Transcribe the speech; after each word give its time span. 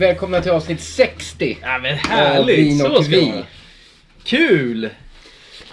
Välkomna 0.00 0.40
till 0.40 0.50
avsnitt 0.50 0.80
60 0.80 1.58
Ja 1.62 1.78
men 1.78 1.96
härligt! 1.96 2.58
Vin 2.58 2.86
och 2.86 2.96
Så 2.96 3.02
ska 3.02 3.10
vi. 3.16 3.32
Kul! 4.24 4.90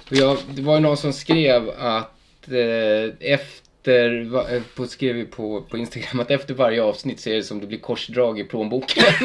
Och 0.09 0.15
jag, 0.15 0.37
Det 0.55 0.61
var 0.61 0.73
ju 0.75 0.79
någon 0.79 0.97
som 0.97 1.13
skrev 1.13 1.69
att 1.69 2.51
eh, 2.51 3.31
efter, 3.31 4.23
va- 4.29 4.49
eh, 4.51 4.61
på, 4.75 4.87
skrev 4.87 5.25
på, 5.25 5.61
på 5.61 5.77
Instagram 5.77 6.19
att 6.19 6.31
efter 6.31 6.53
varje 6.53 6.83
avsnitt 6.83 7.19
så 7.19 7.29
är 7.29 7.35
det 7.35 7.43
som 7.43 7.59
det 7.59 7.67
blir 7.67 7.77
korsdrag 7.79 8.39
i 8.39 8.43
plånboken. 8.43 9.03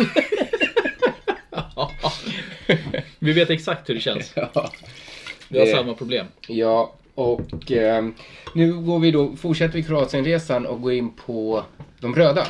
Vi 3.19 3.33
vet 3.33 3.51
exakt 3.51 3.89
hur 3.89 3.95
det 3.95 4.01
känns. 4.01 4.33
ja. 4.37 4.71
Vi 5.49 5.59
har 5.59 5.67
Det- 5.67 5.73
samma 5.73 5.95
problem. 5.95 6.27
ja, 6.49 6.95
och 7.15 7.73
eh, 7.73 8.05
nu 8.55 8.73
går 8.73 8.99
vi 8.99 9.11
då, 9.11 9.37
fortsätter 9.37 9.75
vi 9.75 9.83
Kroatienresan 9.83 10.67
och 10.67 10.81
går 10.83 10.93
in 10.93 11.13
på 11.27 11.65
de 12.01 12.15
röda. 12.15 12.47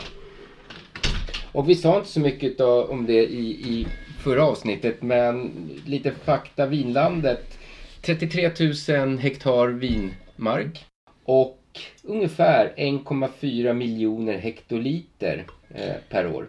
Och 1.52 1.68
vi 1.68 1.74
sa 1.74 1.96
inte 1.98 2.08
så 2.08 2.20
mycket 2.20 2.58
då, 2.58 2.84
om 2.84 3.06
det 3.06 3.24
i, 3.24 3.50
i 3.50 3.86
förra 4.24 4.44
avsnittet, 4.44 5.02
men 5.02 5.50
lite 5.86 6.10
fakta. 6.10 6.66
Vinlandet, 6.66 7.58
33 8.02 8.50
000 8.98 9.18
hektar 9.18 9.68
vinmark 9.68 10.84
och 11.24 11.58
ungefär 12.02 12.72
1,4 12.76 13.72
miljoner 13.72 14.38
hektoliter 14.38 15.46
eh, 15.74 15.94
per 16.08 16.26
år. 16.34 16.48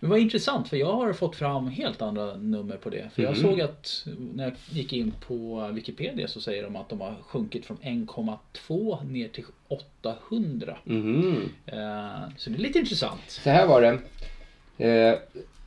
Men 0.00 0.10
vad 0.10 0.18
intressant 0.18 0.68
för 0.68 0.76
jag 0.76 0.92
har 0.92 1.12
fått 1.12 1.36
fram 1.36 1.68
helt 1.68 2.02
andra 2.02 2.36
nummer 2.36 2.76
på 2.76 2.90
det. 2.90 3.10
För 3.14 3.22
jag 3.22 3.36
såg 3.36 3.60
att 3.60 4.06
när 4.34 4.44
jag 4.44 4.52
gick 4.70 4.92
in 4.92 5.12
på 5.26 5.68
Wikipedia 5.72 6.28
så 6.28 6.40
säger 6.40 6.62
de 6.62 6.76
att 6.76 6.88
de 6.88 7.00
har 7.00 7.14
sjunkit 7.22 7.66
från 7.66 7.76
1,2 7.76 9.04
ner 9.10 9.28
till 9.28 9.44
800. 10.02 10.76
Mhm. 10.84 11.48
Eh, 11.66 11.76
Så 12.36 12.50
det 12.50 12.56
är 12.56 12.60
lite 12.60 12.78
intressant. 12.78 13.20
Så 13.28 13.50
här 13.50 13.66
var 13.66 13.80
det. 13.82 13.98
Eh, 14.78 15.14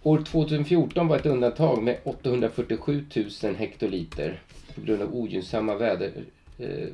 år 0.04 0.18
2014 0.22 1.08
var 1.08 1.16
ett 1.18 1.26
undantag 1.26 1.84
med 1.84 1.98
847 2.04 3.06
000 3.44 3.56
hektoliter 3.56 4.42
på 4.76 4.82
grund 4.82 5.02
av 5.02 5.16
ogynnsamma 5.16 5.76
väder, 5.76 6.12
eh, 6.60 6.88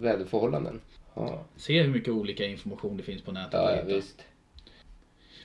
väderförhållanden. 0.00 0.80
Ja, 1.14 1.44
Se 1.56 1.82
hur 1.82 1.88
mycket 1.88 2.08
olika 2.08 2.44
information 2.46 2.96
det 2.96 3.02
finns 3.02 3.22
på 3.22 3.32
nätet. 3.32 3.52
ja, 3.52 3.76
ja 3.76 3.82
visst. 3.82 4.24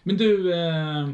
Men 0.03 0.17
du, 0.17 0.53
eh, 0.53 1.09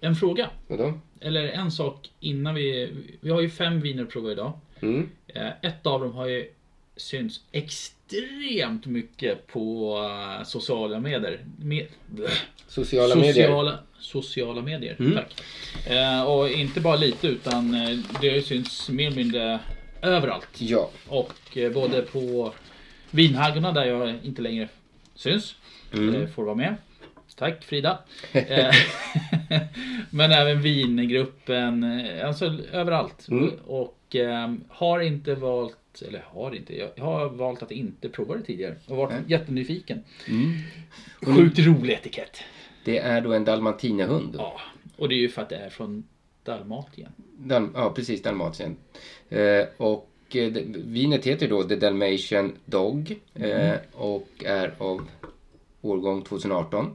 en 0.00 0.14
fråga. 0.16 0.50
Vadå? 0.68 0.92
Eller 1.20 1.48
en 1.48 1.70
sak 1.70 2.10
innan 2.20 2.54
vi... 2.54 2.90
Vi 3.20 3.30
har 3.30 3.40
ju 3.40 3.50
fem 3.50 3.80
viner 3.80 4.02
att 4.02 4.10
prova 4.10 4.32
idag. 4.32 4.52
Mm. 4.80 5.08
Eh, 5.26 5.48
Ett 5.62 5.86
av 5.86 6.00
dem 6.00 6.12
har 6.12 6.26
ju 6.26 6.48
synts 7.02 7.40
extremt 7.52 8.86
mycket 8.86 9.46
på 9.46 9.96
eh, 10.38 10.44
sociala 10.44 11.00
medier. 11.00 11.40
Med, 11.58 11.86
Sociala 12.66 13.14
medier. 13.14 13.32
sociala, 13.32 13.78
sociala 13.98 14.62
medier. 14.62 14.96
Mm. 14.98 15.12
Tack. 15.14 15.42
Eh, 15.86 16.22
och 16.22 16.48
inte 16.48 16.80
bara 16.80 16.96
lite 16.96 17.28
utan 17.28 17.74
eh, 17.74 17.98
det 18.20 18.28
har 18.28 18.36
ju 18.36 18.42
synts 18.42 18.88
mer 18.88 19.06
eller 19.06 19.16
mindre 19.16 19.60
överallt. 20.02 20.48
Ja. 20.58 20.90
Och 21.08 21.56
eh, 21.56 21.72
både 21.72 22.02
på 22.02 22.52
vinhaggorna 23.10 23.72
där 23.72 23.84
jag 23.84 24.14
inte 24.22 24.42
längre 24.42 24.68
syns. 25.14 25.54
Mm. 25.92 26.14
Eh, 26.22 26.28
får 26.28 26.44
vara 26.44 26.54
med. 26.54 26.74
Tack 27.36 27.64
Frida. 27.64 27.98
Men 30.10 30.32
även 30.32 30.62
vingruppen, 30.62 32.00
alltså 32.24 32.58
överallt. 32.72 33.28
Mm. 33.28 33.50
Och 33.66 34.16
eh, 34.16 34.54
har 34.68 35.00
inte 35.00 35.34
valt, 35.34 35.76
eller 36.02 36.24
har 36.26 36.54
inte, 36.54 36.76
jag 36.96 37.04
har 37.04 37.28
valt 37.28 37.62
att 37.62 37.70
inte 37.70 38.08
prova 38.08 38.34
det 38.36 38.42
tidigare. 38.42 38.74
Och 38.86 38.96
varit 38.96 39.28
jättenyfiken. 39.30 40.04
Mm. 40.28 40.52
Sjukt 41.36 41.58
rolig 41.58 41.92
etikett. 41.94 42.38
Det 42.84 42.98
är 42.98 43.20
då 43.20 43.32
en 43.32 43.44
dalmatinahund. 43.44 44.34
Ja, 44.38 44.60
och 44.96 45.08
det 45.08 45.14
är 45.14 45.18
ju 45.18 45.28
för 45.28 45.42
att 45.42 45.48
det 45.48 45.56
är 45.56 45.70
från 45.70 46.04
Dalmatien. 46.44 47.12
Dal- 47.38 47.70
ja, 47.74 47.92
precis. 47.96 48.22
Dalmatien. 48.22 48.76
Eh, 49.28 49.64
och 49.76 50.08
eh, 50.32 50.52
vinet 50.84 51.26
heter 51.26 51.48
då 51.48 51.62
The 51.62 51.76
Dalmatian 51.76 52.52
Dog 52.64 53.16
eh, 53.34 53.74
och 53.92 54.28
är 54.44 54.74
av 54.78 55.08
årgång 55.80 56.22
2018. 56.22 56.94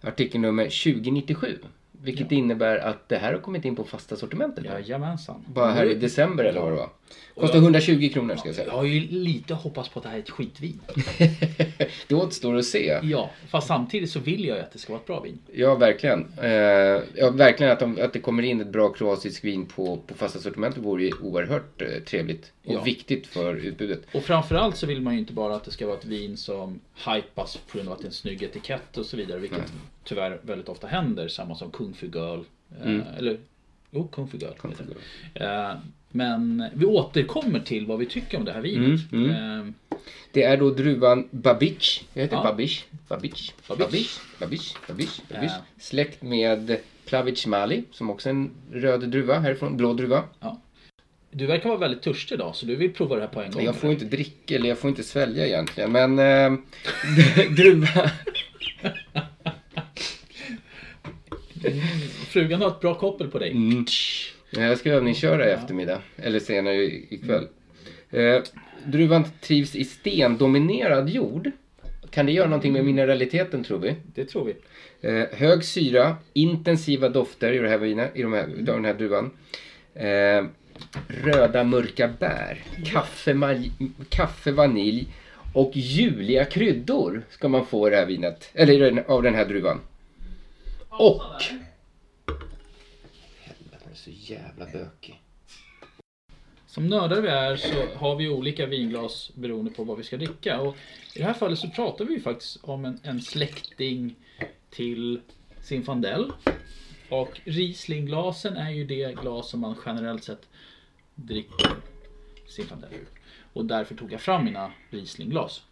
Artikelnummer 0.00 0.64
2097. 0.64 1.58
Vilket 1.92 2.32
innebär 2.32 2.76
att 2.78 3.08
det 3.08 3.16
här 3.16 3.32
har 3.32 3.40
kommit 3.40 3.64
in 3.64 3.76
på 3.76 3.84
fasta 3.84 4.16
sortimentet. 4.16 4.64
Jajamensan. 4.64 5.44
Bara 5.46 5.72
här 5.72 5.86
i 5.86 5.94
december 5.94 6.44
eller 6.44 6.60
vad 6.60 6.72
det 6.72 6.76
var. 6.76 6.90
Kostar 7.34 7.58
120 7.58 8.10
kronor 8.12 8.36
ska 8.36 8.48
jag 8.48 8.56
Jag 8.56 8.64
säga. 8.64 8.72
har 8.72 8.84
ju 8.84 9.00
lite 9.00 9.54
hoppats 9.54 9.88
på 9.88 9.98
att 9.98 10.02
det 10.02 10.08
här 10.08 10.16
är 10.16 10.20
ett 10.22 10.30
skitvin. 10.30 10.80
Det 12.08 12.14
återstår 12.14 12.56
att 12.56 12.64
se. 12.64 12.98
Ja, 13.02 13.30
fast 13.48 13.66
samtidigt 13.66 14.10
så 14.10 14.20
vill 14.20 14.44
jag 14.44 14.56
ju 14.56 14.62
att 14.62 14.72
det 14.72 14.78
ska 14.78 14.92
vara 14.92 15.00
ett 15.00 15.06
bra 15.06 15.20
vin. 15.20 15.38
Ja, 15.52 15.74
verkligen. 15.74 16.32
Eh, 16.42 16.50
ja, 17.14 17.30
verkligen 17.32 17.72
att, 17.72 17.80
de, 17.80 17.98
att 18.02 18.12
det 18.12 18.18
kommer 18.20 18.42
in 18.42 18.60
ett 18.60 18.68
bra 18.68 18.88
kroatiskt 18.92 19.44
vin 19.44 19.66
på, 19.66 19.96
på 20.06 20.14
fasta 20.14 20.38
sortimentet 20.38 20.82
vore 20.82 21.02
ju 21.04 21.12
oerhört 21.22 21.82
eh, 21.82 21.88
trevligt. 22.06 22.52
Och 22.64 22.74
Ja. 22.74 22.82
viktigt 22.82 23.26
för 23.26 23.54
utbudet. 23.54 24.02
Och 24.14 24.22
framförallt 24.22 24.76
så 24.76 24.86
vill 24.86 25.00
man 25.02 25.12
ju 25.14 25.18
inte 25.18 25.32
bara 25.32 25.56
att 25.56 25.64
det 25.64 25.70
ska 25.70 25.86
vara 25.86 25.98
ett 25.98 26.04
vin 26.04 26.36
som 26.36 26.80
hypas 27.06 27.56
på 27.56 27.76
grund 27.78 27.88
av 27.88 27.94
att 27.94 28.00
det 28.00 28.04
är 28.04 28.08
en 28.08 28.12
snygg 28.12 28.42
etikett 28.42 28.96
och 28.98 29.06
så 29.06 29.16
vidare. 29.16 29.38
Vilket 29.38 29.72
tyvärr 30.04 30.40
väldigt 30.42 30.68
ofta 30.68 30.86
händer. 30.86 31.28
Samma 31.28 31.54
som 31.54 31.70
Kung 31.70 31.94
Fu 31.94 32.06
Girl. 32.06 32.40
Eh, 32.84 33.16
Eller, 33.18 33.38
jo, 33.90 34.08
Kung 34.08 34.28
Fu 34.28 34.38
Girl. 34.38 34.50
heter 34.70 34.86
det. 35.34 35.44
Eh, 35.44 35.74
men 36.12 36.64
vi 36.74 36.84
återkommer 36.86 37.60
till 37.60 37.86
vad 37.86 37.98
vi 37.98 38.06
tycker 38.06 38.38
om 38.38 38.44
det 38.44 38.52
här 38.52 38.60
vinet. 38.60 39.00
Eh, 39.12 39.66
Det 40.32 40.42
är 40.42 40.56
då 40.56 40.70
druvan 40.70 41.28
Babic. 41.30 42.02
Jag 42.14 42.22
heter 42.22 42.36
Ja. 42.36 42.42
Babic. 42.42 42.84
Babic. 43.08 43.52
Babic. 43.68 43.78
Babic. 43.78 44.20
Babic. 44.40 44.74
Babic. 44.88 45.20
Babic. 45.28 45.50
Ja. 45.52 45.62
Släkt 45.80 46.22
med 46.22 46.76
Plavic 47.06 47.46
Mali 47.46 47.84
som 47.90 48.10
också 48.10 48.28
är 48.28 48.30
en 48.30 48.50
röd 48.72 49.08
druva 49.08 49.38
härifrån. 49.38 49.76
Blå 49.76 49.92
druva. 49.92 50.24
du 51.30 51.46
verkar 51.46 51.68
vara 51.68 51.78
väldigt 51.78 52.02
törstig 52.02 52.34
idag 52.34 52.56
så 52.56 52.66
du 52.66 52.76
vill 52.76 52.92
prova 52.92 53.14
det 53.14 53.20
här 53.20 53.28
på 53.28 53.42
en 53.42 53.50
gång. 53.50 53.64
Jag 53.64 53.76
får 53.76 53.90
inte 53.92 54.04
dricka 54.04 54.54
eller 54.54 54.68
jag 54.68 54.78
får 54.78 54.90
inte 54.90 55.02
svälja 55.02 55.46
egentligen. 55.46 55.92
Men 55.92 56.18
eh, 56.18 56.58
druva. 57.56 58.10
Frugan 62.28 62.60
har 62.62 62.68
ett 62.68 62.80
bra 62.80 62.94
koppel 62.94 63.28
på 63.28 63.38
dig. 63.38 63.50
Mm. 63.50 63.86
Jag 64.56 64.78
ska 64.78 64.90
övningsköra 64.90 65.48
i 65.48 65.52
eftermiddag. 65.52 65.98
Eller 66.16 66.40
senare 66.40 66.84
ikväll. 66.84 67.48
Eh, 68.10 68.42
druvan 68.84 69.24
trivs 69.40 69.76
i 69.76 69.84
stendominerad 69.84 71.08
jord. 71.08 71.50
Kan 72.10 72.26
det 72.26 72.32
göra 72.32 72.48
någonting 72.48 72.72
med 72.72 72.84
mineraliteten 72.84 73.64
tror 73.64 73.78
vi? 73.78 73.94
Det 74.14 74.24
tror 74.24 74.44
vi. 74.44 74.54
Eh, 75.08 75.24
hög 75.32 75.64
syra, 75.64 76.16
intensiva 76.32 77.08
dofter 77.08 77.52
i, 77.52 77.58
det 77.58 77.68
här 77.68 77.78
vinet, 77.78 78.10
i 78.14 78.22
de 78.22 78.32
här, 78.32 78.46
utav 78.46 78.74
den 78.74 78.84
här 78.84 78.94
druvan. 78.94 79.30
Eh, 79.94 80.44
röda 81.06 81.64
mörka 81.64 82.08
bär, 82.18 82.64
kaffe, 82.84 83.34
maj, 83.34 83.70
kaffe, 84.08 84.52
vanilj 84.52 85.06
och 85.54 85.72
juliga 85.74 86.44
kryddor 86.44 87.22
ska 87.30 87.48
man 87.48 87.66
få 87.66 87.86
i 87.86 87.90
det 87.90 87.96
här 87.96 88.06
vinet. 88.06 88.50
Eller 88.54 89.04
av 89.10 89.22
den 89.22 89.34
här 89.34 89.44
druvan. 89.44 89.80
Och... 90.88 91.22
Är 93.92 93.96
så 93.96 94.10
jävla 94.10 94.66
bökig. 94.66 95.22
som 96.66 96.86
nördar 96.86 97.20
vi 97.20 97.28
är 97.28 97.56
så 97.56 97.86
har 97.96 98.16
vi 98.16 98.28
olika 98.28 98.66
vinglas 98.66 99.30
beroende 99.34 99.70
på 99.70 99.84
vad 99.84 99.98
vi 99.98 100.04
ska 100.04 100.16
dricka. 100.16 100.60
Och 100.60 100.76
I 101.14 101.18
det 101.18 101.24
här 101.24 101.34
fallet 101.34 101.58
så 101.58 101.68
pratar 101.68 102.04
vi 102.04 102.20
faktiskt 102.20 102.58
om 102.62 102.84
en, 102.84 103.00
en 103.02 103.22
släkting 103.22 104.14
till 104.70 105.20
Zinfandel. 105.60 106.32
Och 107.08 107.40
Rieslingglasen 107.44 108.56
är 108.56 108.70
ju 108.70 108.84
det 108.84 109.14
glas 109.14 109.50
som 109.50 109.60
man 109.60 109.76
generellt 109.86 110.24
sett 110.24 110.48
dricker 111.14 111.70
Zinfandel 112.48 112.92
ur. 112.92 113.06
Och 113.52 113.64
därför 113.64 113.94
tog 113.94 114.12
jag 114.12 114.20
fram 114.20 114.44
mina 114.44 114.72
Rieslingglas. 114.90 115.62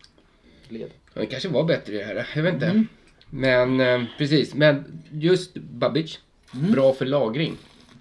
Led. 0.69 0.90
Det 1.14 1.26
kanske 1.26 1.49
var 1.49 1.64
bättre 1.64 1.93
det 1.93 2.05
här. 2.05 2.28
Jag 2.34 2.43
vet 2.43 2.55
inte. 2.55 2.66
Mm. 2.66 2.87
Men 3.31 3.81
eh, 3.81 4.08
precis. 4.19 4.55
Men 4.55 5.02
just 5.11 5.55
Babbage. 5.55 6.20
Bra 6.52 6.93
för 6.93 7.06
lagring. 7.06 7.56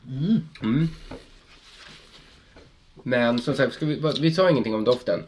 Mm. 0.10 0.88
Men 3.04 3.40
som 3.40 3.54
sagt, 3.54 3.74
ska 3.74 3.86
vi, 3.86 4.02
vi 4.22 4.32
sa 4.32 4.50
ingenting 4.50 4.76
om 4.76 4.84
doften. 4.84 5.24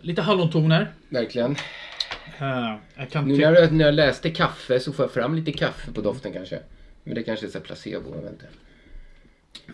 Lite 0.00 0.22
hallontoner. 0.22 0.92
Verkligen. 1.08 1.56
Eh, 2.38 2.74
jag 2.94 3.10
kan 3.10 3.28
Nu 3.28 3.36
när 3.36 3.52
jag, 3.52 3.72
när 3.72 3.84
jag 3.84 3.94
läste 3.94 4.30
kaffe 4.30 4.80
så 4.80 4.92
får 4.92 5.04
jag 5.04 5.12
fram 5.12 5.34
lite 5.34 5.52
kaffe 5.52 5.92
på 5.92 6.00
doften 6.00 6.32
kanske. 6.32 6.60
Men 7.04 7.14
det 7.14 7.22
kanske 7.22 7.46
är 7.46 7.50
så 7.50 7.58
här 7.58 7.64
placebo, 7.64 8.14
jag 8.14 8.22
vet 8.22 8.32
inte. 8.32 8.46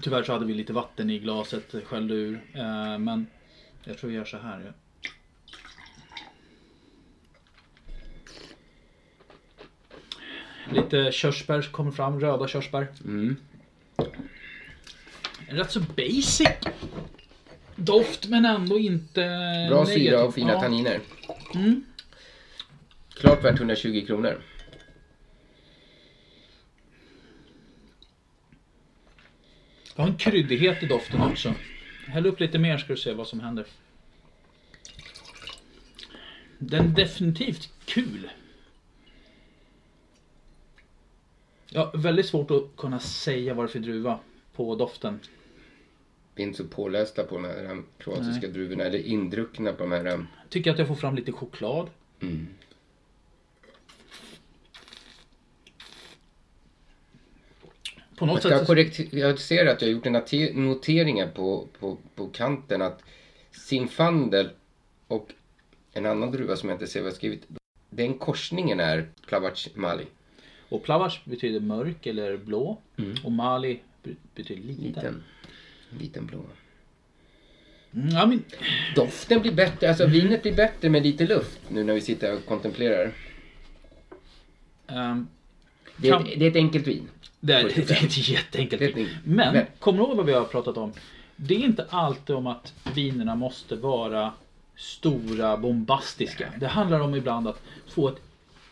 Tyvärr 0.02 0.22
så 0.22 0.32
hade 0.32 0.46
vi 0.46 0.54
lite 0.54 0.72
vatten 0.72 1.10
i 1.10 1.18
glaset, 1.18 1.74
skällde 1.84 2.14
ur. 2.14 2.40
Eh, 2.54 2.98
men 2.98 3.26
jag 3.84 3.98
tror 3.98 4.10
vi 4.10 4.16
gör 4.16 4.24
så 4.24 4.38
här. 4.38 4.72
Lite 10.72 11.12
körsbär 11.12 11.62
kommer 11.62 11.90
fram, 11.90 12.20
röda 12.20 12.48
körsbär. 12.48 12.86
Mm. 13.04 13.36
En 15.48 15.56
rätt 15.56 15.70
så 15.70 15.80
basic 15.80 16.48
doft 17.76 18.28
men 18.28 18.44
ändå 18.44 18.78
inte 18.78 19.20
Bra 19.70 19.80
negativ. 19.84 20.04
syra 20.04 20.24
och 20.24 20.34
fina 20.34 20.52
Ja. 20.52 20.60
tanniner. 20.60 21.00
Mm. 21.54 21.84
Klart 23.14 23.44
värt 23.44 23.58
120 23.58 24.04
kronor. 24.06 24.42
Jag 29.96 30.02
har 30.04 30.10
en 30.10 30.16
kryddighet 30.18 30.82
i 30.82 30.86
doften 30.86 31.20
också. 31.20 31.54
Häll 32.06 32.26
upp 32.26 32.40
lite 32.40 32.58
mer 32.58 32.78
ska 32.78 32.92
du 32.92 32.96
se 32.98 33.12
vad 33.12 33.28
som 33.28 33.40
händer. 33.40 33.66
Den 36.58 36.84
är 36.84 36.88
definitivt 36.96 37.68
kul. 37.84 38.30
Ja, 41.74 41.92
väldigt 41.94 42.26
svårt 42.26 42.50
att 42.50 42.76
kunna 42.76 43.00
säga 43.00 43.54
vad 43.54 43.64
det 43.64 43.68
är 43.68 43.72
för 43.72 43.78
druva 43.78 44.18
på 44.52 44.74
doften. 44.74 45.20
Vi 46.34 46.42
är 46.42 46.46
inte 46.46 46.58
så 46.58 46.68
pålästa 46.68 47.24
på 47.24 47.34
de 47.34 47.44
här 47.44 47.70
um, 47.70 47.86
kroatiska 47.98 48.40
Nej. 48.46 48.50
druvorna. 48.50 48.84
Eller 48.84 48.98
indruckna 48.98 49.72
på 49.72 49.82
de 49.82 49.92
här. 49.92 50.06
um, 50.06 50.26
Tycker 50.48 50.70
att 50.70 50.78
jag 50.78 50.88
får 50.88 50.94
fram 50.94 51.16
lite 51.16 51.32
choklad. 51.32 51.90
Mm. 52.20 52.46
På 58.16 58.26
Jag, 58.26 58.26
något 58.26 58.42
sätt 58.42 58.58
så... 58.58 58.66
korrekt, 58.66 59.12
jag 59.12 59.38
ser 59.38 59.66
att 59.66 59.82
jag 59.82 59.88
har 59.88 59.92
gjort 59.92 60.54
noteringar 60.54 61.28
på, 61.28 61.68
på, 61.78 61.98
på 62.14 62.28
kanten 62.28 62.82
att 62.82 63.02
Zinfandel 63.50 64.50
och 65.06 65.28
en 65.92 66.06
annan 66.06 66.30
druva 66.30 66.56
som 66.56 66.68
jag 66.68 66.76
inte 66.76 66.86
ser 66.86 67.00
vad 67.00 67.06
jag 67.06 67.12
har 67.12 67.16
skrivit. 67.16 67.46
Den 67.90 68.18
korsningen 68.18 68.80
är 68.80 69.08
Plavac 69.26 69.68
Mali. 69.74 70.06
Och 70.72 70.82
plavac 70.82 71.20
betyder 71.24 71.60
mörk 71.60 72.06
eller 72.06 72.36
blå. 72.36 72.78
Och 73.24 73.32
mali 73.32 73.80
be- 74.02 74.10
betyder 74.34 74.62
liten. 74.62 74.84
Liten. 74.84 75.22
Liten 76.00 76.26
blå. 76.26 76.44
Mm, 77.94 78.08
ja, 78.08 78.26
men, 78.26 78.44
Doften 78.94 79.40
blir 79.40 79.52
bättre, 79.52 79.88
alltså 79.88 80.06
vinet 80.06 80.42
blir 80.42 80.54
bättre 80.54 80.88
med 80.90 81.02
lite 81.02 81.26
luft 81.26 81.60
nu 81.68 81.84
när 81.84 81.94
vi 81.94 82.00
sitter 82.00 82.34
och 82.36 82.46
kontemplerar. 82.46 83.12
ehm, 84.86 85.26
Det 85.96 86.08
är, 86.08 86.12
Kan- 86.12 86.26
ett, 86.26 86.38
det 86.38 86.44
är 86.46 86.50
ett 86.50 86.56
enkelt 86.56 86.86
vin. 86.86 87.08
Det 87.40 87.52
är, 87.52 87.62
45. 87.62 87.86
det 87.88 87.94
är 88.02 88.04
ett 88.06 88.28
jätteenkelt 88.28 88.82
vin. 88.96 89.08
Men, 89.24 89.54
Men- 89.54 89.66
kommer 89.78 89.98
du 89.98 90.04
ihåg 90.04 90.16
vad 90.16 90.26
vi 90.26 90.32
har 90.32 90.44
pratat 90.44 90.76
om? 90.76 90.92
Det 91.36 91.54
är 91.54 91.58
inte 91.58 91.86
alltid 91.90 92.36
om 92.36 92.46
att 92.46 92.74
vinerna 92.94 93.34
måste 93.34 93.76
vara 93.76 94.32
stora, 94.76 95.56
bombastiska. 95.56 96.52
Det 96.60 96.66
handlar 96.66 97.00
om 97.00 97.14
ibland 97.14 97.48
att 97.48 97.62
få 97.88 98.08
ett 98.08 98.20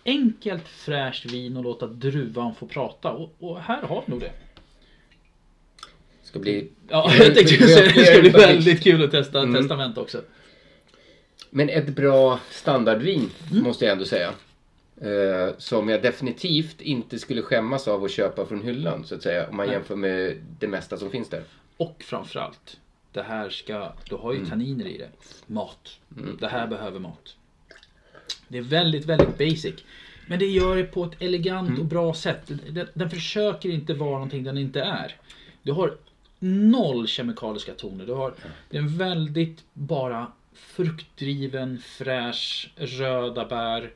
enkelt 0.04 0.68
fräscht 0.68 1.24
vin 1.24 1.56
och 1.56 1.64
låta 1.64 1.86
druvan 1.86 2.54
få 2.54 2.66
prata. 2.66 3.10
Och, 3.12 3.34
och 3.38 3.60
här 3.60 3.82
har 3.82 4.02
vi 4.06 4.10
nog 4.10 4.20
det. 4.20 4.32
Ska 6.22 6.38
bli... 6.38 6.70
Ja, 6.88 7.12
jag 7.18 7.34
tänkte 7.34 7.68
säga 7.68 7.92
det. 7.94 8.04
Ska 8.06 8.20
bli 8.20 8.30
väldigt 8.30 8.82
kul 8.82 9.04
att 9.04 9.10
testa 9.10 9.38
Mm. 9.42 9.54
testament 9.60 9.98
också. 9.98 10.22
Men 11.50 11.68
ett 11.68 11.88
bra 11.88 12.40
standardvin 12.50 13.30
Mm. 13.50 13.62
måste 13.64 13.84
jag 13.84 13.92
ändå 13.92 14.04
säga. 14.04 14.32
Eh, 15.00 15.54
som 15.58 15.88
jag 15.88 16.02
definitivt 16.02 16.80
inte 16.80 17.18
skulle 17.18 17.42
skämmas 17.42 17.88
av 17.88 18.04
att 18.04 18.10
köpa 18.10 18.46
från 18.46 18.62
hyllan 18.62 19.04
så 19.06 19.14
att 19.14 19.22
säga. 19.22 19.48
Om 19.48 19.56
man 19.56 19.66
Nej. 19.66 19.74
jämför 19.74 19.96
med 19.96 20.36
det 20.58 20.68
mesta 20.68 20.96
som 20.96 21.10
finns 21.10 21.28
där. 21.28 21.42
Och 21.76 22.02
framförallt, 22.06 22.76
det 23.12 23.22
här 23.22 23.48
ska, 23.50 23.92
du 24.08 24.14
har 24.16 24.32
ju 24.32 24.38
Mm. 24.38 24.50
tanniner 24.50 24.86
i 24.86 24.98
det. 24.98 25.08
Mat. 25.46 25.98
Det 26.40 26.48
här 26.48 26.66
behöver 26.66 26.98
mat. 27.00 27.36
Det 28.48 28.58
är 28.58 28.62
väldigt, 28.62 29.04
väldigt 29.06 29.38
basic. 29.38 29.74
Men 30.26 30.38
det 30.38 30.46
gör 30.46 30.76
det 30.76 30.84
på 30.84 31.04
ett 31.04 31.22
elegant 31.22 31.68
Mm. 31.68 31.80
och 31.80 31.86
bra 31.86 32.14
sätt. 32.14 32.50
Den, 32.68 32.88
den 32.94 33.10
försöker 33.10 33.68
inte 33.68 33.94
vara 33.94 34.10
någonting 34.12 34.44
den 34.44 34.58
inte 34.58 34.80
är. 34.80 35.16
Du 35.62 35.72
har 35.72 35.96
noll 36.38 37.06
kemikaliska 37.08 37.72
toner. 37.74 38.06
Du 38.06 38.12
har 38.12 38.34
det 38.70 38.76
är 38.76 38.80
en 38.82 38.98
väldigt 38.98 39.64
bara 39.72 40.32
fruktdriven, 40.54 41.78
fräsch, 41.84 42.70
röda 42.76 43.44
bär. 43.44 43.92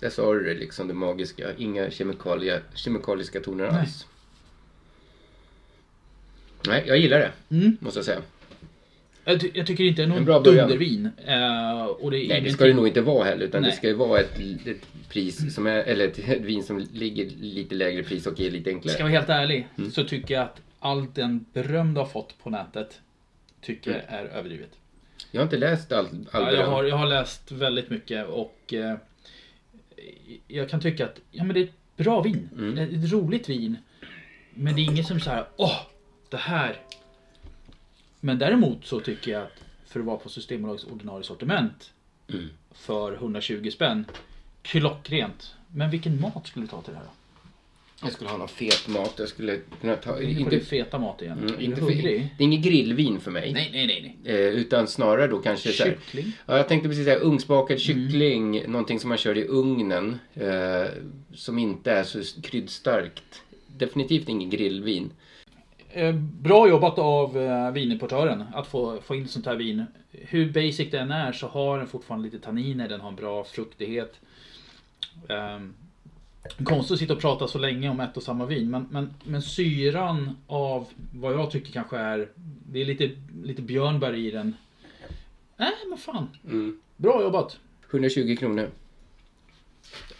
Där 0.00 0.10
sa 0.10 0.34
du 0.34 0.44
det 0.44 0.54
liksom 0.54 0.88
det 0.88 0.94
magiska. 0.94 1.54
Inga 1.56 1.90
kemikalia, 1.90 2.60
kemikaliska 2.74 3.40
toner 3.40 3.70
Nej. 3.72 3.80
alls. 3.80 4.06
Nej, 6.66 6.84
jag 6.86 6.98
gillar 6.98 7.18
det. 7.18 7.32
Mm. 7.56 7.76
Måste 7.80 7.98
jag 7.98 8.04
säga. 8.04 8.20
Jag, 9.28 9.40
ty- 9.40 9.50
jag 9.54 9.66
tycker 9.66 9.84
inte 9.84 10.02
det 10.02 10.06
är 10.06 10.08
någon 10.08 10.24
början. 10.24 10.42
dundervin. 10.44 11.10
Eh, 11.26 11.84
och 11.84 12.10
det 12.10 12.16
Nej, 12.16 12.26
det 12.28 12.34
ingenting- 12.34 12.52
ska 12.52 12.64
det 12.64 12.74
nog 12.74 12.86
inte 12.88 13.00
vara 13.00 13.24
heller. 13.24 13.44
Utan 13.46 13.62
Nej. 13.62 13.70
det 13.70 13.76
ska 13.76 13.86
ju 13.88 13.94
vara 13.94 14.20
ett, 14.20 14.40
ett 14.66 14.86
pris 15.08 15.54
som 15.54 15.66
är, 15.66 15.76
eller 15.76 16.04
ett, 16.08 16.18
ett 16.18 16.40
vin 16.40 16.62
som 16.62 16.86
ligger 16.92 17.30
lite 17.40 17.74
lägre 17.74 18.02
pris 18.02 18.26
och 18.26 18.40
är 18.40 18.50
lite 18.50 18.70
enklare. 18.70 18.92
Ska 18.94 19.02
jag 19.02 19.08
vara 19.10 19.18
helt 19.18 19.28
ärlig 19.30 19.68
Mm. 19.78 19.90
så 19.90 20.04
tycker 20.04 20.34
jag 20.34 20.42
att 20.42 20.60
allt 20.78 21.14
den 21.14 21.44
beröm 21.52 21.94
du 21.94 22.00
har 22.00 22.06
fått 22.06 22.38
på 22.42 22.50
nätet 22.50 23.00
tycker 23.60 23.90
jag 23.90 24.18
är 24.18 24.24
överdrivet. 24.24 24.70
Jag 25.30 25.40
har 25.40 25.44
inte 25.44 25.56
läst 25.56 25.92
all, 25.92 26.06
all 26.32 26.42
Ja, 26.42 26.52
jag, 26.52 26.66
har, 26.66 26.84
jag 26.84 26.96
har 26.96 27.06
läst 27.06 27.52
väldigt 27.52 27.90
mycket 27.90 28.26
och 28.28 28.74
eh, 28.74 28.94
jag 30.48 30.70
kan 30.70 30.80
tycka 30.80 31.04
att 31.04 31.20
ja, 31.30 31.44
men 31.44 31.54
det 31.54 31.60
är 31.60 31.64
ett 31.64 31.96
bra 31.96 32.22
vin. 32.22 32.48
Mm. 32.58 32.74
Det 32.74 32.82
ett 32.82 33.12
roligt 33.12 33.48
vin. 33.48 33.76
Men 34.54 34.74
det 34.74 34.80
är 34.80 34.84
inget 34.84 35.06
som 35.06 35.20
säger 35.20 35.44
åh, 35.56 35.80
det 36.30 36.36
här. 36.36 36.76
Men 38.20 38.38
däremot 38.38 38.84
så 38.86 39.00
tycker 39.00 39.30
jag 39.30 39.42
att 39.42 39.64
för 39.86 40.00
att 40.00 40.06
vara 40.06 40.16
på 40.16 40.28
Systembolagets 40.28 40.84
ordinarie 40.84 41.24
sortiment 41.24 41.92
Mm. 42.34 42.48
för 42.72 43.12
120 43.14 43.70
spänn, 43.70 44.04
klockrent. 44.62 45.54
Men 45.74 45.90
vilken 45.90 46.20
mat 46.20 46.46
skulle 46.46 46.64
du 46.66 46.70
ta 46.70 46.82
till 46.82 46.92
det 46.92 46.98
här 46.98 47.04
då? 47.06 47.12
Jag 48.02 48.12
skulle 48.12 48.30
ha 48.30 48.36
någon 48.36 48.48
fet 48.48 48.88
mat. 48.88 49.14
Jag 49.18 49.28
skulle 49.28 49.60
kunna 49.80 49.96
ta... 49.96 50.22
Inte, 50.22 50.60
feta 50.60 50.98
mat 50.98 51.22
igen? 51.22 51.38
mm, 51.38 51.60
inte 51.60 51.80
för, 51.80 51.86
det 51.90 52.16
är 52.16 52.28
inget 52.38 52.64
grillvin 52.64 53.20
för 53.20 53.30
mig. 53.30 53.52
Nej, 53.52 53.70
nej, 53.72 53.86
nej. 53.86 54.16
nej. 54.24 54.34
Eh, 54.34 54.40
utan 54.48 54.86
snarare 54.88 55.26
då 55.26 55.38
kanske 55.38 55.72
så 55.72 55.84
här, 55.84 55.90
Kyckling? 55.90 56.32
Ja, 56.46 56.56
jag 56.56 56.68
tänkte 56.68 56.88
precis 56.88 57.04
säga 57.04 57.16
Mm. 57.16 57.28
ugnsbakad 57.28 57.80
kyckling. 57.80 58.70
Någonting 58.70 59.00
som 59.00 59.08
man 59.08 59.18
kör 59.18 59.38
i 59.38 59.44
ugnen. 59.44 60.18
Eh, 60.34 60.84
som 61.34 61.58
inte 61.58 61.92
är 61.92 62.04
så 62.04 62.22
kryddstarkt. 62.42 63.42
Definitivt 63.66 64.28
ingen 64.28 64.50
grillvin. 64.50 65.10
Eh, 65.90 66.14
Bra 66.14 66.68
jobbat 66.68 66.98
av 66.98 67.38
eh, 67.38 67.70
vinimportören 67.70 68.44
att 68.54 68.66
få, 68.66 69.00
få 69.00 69.14
in 69.14 69.28
sånt 69.28 69.46
här 69.46 69.56
vin. 69.56 69.84
Hur 70.10 70.52
basic 70.52 70.90
den 70.90 71.10
är 71.10 71.32
så 71.32 71.48
har 71.48 71.78
den 71.78 71.86
fortfarande 71.86 72.24
lite 72.24 72.44
tanniner, 72.44 72.88
den 72.88 73.00
har 73.00 73.08
en 73.08 73.16
bra 73.16 73.44
fruktighet. 73.44 74.20
Um, 75.28 75.74
konstigt 76.64 76.92
att 76.94 76.98
sitta 76.98 77.12
och 77.14 77.20
prata 77.20 77.48
så 77.48 77.58
länge 77.58 77.88
om 77.88 78.00
ett 78.00 78.16
och 78.16 78.22
samma 78.22 78.46
vin 78.46 78.70
men, 78.70 78.86
men, 78.90 79.14
men 79.24 79.42
syran 79.42 80.36
av 80.46 80.86
vad 81.14 81.32
jag 81.34 81.50
tycker 81.50 81.72
kanske 81.72 81.96
är 81.98 82.28
Det 82.72 82.80
är 82.80 82.84
lite, 82.84 83.10
lite 83.44 83.62
björnbär 83.62 84.14
i 84.14 84.30
den. 84.30 84.54
Nej 85.56 85.72
men 85.88 85.98
fan. 85.98 86.28
Mm. 86.44 86.80
Bra 86.96 87.22
jobbat. 87.22 87.58
120 87.90 88.36
kronor. 88.38 88.70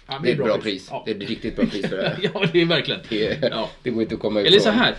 Ja, 0.06 0.18
Det 0.22 0.28
är 0.28 0.32
ett 0.32 0.38
bra 0.38 0.58
pris. 0.58 0.88
Ja. 0.90 1.02
Det 1.06 1.10
är 1.10 1.22
ett 1.22 1.28
riktigt 1.28 1.56
bra 1.56 1.66
pris 1.66 1.88
för 1.88 1.96
det 1.96 2.08
här. 2.08 2.18
ja 2.34 2.46
det 2.52 2.60
är 2.60 2.66
verkligen. 2.66 3.00
Det, 3.08 3.48
Ja. 3.50 3.70
det 3.82 3.90
går 3.90 4.02
inte 4.02 4.14
att 4.14 4.20
komma 4.20 4.40
ifrån. 4.40 4.52
Eller 4.52 4.60
så 4.60 4.70
här. 4.70 4.96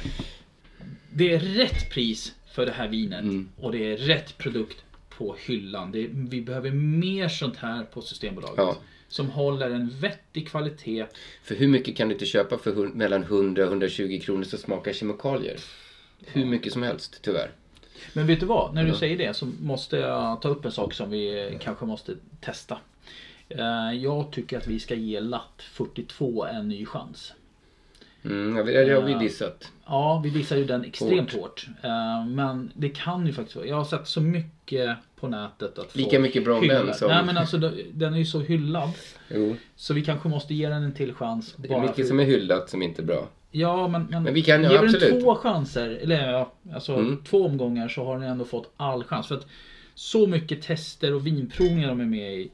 Det 1.13 1.33
är 1.33 1.39
rätt 1.39 1.89
pris 1.89 2.35
för 2.51 2.65
det 2.65 2.71
här 2.71 2.87
vinet 2.87 3.21
Mm. 3.21 3.49
och 3.57 3.71
det 3.71 3.93
är 3.93 3.97
rätt 3.97 4.37
produkt 4.37 4.83
på 5.09 5.35
hyllan. 5.45 5.91
Det 5.91 6.07
vi 6.11 6.41
behöver 6.41 6.71
mer 6.71 7.27
sånt 7.27 7.57
här 7.57 7.83
på 7.83 8.01
Systembolaget. 8.01 8.57
Ja. 8.57 8.77
Som 9.07 9.29
håller 9.29 9.69
en 9.69 9.89
vettig 9.89 10.47
kvalitet. 10.47 11.05
För 11.43 11.55
hur 11.55 11.67
mycket 11.67 11.95
kan 11.97 12.07
du 12.07 12.13
inte 12.13 12.25
köpa 12.25 12.57
för 12.57 12.87
mellan 12.87 13.23
100 13.23 13.63
och 13.63 13.69
120 13.69 14.19
kronor 14.23 14.43
som 14.43 14.59
smakar 14.59 14.93
kemikalier? 14.93 15.57
Hur 16.25 16.45
mycket 16.45 16.73
som 16.73 16.83
helst, 16.83 17.19
tyvärr. 17.21 17.51
Men 18.13 18.27
vet 18.27 18.39
du 18.39 18.45
vad? 18.45 18.73
När 18.73 18.83
du 18.83 18.89
Ja. 18.89 18.95
säger 18.99 19.17
det 19.17 19.33
så 19.33 19.45
måste 19.61 19.97
jag 19.97 20.41
ta 20.41 20.49
upp 20.49 20.65
en 20.65 20.71
sak 20.71 20.93
som 20.93 21.11
vi 21.11 21.57
kanske 21.61 21.85
måste 21.85 22.15
testa. 22.41 22.77
Eh, 23.49 23.91
Jag 23.93 24.31
tycker 24.31 24.57
att 24.57 24.67
vi 24.67 24.79
ska 24.79 24.95
ge 24.95 25.19
Latt 25.19 25.61
42 25.71 26.45
en 26.45 26.67
ny 26.69 26.85
chans. 26.85 27.33
Mm, 28.25 28.55
ja, 28.57 28.63
det 28.63 28.93
har 28.93 29.01
vi 29.01 29.13
dissat. 29.13 29.71
Ja, 29.85 30.21
vi 30.23 30.29
dissar 30.29 30.57
ju 30.57 30.65
den 30.65 30.83
extremt 30.83 31.31
Hårt. 31.33 31.41
hårt. 31.41 31.67
Eh, 31.83 32.25
Men 32.27 32.71
det 32.75 32.89
kan 32.89 33.27
ju 33.27 33.33
faktiskt 33.33 33.55
vara. 33.55 33.65
Jag 33.67 33.75
har 33.75 33.83
sett 33.83 34.07
så 34.07 34.21
mycket 34.21 34.97
på 35.15 35.27
nätet 35.27 35.79
att 35.79 35.95
Lika 35.95 36.19
mycket 36.19 36.43
bra 36.45 36.57
om 36.57 36.67
den 36.67 36.93
som- 36.93 37.07
Nej 37.07 37.25
men 37.25 37.38
alltså 37.38 37.57
den- 37.57 37.77
den 37.93 38.13
är 38.13 38.17
ju 38.17 38.25
så 38.25 38.39
hyllad. 38.39 38.89
Jo, 39.31 39.55
Så 39.75 39.93
vi 39.93 40.05
kanske 40.05 40.29
måste 40.29 40.53
ge 40.53 40.69
den 40.69 40.83
en 40.83 40.93
till 40.93 41.13
chans. 41.13 41.53
det 41.57 41.73
är 41.73 41.81
mycket 41.81 41.95
för- 41.95 42.03
som 42.03 42.19
är 42.19 42.23
hyllat 42.25 42.69
som 42.69 42.81
inte 42.81 43.01
är 43.01 43.05
bra. 43.05 43.27
Ja 43.51 43.88
men, 43.88 44.07
men, 44.09 44.23
Men 44.23 44.33
vi 44.33 44.41
kan 44.41 44.63
ju 44.63 44.69
ge 44.69 44.75
den 44.77 44.85
absolut. 44.85 45.23
två 45.23 45.35
chanser, 45.35 45.89
eller 46.01 46.31
ja, 46.31 46.51
alltså 46.73 46.93
Mm. 46.95 47.23
två 47.23 47.45
omgångar 47.45 47.88
så 47.88 48.05
har 48.05 48.19
den 48.19 48.29
ändå 48.29 48.45
fått 48.45 48.71
all 48.77 49.03
chans. 49.03 49.27
För 49.27 49.35
att 49.35 49.47
så 49.95 50.27
mycket 50.27 50.61
tester 50.61 51.13
och 51.13 51.27
vinprovningar 51.27 51.88
de 51.89 51.99
är 52.01 52.05
med 52.05 52.33
i 52.39 52.51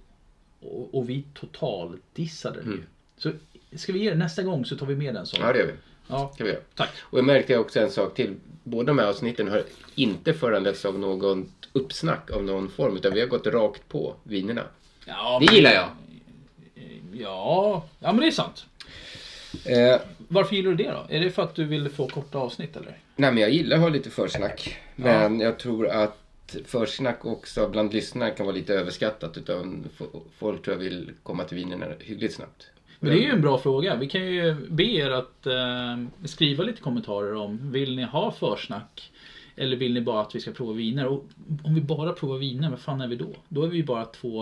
och, 0.62 0.96
och 0.98 1.10
vi 1.10 1.24
totaldissade 1.34 2.62
den 2.62 2.72
ju. 2.72 2.84
Så 3.18 3.32
ska 3.76 3.94
vi 3.94 4.00
ge 4.00 4.10
den 4.10 4.20
nästa 4.20 4.44
gång 4.44 4.66
så 4.66 4.76
tar 4.78 4.86
vi 4.86 4.96
med 4.96 5.14
den 5.14 5.26
så. 5.26 5.38
Mm. 5.38 5.48
Ja, 5.48 5.54
det 5.54 5.60
gör 5.60 5.68
vi. 5.68 5.74
Ja, 6.08 6.28
Kan 6.38 6.46
vi 6.48 6.54
göra. 6.54 6.62
tack. 6.76 6.90
Och 7.02 7.18
jag 7.18 7.26
märkte 7.26 7.58
också 7.58 7.80
en 7.80 7.92
sak 7.92 8.16
till. 8.16 8.36
Båda 8.64 8.88
de 8.88 9.00
här 9.00 9.08
avsnitten 9.08 9.48
har 9.48 9.64
inte 9.96 10.34
föranletts 10.34 10.86
av 10.86 11.00
något 11.00 11.48
uppsnack 11.74 12.32
av 12.32 12.44
någon 12.44 12.70
form. 12.70 12.96
Utan 12.98 13.14
vi 13.14 13.20
har 13.20 13.28
gått 13.28 13.48
rakt 13.48 13.90
på 13.90 14.16
vinerna. 14.24 14.64
Ja, 15.06 15.40
Det 15.48 15.56
gillar 15.56 15.72
jag. 15.74 15.90
Ja, 17.14 17.86
ja 18.00 18.12
men 18.12 18.22
det 18.22 18.28
är 18.28 18.32
sant. 18.32 18.66
Eh, 19.66 20.02
Varför 20.18 20.56
gillar 20.56 20.72
du 20.72 20.78
det 20.84 20.92
då? 20.92 21.06
Är 21.10 21.20
det 21.20 21.32
för 21.32 21.44
att 21.44 21.56
du 21.56 21.64
vill 21.64 21.90
få 21.90 22.08
korta 22.08 22.38
avsnitt 22.38 22.76
eller? 22.76 22.98
nej, 23.16 23.32
men 23.32 23.38
jag 23.38 23.50
gillar 23.52 23.76
att 23.76 23.82
ha 23.82 23.90
lite 23.90 24.10
försnack. 24.10 24.78
Men 24.96 25.40
jag 25.40 25.60
tror 25.60 25.88
att 25.88 26.56
försnack 26.66 27.26
också 27.26 27.70
bland 27.70 27.94
lyssnare 27.94 28.32
kan 28.32 28.46
vara 28.46 28.56
lite 28.56 28.74
överskattat. 28.74 29.38
Utan 29.38 29.90
folk 30.38 30.64
tror 30.64 30.76
jag 30.76 30.84
vill 30.84 31.12
komma 31.24 31.44
till 31.44 31.58
vinerna 31.58 31.86
hyggligt 32.00 32.36
snabbt. 32.36 32.68
Men 33.06 33.14
det 33.18 33.24
är 33.24 33.28
ju 33.28 33.32
en 33.34 33.42
bra 33.42 33.58
fråga. 33.58 33.96
Vi 33.96 34.08
kan 34.08 34.26
ju 34.26 34.56
be 34.70 34.84
er 34.84 35.10
att 35.10 35.46
eh, 35.46 36.06
skriva 36.26 36.64
lite 36.64 36.82
kommentarer 36.82 37.36
om 37.36 37.72
vill 37.72 37.96
ni 37.96 38.04
ha 38.04 38.32
försnack? 38.32 39.12
Eller 39.56 39.78
vill 39.78 39.94
ni 39.94 40.02
bara 40.02 40.22
att 40.22 40.36
vi 40.36 40.40
ska 40.40 40.52
prova 40.52 40.74
viner? 40.74 41.06
Och 41.06 41.26
om 41.64 41.76
vi 41.76 41.82
bara 41.82 42.12
provar 42.14 42.38
viner, 42.38 42.70
vad 42.70 42.80
fan 42.80 43.02
är 43.02 43.08
vi 43.08 43.16
då? 43.16 43.36
Då 43.50 43.64
är 43.64 43.68
vi 43.68 43.78
ju 43.78 43.84
bara 43.84 44.06
två... 44.06 44.40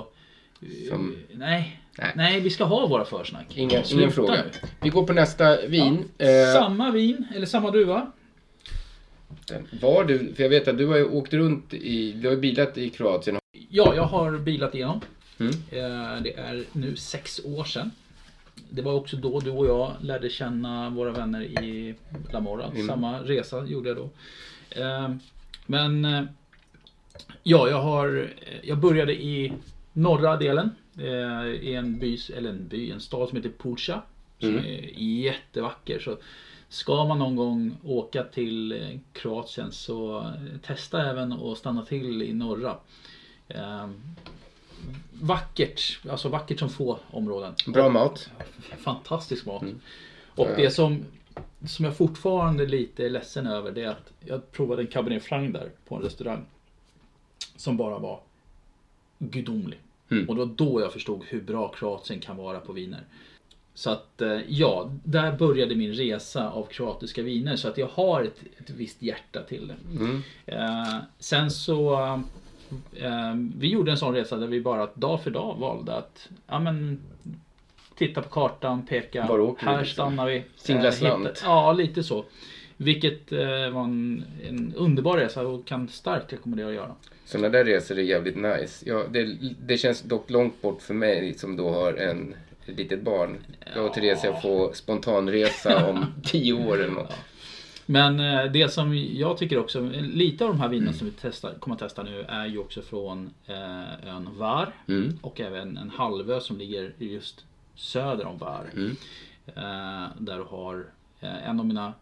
eh, 0.61 0.89
Som- 0.89 1.15
Nej. 1.31 1.79
Nej. 1.97 2.11
Nej. 2.15 2.39
vi 2.39 2.49
ska 2.49 2.63
ha 2.63 2.87
våra 2.87 3.05
försnack. 3.05 3.57
Ingen, 3.57 3.83
ingen 3.91 4.11
fråga. 4.11 4.33
nu. 4.33 4.67
Vi 4.81 4.89
går 4.89 5.03
på 5.07 5.13
nästa 5.13 5.67
vin. 5.67 6.03
Eh, 6.17 6.27
Samma 6.61 6.91
vin, 6.91 7.25
eller 7.35 7.45
samma 7.45 7.71
druva. 7.71 8.11
var 9.81 10.03
du, 10.03 10.33
för 10.33 10.43
jag 10.43 10.49
vet 10.49 10.67
att 10.67 10.77
du 10.77 10.85
har 10.85 10.97
ju 10.97 11.05
åkt 11.05 11.33
runt 11.33 11.73
i, 11.73 12.11
du 12.11 12.27
har 12.27 12.35
ju 12.35 12.41
bilat 12.41 12.77
i 12.77 12.89
Kroatien. 12.89 13.37
Ja, 13.69 13.93
jag 13.95 14.03
har 14.03 14.37
bilat 14.37 14.75
igenom. 14.75 15.01
Mm. 15.37 15.51
Eh, 15.71 16.21
Det 16.23 16.33
är 16.37 16.63
nu 16.71 16.95
sex 16.95 17.41
år 17.45 17.63
sedan. 17.63 17.91
Det 18.75 18.81
var 18.81 18.93
också 18.93 19.17
då 19.17 19.39
du 19.39 19.49
och 19.51 19.65
jag 19.67 19.91
lärde 20.01 20.29
känna 20.29 20.89
våra 20.89 21.11
vänner 21.11 21.41
i 21.41 21.95
La 22.31 22.39
Morra. 22.39 22.65
Mm. 22.65 22.87
Samma 22.87 23.19
resa 23.23 23.65
gjorde 23.65 23.89
jag 23.89 23.97
då. 23.97 24.09
Eh, 24.81 25.15
Men 25.65 26.05
eh, 26.05 26.23
ja, 27.43 27.69
jag 27.69 27.81
har 27.81 28.33
Jag 28.63 28.77
började 28.79 29.13
i 29.23 29.53
norra 29.93 30.37
delen. 30.37 30.69
eh, 30.97 31.47
I 31.47 31.73
en 31.75 31.99
by, 31.99 32.17
eller 32.35 32.49
en 32.49 32.67
by, 32.67 32.91
en 32.91 32.99
stad 33.01 33.29
som 33.29 33.37
heter 33.37 33.51
Pulja. 33.57 34.01
Som 34.39 34.49
Mm. 34.49 34.65
är 34.65 34.99
jättevacker. 34.99 35.99
Så 35.99 36.17
Ska 36.69 37.05
man 37.05 37.19
någon 37.19 37.35
gång 37.35 37.77
åka 37.83 38.23
till 38.23 38.71
eh, 38.71 38.99
Kroatien 39.13 39.71
så 39.71 40.19
eh, 40.19 40.59
testa 40.65 41.09
även 41.09 41.33
att 41.33 41.57
stanna 41.57 41.85
till 41.85 42.21
i 42.21 42.33
norra. 42.33 42.75
Vackert, 45.21 45.99
alltså 46.09 46.29
vackert 46.29 46.59
som 46.59 46.69
få 46.69 46.99
områden. 47.11 47.53
Bra 47.67 47.89
mat. 47.89 48.29
Fantastisk 48.77 49.45
mat. 49.45 49.61
Mm. 49.61 49.79
Och 50.35 50.47
det 50.57 50.71
som, 50.71 51.05
som 51.67 51.85
jag 51.85 51.97
fortfarande 51.97 52.65
lite 52.65 53.05
är 53.05 53.09
ledsen 53.09 53.47
över 53.47 53.71
det 53.71 53.83
är 53.83 53.89
att 53.89 54.11
jag 54.19 54.51
provade 54.51 54.81
en 54.81 54.87
Cabernet 54.87 55.23
Franc 55.23 55.53
där 55.53 55.69
på 55.87 55.95
en 55.95 56.01
restaurang. 56.01 56.45
Som 57.55 57.77
bara 57.77 57.99
var 57.99 58.19
gudomlig. 59.19 59.79
Mm. 60.09 60.29
Och 60.29 60.35
det 60.35 60.45
var 60.45 60.53
då 60.55 60.81
jag 60.81 60.93
förstod 60.93 61.23
hur 61.27 61.41
bra 61.41 61.67
Kroatien 61.67 62.19
kan 62.19 62.37
vara 62.37 62.59
på 62.59 62.73
viner. 62.73 63.03
Så 63.73 63.89
att 63.89 64.21
eh, 64.21 64.39
ja, 64.47 64.91
där 65.03 65.37
började 65.37 65.75
min 65.75 65.93
resa 65.93 66.49
av 66.49 66.65
kroatiska 66.65 67.21
viner. 67.21 67.55
Så 67.55 67.67
att 67.67 67.77
jag 67.77 67.87
har 67.87 68.23
ett, 68.23 68.43
ett 68.57 68.69
visst 68.69 69.01
hjärta 69.01 69.43
till 69.43 69.67
det. 69.67 70.03
Mm. 70.03 70.21
Eh, 70.45 70.95
sen 71.19 71.51
så 71.51 71.93
eh, 71.93 72.19
Vi 73.55 73.67
gjorde 73.67 73.91
en 73.91 73.97
sån 73.97 74.13
resa 74.15 74.37
där 74.37 74.47
vi 74.47 74.61
bara 74.61 74.89
dag 74.93 75.23
för 75.23 75.31
dag 75.31 75.55
valde 75.59 75.95
att 75.95 76.29
ja, 76.47 76.59
men, 76.59 76.99
Titta 77.95 78.21
på 78.21 78.29
kartan, 78.29 78.85
peka. 78.85 79.31
Åker 79.31 79.65
vi 79.65 79.71
här 79.71 79.79
liksom? 79.79 79.93
stannar 79.93 80.25
vi. 80.27 80.43
Singla 80.57 80.87
Eh, 80.87 80.91
slant. 80.93 81.27
hitta- 81.27 81.39
Ja, 81.45 81.71
lite 81.73 82.03
så. 82.03 82.25
Vilket 82.77 83.31
eh, 83.31 83.39
var 83.69 83.83
en, 83.83 84.23
en 84.49 84.73
underbar 84.77 85.17
resa 85.17 85.47
och 85.47 85.65
kan 85.65 85.87
starkt 85.87 86.33
rekommendera 86.33 86.67
att 86.67 86.73
göra. 86.73 86.95
Sådana 87.25 87.49
där 87.49 87.65
resor 87.65 87.97
är 87.99 88.01
jävligt 88.03 88.35
nice. 88.35 88.85
Ja, 88.89 89.03
det, 89.11 89.37
det 89.65 89.77
känns 89.77 90.01
dock 90.01 90.29
långt 90.29 90.61
bort 90.61 90.81
för 90.81 90.93
mig 90.93 91.33
som 91.33 91.55
då 91.55 91.69
har 91.69 91.93
en 91.93 92.35
litet 92.65 93.01
barn. 93.01 93.37
Jag 93.75 93.85
och 93.85 93.93
Theresia 93.93 94.41
får 94.41 94.73
spontanresa 94.73 95.89
om 95.89 96.05
tio 96.23 96.53
år 96.53 96.75
eller 96.81 96.93
något. 96.93 97.13
Men 97.85 98.19
eh, 98.19 98.51
det 98.51 98.69
som 98.73 98.97
jag 98.97 99.37
tycker 99.37 99.57
också, 99.59 99.81
lite 99.99 100.45
av 100.45 100.49
de 100.51 100.59
här 100.59 100.69
vinerna 100.69 100.93
som 100.93 101.07
vi 101.07 101.13
testar, 101.21 101.53
kommer 101.59 101.75
att 101.75 101.79
testa 101.81 102.03
nu 102.03 102.21
är 102.27 102.45
ju 102.45 102.57
också 102.57 102.81
från 102.81 103.29
eh, 103.47 104.07
ön 104.15 104.29
Var. 104.37 104.71
Mm. 104.87 105.17
Och 105.21 105.41
även 105.41 105.77
en 105.77 105.89
halvö 105.89 106.39
som 106.39 106.57
ligger 106.57 106.93
just 106.97 107.45
söder 107.75 108.25
om 108.25 108.37
Var. 108.37 108.65
Mm. 108.73 108.95
Eh, 109.47 110.07
där 110.17 110.37
du 110.37 110.43
har 110.43 110.85
eh, 111.21 111.49
en 111.49 111.59
av 111.59 111.65
mina 111.65 111.93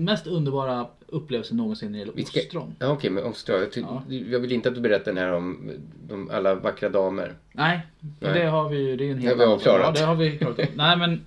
mest 0.00 0.26
underbara 0.26 0.86
upplevelser 1.06 1.54
någonsin 1.54 1.92
när 1.92 1.98
det 1.98 2.06
gäller 2.06 2.24
ska- 2.24 2.40
ostron. 2.40 2.74
Ja, 2.78 2.88
Okej, 2.88 3.10
men 3.10 3.24
ostron. 3.24 3.60
Jag, 3.60 3.72
ty- 3.72 3.80
Ja. 3.80 4.02
jag 4.08 4.38
vill 4.40 4.52
inte 4.52 4.68
att 4.68 4.74
du 4.74 4.80
berättar 4.80 5.12
den 5.12 5.16
här 5.24 5.32
om 5.32 5.70
de, 6.08 6.30
alla 6.30 6.54
vackra 6.54 6.88
damer. 6.88 7.34
Nej, 7.52 7.80
Nej. 8.20 8.32
det 8.34 8.44
har 8.46 8.68
vi 8.68 8.78
ju. 8.78 8.96
Det 8.96 9.04
är 9.04 9.10
en 9.12 9.20
Det 9.20 9.28
har 9.28 9.36
vi 9.36 9.44
avklarat. 9.44 9.86
Ja, 9.86 10.00
det 10.00 10.06
har 10.06 10.14
vi 10.14 10.38
klarat. 10.38 10.58
Nej 10.74 10.96
men 10.96 11.20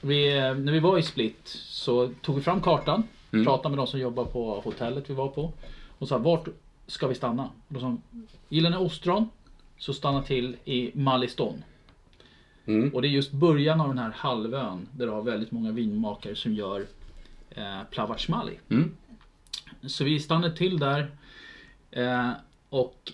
vi, 0.00 0.36
eh, 0.38 0.54
när 0.54 0.72
vi 0.72 0.78
var 0.80 0.98
i 0.98 1.02
Split 1.02 1.40
så 1.68 2.10
tog 2.22 2.36
vi 2.36 2.42
fram 2.42 2.60
kartan. 2.60 3.02
Mm. 3.32 3.44
Pratade 3.44 3.68
med 3.68 3.78
de 3.78 3.86
som 3.86 4.00
jobbar 4.00 4.24
på 4.24 4.60
hotellet 4.60 5.10
vi 5.10 5.14
var 5.14 5.28
på. 5.28 5.52
Och 5.98 6.08
sa 6.08 6.18
vart 6.18 6.48
ska 6.86 7.06
vi 7.06 7.14
stanna? 7.14 7.44
Och 7.68 7.74
då 7.74 7.80
sa 7.80 7.86
de, 7.86 8.02
gillar 8.48 8.70
ni 8.70 8.76
ostron? 8.76 9.28
Så 9.78 9.94
stanna 9.94 10.22
till 10.22 10.56
i 10.64 10.90
Maliston. 10.94 11.62
Mm. 12.66 12.94
Och 12.94 13.02
det 13.02 13.08
är 13.08 13.10
just 13.10 13.32
början 13.32 13.80
av 13.80 13.88
den 13.88 13.98
här 13.98 14.10
halvön 14.10 14.88
där 14.92 15.06
du 15.06 15.12
har 15.12 15.22
väldigt 15.22 15.50
många 15.50 15.72
vinmakare 15.72 16.34
som 16.34 16.54
gör 16.54 16.86
eh, 17.50 17.80
Plavac 17.90 18.28
Mali. 18.28 18.58
Mm. 18.68 18.96
Så 19.82 20.04
vi 20.04 20.20
stannade 20.20 20.56
till 20.56 20.78
där. 20.78 21.10
Eh, 21.90 22.30
och 22.68 23.12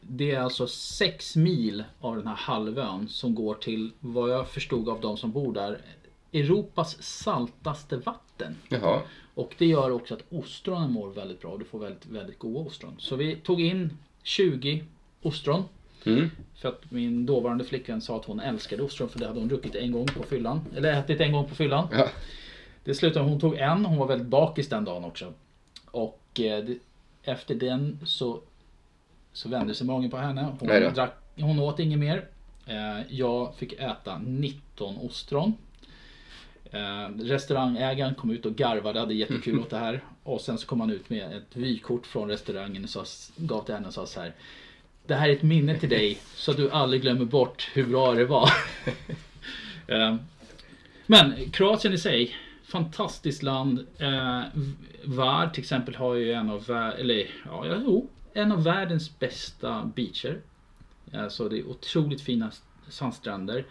det 0.00 0.30
är 0.30 0.40
alltså 0.40 0.66
sex 0.66 1.36
mil 1.36 1.84
av 2.00 2.16
den 2.16 2.26
här 2.26 2.36
halvön 2.36 3.08
som 3.08 3.34
går 3.34 3.54
till, 3.54 3.90
vad 4.00 4.30
jag 4.30 4.48
förstod 4.48 4.88
av 4.88 5.00
de 5.00 5.16
som 5.16 5.32
bor 5.32 5.54
där, 5.54 5.80
Europas 6.32 7.02
saltaste 7.02 7.96
vatten. 7.96 8.27
Jaha. 8.68 9.00
Och 9.34 9.54
det 9.58 9.66
gör 9.66 9.90
också 9.90 10.14
att 10.14 10.22
ostronen 10.30 10.92
mår 10.92 11.10
väldigt 11.10 11.40
bra 11.40 11.50
och 11.50 11.58
du 11.58 11.64
får 11.64 11.78
väldigt, 11.78 12.06
väldigt 12.06 12.38
goda 12.38 12.60
ostron. 12.60 12.94
Så 12.98 13.16
vi 13.16 13.36
tog 13.36 13.60
in 13.60 13.98
20 14.22 14.84
ostron. 15.22 15.64
Mm. 16.06 16.30
För 16.54 16.68
att 16.68 16.90
min 16.90 17.26
dåvarande 17.26 17.64
flickvän 17.64 18.00
sa 18.00 18.16
att 18.16 18.24
hon 18.24 18.40
älskade 18.40 18.82
ostron 18.82 19.08
för 19.08 19.18
det 19.18 19.26
hade 19.26 19.38
hon 19.38 19.48
druckit 19.48 19.74
en 19.74 19.92
gång 19.92 20.06
på 20.06 20.22
fyllan. 20.22 20.60
Eller 20.76 20.92
ätit 20.92 21.20
en 21.20 21.32
gång 21.32 21.48
på 21.48 21.54
fyllan. 21.54 21.88
Ja. 21.92 22.08
Det 22.84 22.94
slutade 22.94 23.24
hon 23.24 23.40
tog 23.40 23.56
en, 23.56 23.84
hon 23.84 23.98
var 23.98 24.06
väldigt 24.06 24.28
bakis 24.28 24.68
den 24.68 24.84
dagen 24.84 25.04
också. 25.04 25.32
Och 25.90 26.40
eh, 26.40 26.64
det, 26.64 26.78
efter 27.22 27.54
den 27.54 27.98
så, 28.04 28.40
så 29.32 29.48
vände 29.48 29.74
sig 29.74 29.86
magen 29.86 30.10
på 30.10 30.16
henne. 30.16 30.56
Hon, 30.60 30.68
drack, 30.68 31.14
hon 31.36 31.58
åt 31.58 31.78
inget 31.78 31.98
mer. 31.98 32.28
Eh, 32.66 33.00
jag 33.08 33.54
fick 33.54 33.72
äta 33.72 34.18
19 34.18 34.96
ostron. 34.96 35.54
Eh, 36.70 37.08
restaurangägaren 37.24 38.14
kom 38.14 38.30
ut 38.30 38.46
och 38.46 38.56
garvade, 38.56 39.00
hade 39.00 39.14
jättekul 39.14 39.58
åt 39.60 39.70
det 39.70 39.78
här. 39.78 40.00
Och 40.22 40.40
sen 40.40 40.58
så 40.58 40.66
kom 40.66 40.80
han 40.80 40.90
ut 40.90 41.10
med 41.10 41.36
ett 41.36 41.56
vykort 41.56 42.06
från 42.06 42.28
restaurangen 42.28 42.84
och 42.84 42.90
sa, 42.90 43.04
gav 43.36 43.64
till 43.64 43.74
henne 43.74 43.86
och 43.86 43.94
sa 43.94 44.06
så 44.06 44.20
här. 44.20 44.32
Det 45.06 45.14
här 45.14 45.28
är 45.28 45.32
ett 45.32 45.42
minne 45.42 45.78
till 45.78 45.88
dig 45.88 46.18
så 46.34 46.50
att 46.50 46.56
du 46.56 46.70
aldrig 46.70 47.02
glömmer 47.02 47.24
bort 47.24 47.70
hur 47.72 47.86
bra 47.86 48.12
det 48.14 48.24
var. 48.24 48.50
Eh, 49.90 50.16
Men 51.06 51.50
Kroatien 51.50 51.94
i 51.94 51.98
sig, 51.98 52.36
fantastiskt 52.64 53.42
land. 53.42 53.86
Eh, 53.98 54.42
Var 55.04 55.46
till 55.48 55.62
exempel 55.62 55.94
har 55.94 56.14
ju 56.14 56.32
en 56.32 56.50
av, 56.50 56.70
eller, 56.98 57.16
ja, 57.44 57.66
ja, 57.66 57.74
jo, 57.84 58.08
en 58.32 58.52
av 58.52 58.64
världens 58.64 59.18
bästa 59.18 59.90
beacher. 59.96 60.38
Eh, 61.12 61.28
Så 61.28 61.48
det 61.48 61.58
är 61.58 61.66
otroligt 61.68 62.20
fina 62.20 62.50
sandstränder. 62.88 63.64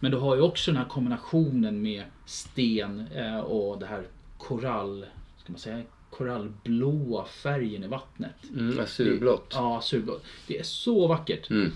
Men 0.00 0.10
du 0.10 0.16
har 0.16 0.36
ju 0.36 0.42
också 0.42 0.70
den 0.70 0.78
här 0.82 0.88
kombinationen 0.88 1.82
med 1.82 2.04
sten 2.26 3.06
eh, 3.14 3.38
och 3.38 3.78
det 3.78 3.86
här 3.86 4.06
korall, 4.38 5.06
ska 5.42 5.52
man 5.52 5.58
säga 5.60 5.82
korallblåa 6.10 7.24
färgen 7.24 7.84
i 7.84 7.86
vattnet. 7.86 8.34
Mm, 8.56 8.80
azurblått. 8.80 9.52
Ja, 9.54 9.80
surblått. 9.80 10.24
Det 10.46 10.58
är 10.58 10.62
så 10.62 11.06
vackert. 11.06 11.50
Mm. 11.50 11.72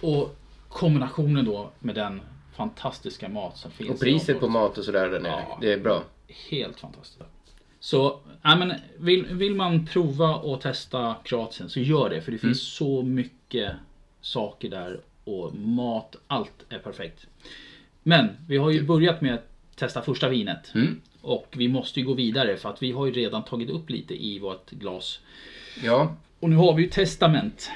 Och 0.00 0.36
kombinationen 0.68 1.44
då 1.44 1.70
med 1.78 1.94
den 1.94 2.20
fantastiska 2.56 3.28
mat 3.28 3.56
som 3.56 3.70
finns. 3.70 3.90
Och 3.90 4.00
priset 4.00 4.40
på 4.40 4.48
mat 4.48 4.78
och 4.78 4.84
sådär 4.84 5.08
där 5.08 5.20
nere. 5.20 5.44
Ja. 5.48 5.58
Det 5.60 5.72
är 5.72 5.78
bra. 5.78 6.02
Helt 6.50 6.80
fantastiskt. 6.80 7.22
Så 7.80 8.20
ja, 8.42 8.56
men 8.56 8.72
vill, 8.98 9.26
vill 9.26 9.54
man 9.54 9.86
prova 9.86 10.34
och 10.34 10.60
testa 10.60 11.16
Kroatien 11.24 11.70
så 11.70 11.80
gör 11.80 12.10
det. 12.10 12.20
För 12.20 12.32
det 12.32 12.42
Mm. 12.42 12.50
finns 12.54 12.62
så 12.74 13.02
mycket 13.02 13.72
saker 14.20 14.70
där. 14.70 15.00
Och 15.24 15.54
mat, 15.54 16.16
allt 16.26 16.64
är 16.68 16.78
perfekt. 16.78 17.26
Men 18.02 18.28
vi 18.48 18.56
har 18.56 18.70
ju 18.70 18.82
börjat 18.82 19.20
med 19.20 19.34
att 19.34 19.76
testa 19.76 20.02
första 20.02 20.28
vinet. 20.28 20.74
Mm. 20.74 21.00
Och 21.20 21.54
vi 21.56 21.68
måste 21.68 22.00
ju 22.00 22.06
gå 22.06 22.14
vidare 22.14 22.56
för 22.56 22.68
att 22.68 22.82
vi 22.82 22.92
har 22.92 23.06
ju 23.06 23.12
redan 23.12 23.44
tagit 23.44 23.70
upp 23.70 23.90
lite 23.90 24.24
i 24.24 24.38
vårt 24.38 24.70
glas. 24.70 25.20
Ja, 25.84 26.16
Och 26.40 26.50
nu 26.50 26.56
har 26.56 26.74
vi 26.74 26.82
ju 26.82 26.88
Testament. 26.88 27.70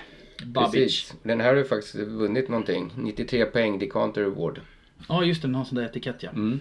Babic. 0.45 0.73
precis. 0.73 1.15
Den 1.23 1.41
här 1.41 1.49
har 1.49 1.57
ju 1.57 1.65
faktiskt 1.65 1.95
vunnit 1.95 2.49
någonting. 2.49 2.91
93 2.97 3.45
poäng 3.45 3.79
Decanter 3.79 4.25
Award. 4.25 4.61
Ja 5.09 5.25
just 5.25 5.43
det, 5.43 5.49
den 5.49 5.55
har 5.55 5.63
en 5.63 5.67
sån 5.67 5.77
där 5.77 5.85
etikett 5.85 6.23
ja. 6.23 6.31
Mm. 6.31 6.61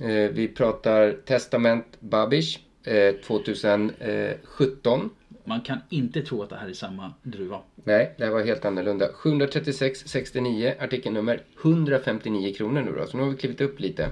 Eh, 0.00 0.30
vi 0.32 0.48
pratar 0.48 1.16
Testament 1.26 1.86
Babish 2.00 2.58
eh, 2.84 3.14
2017. 3.14 5.10
Man 5.44 5.60
kan 5.60 5.78
inte 5.88 6.22
tro 6.22 6.42
att 6.42 6.50
det 6.50 6.56
här 6.56 6.68
är 6.68 6.72
samma 6.72 7.12
druva. 7.22 7.60
Nej, 7.84 8.14
det 8.18 8.24
här 8.24 8.32
var 8.32 8.44
helt 8.44 8.64
annorlunda. 8.64 9.08
736,69 9.08 10.84
artikelnummer 10.84 11.42
159 11.62 12.54
kronor 12.54 12.82
nu 12.82 12.92
då. 12.92 13.06
Så 13.06 13.16
nu 13.16 13.22
har 13.22 13.30
vi 13.30 13.36
klivit 13.36 13.60
upp 13.60 13.80
lite. 13.80 14.10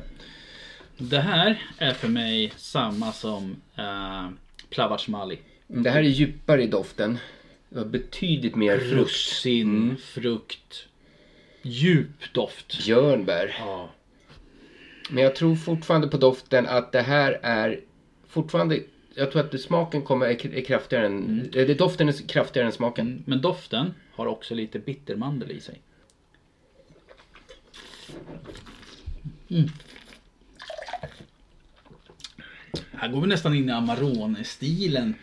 Det 0.98 1.20
här 1.20 1.62
är 1.78 1.92
för 1.92 2.08
mig 2.08 2.52
samma 2.56 3.12
som 3.12 3.56
uh, 3.78 4.30
Plavac 4.70 5.06
Det 5.66 5.90
här 5.90 5.98
är 5.98 6.02
djupare 6.02 6.62
i 6.62 6.66
doften. 6.66 7.18
Det 7.68 7.78
var 7.78 7.86
betydligt 7.86 8.56
mer. 8.56 8.76
Russin, 8.76 9.96
frukt, 9.96 10.86
djup 11.62 12.32
doft. 12.32 12.84
Björnbär. 12.84 13.56
Ja. 13.58 13.90
Men 15.10 15.24
jag 15.24 15.36
tror 15.36 15.56
fortfarande 15.56 16.08
på 16.08 16.16
doften 16.16 16.66
att 16.66 16.92
det 16.92 17.02
här 17.02 17.40
är 17.42 17.80
fortfarande... 18.28 18.80
Jag 19.14 19.32
tror 19.32 19.44
att 19.44 19.60
smaken 19.60 20.02
kommer 20.02 20.26
är, 20.26 20.64
kraftigare 20.64 21.06
än... 21.06 21.24
Mm. 21.24 21.48
Det, 21.52 21.74
doften 21.74 22.08
är 22.08 22.28
kraftigare 22.28 22.66
än 22.66 22.72
smaken. 22.72 23.22
Men 23.26 23.40
doften 23.40 23.94
har 24.12 24.26
också 24.26 24.54
lite 24.54 24.78
bittermandel 24.78 25.50
i 25.50 25.60
sig. 25.60 25.80
Mm. 29.48 29.68
Här 32.92 33.08
går 33.08 33.20
vi 33.20 33.26
nästan 33.26 33.54
in 33.54 33.68
i 33.68 33.72
Amarone-stilen. 33.72 35.14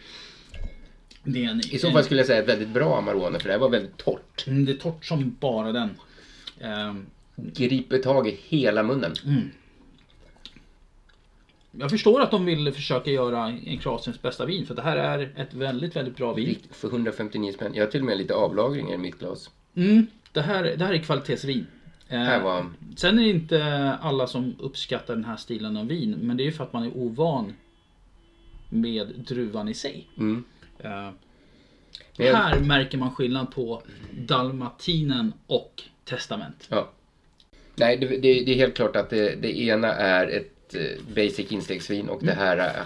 En, 1.25 1.61
I 1.71 1.79
så 1.79 1.91
fall 1.91 2.03
skulle 2.03 2.19
jag 2.19 2.27
säga 2.27 2.43
väldigt 2.45 2.69
bra 2.69 2.97
Amarone 2.97 3.39
för 3.39 3.47
det 3.47 3.53
här 3.53 3.59
var 3.59 3.69
väldigt 3.69 3.97
torrt. 3.97 4.47
Mm, 4.47 4.65
Det 4.65 4.71
är 4.71 4.77
torrt 4.77 5.05
som 5.05 5.37
bara 5.39 5.71
den. 5.71 5.89
Ehm, 6.61 7.05
Griper 7.35 7.97
tag 7.97 8.27
i 8.27 8.39
hela 8.47 8.83
munnen. 8.83 9.13
Jag 11.79 11.89
förstår 11.89 12.21
att 12.21 12.31
de 12.31 12.45
vill 12.45 12.71
försöka 12.71 13.11
göra 13.11 13.47
en 13.65 13.77
Kroatiens 13.77 14.21
bästa 14.21 14.45
vin 14.45 14.65
för 14.65 14.75
det 14.75 14.81
här 14.81 14.97
är 14.97 15.33
ett 15.35 15.53
väldigt, 15.53 15.95
väldigt 15.95 16.15
bra 16.17 16.33
vin. 16.33 16.45
Rikt- 16.45 16.75
För 16.75 16.87
159 16.87 17.51
spänn. 17.53 17.73
Jag 17.73 17.83
har 17.85 17.91
till 17.91 17.99
och 17.99 18.05
med 18.05 18.17
lite 18.17 18.33
avlagringar 18.33 18.93
i 18.93 18.97
mitt 18.97 19.19
glas. 19.19 19.49
Mm, 19.75 20.07
det, 20.31 20.41
här, 20.41 20.63
det 20.63 20.85
här 20.85 20.93
är 20.93 20.97
kvalitetsvin. 20.97 21.67
Eh, 22.09 22.43
var... 22.43 22.65
Sen 22.95 23.19
är 23.19 23.23
det 23.23 23.29
inte 23.29 23.93
alla 24.01 24.27
som 24.27 24.55
uppskattar 24.59 25.15
den 25.15 25.25
här 25.25 25.37
stilen 25.37 25.77
av 25.77 25.87
vin 25.87 26.17
men 26.21 26.37
det 26.37 26.43
är 26.43 26.45
ju 26.45 26.51
för 26.51 26.63
att 26.63 26.73
man 26.73 26.83
är 26.83 26.97
ovan 26.97 27.53
med 28.69 29.07
druvan 29.27 29.69
i 29.69 29.73
sig. 29.73 30.07
Mm. 30.17 30.43
Eh, 30.79 31.09
Men 32.17 32.35
Här 32.35 32.59
märker 32.59 32.97
man 32.97 33.11
skillnad 33.15 33.51
på 33.51 33.81
Dalmatinen 34.27 35.33
och 35.47 35.83
Testament. 36.05 36.67
Ja. 36.69 36.89
Nej, 37.75 37.97
det, 37.97 38.07
det, 38.07 38.17
det 38.19 38.51
är 38.51 38.55
helt 38.55 38.75
klart 38.75 38.95
att 38.95 39.09
det, 39.09 39.35
det 39.41 39.59
ena 39.59 39.87
är 39.93 40.27
ett 40.27 40.53
eh, 40.75 41.03
basic 41.15 41.51
instegsvin 41.51 42.09
och 42.09 42.23
det 42.25 42.33
här 42.33 42.57
är, 42.57 42.83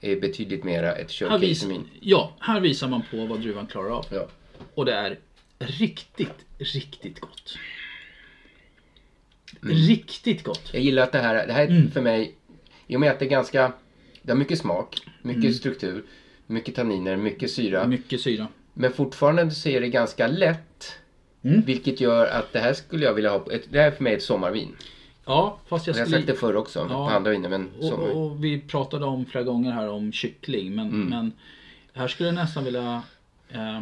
är 0.00 0.20
betydligt 0.20 0.64
mera 0.64 0.92
ett 0.94 1.10
showcase-vin. 1.10 1.84
ja, 2.00 2.36
här 2.40 2.60
visar 2.60 2.88
man 2.88 3.02
på 3.10 3.26
vad 3.26 3.40
druvan 3.40 3.66
klarar 3.66 3.90
av. 3.90 4.06
Ja. 4.10 4.28
Och 4.74 4.84
det 4.84 4.94
är 4.94 5.18
riktigt, 5.58 6.46
riktigt 6.58 7.20
gott. 7.20 7.58
Mm. 9.62 9.76
Riktigt 9.76 10.42
gott. 10.42 10.70
Jag 10.72 10.82
gillar 10.82 11.02
att 11.02 11.12
det 11.12 11.18
här, 11.18 11.46
det 11.46 11.52
här 11.52 11.62
är 11.64 11.68
Mm. 11.70 11.90
för 11.90 12.00
mig, 12.00 12.34
i 12.86 12.96
och 12.96 13.00
med 13.00 13.10
att 13.10 13.18
det 13.18 13.24
är 13.24 13.28
ganska, 13.30 13.72
det 14.22 14.32
har 14.32 14.38
mycket 14.38 14.58
smak, 14.58 15.00
mycket 15.22 15.42
Mm. 15.44 15.54
struktur, 15.54 16.04
mycket 16.46 16.74
tanniner, 16.74 17.16
mycket 17.16 17.50
syra. 17.50 17.86
Mycket 17.86 18.20
syra. 18.20 18.48
Men 18.74 18.92
fortfarande 18.92 19.50
så 19.50 19.68
är 19.68 19.80
det 19.80 19.88
ganska 19.88 20.26
lätt. 20.26 20.98
Mm. 21.42 21.60
Vilket 21.62 22.00
gör 22.00 22.26
att 22.26 22.52
det 22.52 22.58
här 22.58 22.72
skulle 22.72 23.04
jag 23.04 23.14
vilja 23.14 23.30
ha, 23.30 23.52
ett, 23.52 23.62
det 23.70 23.78
här 23.78 23.86
är 23.86 23.90
för 23.90 24.02
mig 24.02 24.14
ett 24.14 24.22
sommarvin. 24.22 24.76
Ja, 25.24 25.58
fast 25.66 25.86
jag 25.86 25.96
Jag 25.96 26.00
har 26.00 26.06
skulle... 26.06 26.18
sagt 26.18 26.26
det 26.26 26.34
förr 26.34 26.56
också, 26.56 26.88
på 26.88 26.94
andra 26.94 27.30
viner, 27.30 27.48
men 27.48 27.70
och, 27.80 27.92
och, 27.92 28.26
och 28.26 28.44
vi 28.44 28.60
pratade 28.60 29.04
om 29.04 29.26
flera 29.26 29.44
gånger 29.44 29.72
här 29.72 29.88
om 29.88 30.12
kyckling. 30.12 30.74
Men, 30.74 30.88
Mm. 30.88 31.08
men 31.08 31.32
här 31.92 32.08
skulle 32.08 32.28
jag 32.28 32.34
nästan 32.34 32.64
vilja 32.64 33.02
eh, 33.48 33.80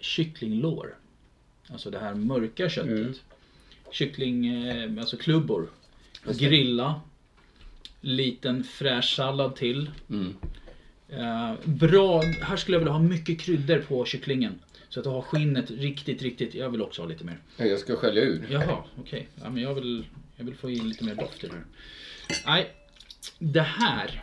kycklinglår. 0.00 0.94
Alltså 1.68 1.90
det 1.90 1.98
här 1.98 2.14
mörka 2.14 2.68
köttet. 2.68 2.90
Mm. 2.98 3.14
Kyckling, 3.90 4.46
eh, 4.46 4.90
alltså 4.98 5.16
klubbor. 5.16 5.68
Grilla. 6.38 7.00
Liten 8.00 8.64
fräsch 8.64 9.14
sallad 9.16 9.56
till. 9.56 9.90
Mm. 10.10 10.34
Eh, 11.08 11.52
bra, 11.64 12.22
här 12.42 12.56
skulle 12.56 12.74
jag 12.74 12.80
vilja 12.80 12.92
ha 12.92 13.00
mycket 13.02 13.40
kryddor 13.40 13.78
på 13.88 14.04
kycklingen. 14.04 14.58
Så 14.88 15.00
att 15.00 15.04
du 15.04 15.10
har 15.10 15.22
skinnet 15.22 15.70
riktigt, 15.70 16.22
riktigt. 16.22 16.54
Jag 16.54 16.70
vill 16.70 16.82
också 16.82 17.02
ha 17.02 17.08
lite 17.08 17.24
mer. 17.24 17.38
Ja, 17.56 17.64
Jag 17.64 17.78
ska 17.78 17.96
skölja 17.96 18.22
ur. 18.22 18.46
Jaha, 18.50 18.76
okej. 19.00 19.28
Ja, 19.42 19.50
men 19.50 19.62
jag 19.62 19.74
vill, 19.74 20.06
jag 20.38 20.44
vill 20.44 20.54
få 20.54 20.70
in 20.70 20.88
lite 20.88 21.04
mer 21.04 21.14
doft 21.14 21.40
det 21.40 21.48
här. 21.48 21.64
Nej, 22.46 22.70
det 23.38 23.60
här. 23.60 24.22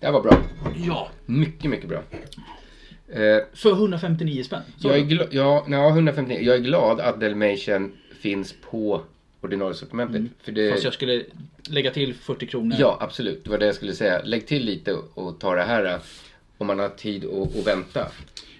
Det 0.00 0.06
här 0.06 0.12
var 0.12 0.22
bra. 0.22 0.42
Ja. 0.86 1.10
Mycket, 1.26 1.70
mycket 1.70 1.88
bra. 1.88 2.02
Eh, 3.08 3.42
För 3.52 3.72
159 3.72 4.42
spänn. 4.42 4.62
Så 4.78 4.88
jag, 4.88 4.98
är 5.12 5.28
ja, 5.30 5.66
ja, 5.68 5.88
159. 5.88 6.38
jag 6.42 6.56
är 6.56 6.60
glad 6.60 7.00
att 7.00 7.20
Dalmatian 7.20 7.92
finns 8.20 8.54
på 8.70 9.02
ordinarie 9.40 9.74
sortimentet. 9.74 10.22
För 10.42 10.52
det, 10.52 10.70
Fast 10.70 10.84
jag 10.84 10.94
skulle 10.94 11.24
lägga 11.68 11.90
till 11.90 12.14
40 12.14 12.46
kronor. 12.46 12.76
Ja, 12.78 12.98
absolut. 13.00 13.44
Det 13.44 13.50
var 13.50 13.58
det 13.58 13.66
jag 13.66 13.74
skulle 13.74 13.94
säga. 13.94 14.22
Lägg 14.24 14.46
till 14.46 14.64
lite 14.64 14.92
och 15.14 15.40
ta 15.40 15.54
det 15.54 15.62
här 15.62 15.84
eh, 15.84 16.00
om 16.58 16.66
man 16.66 16.78
har 16.78 16.88
tid 16.88 17.24
att, 17.24 17.56
att 17.56 17.66
vänta. 17.66 18.08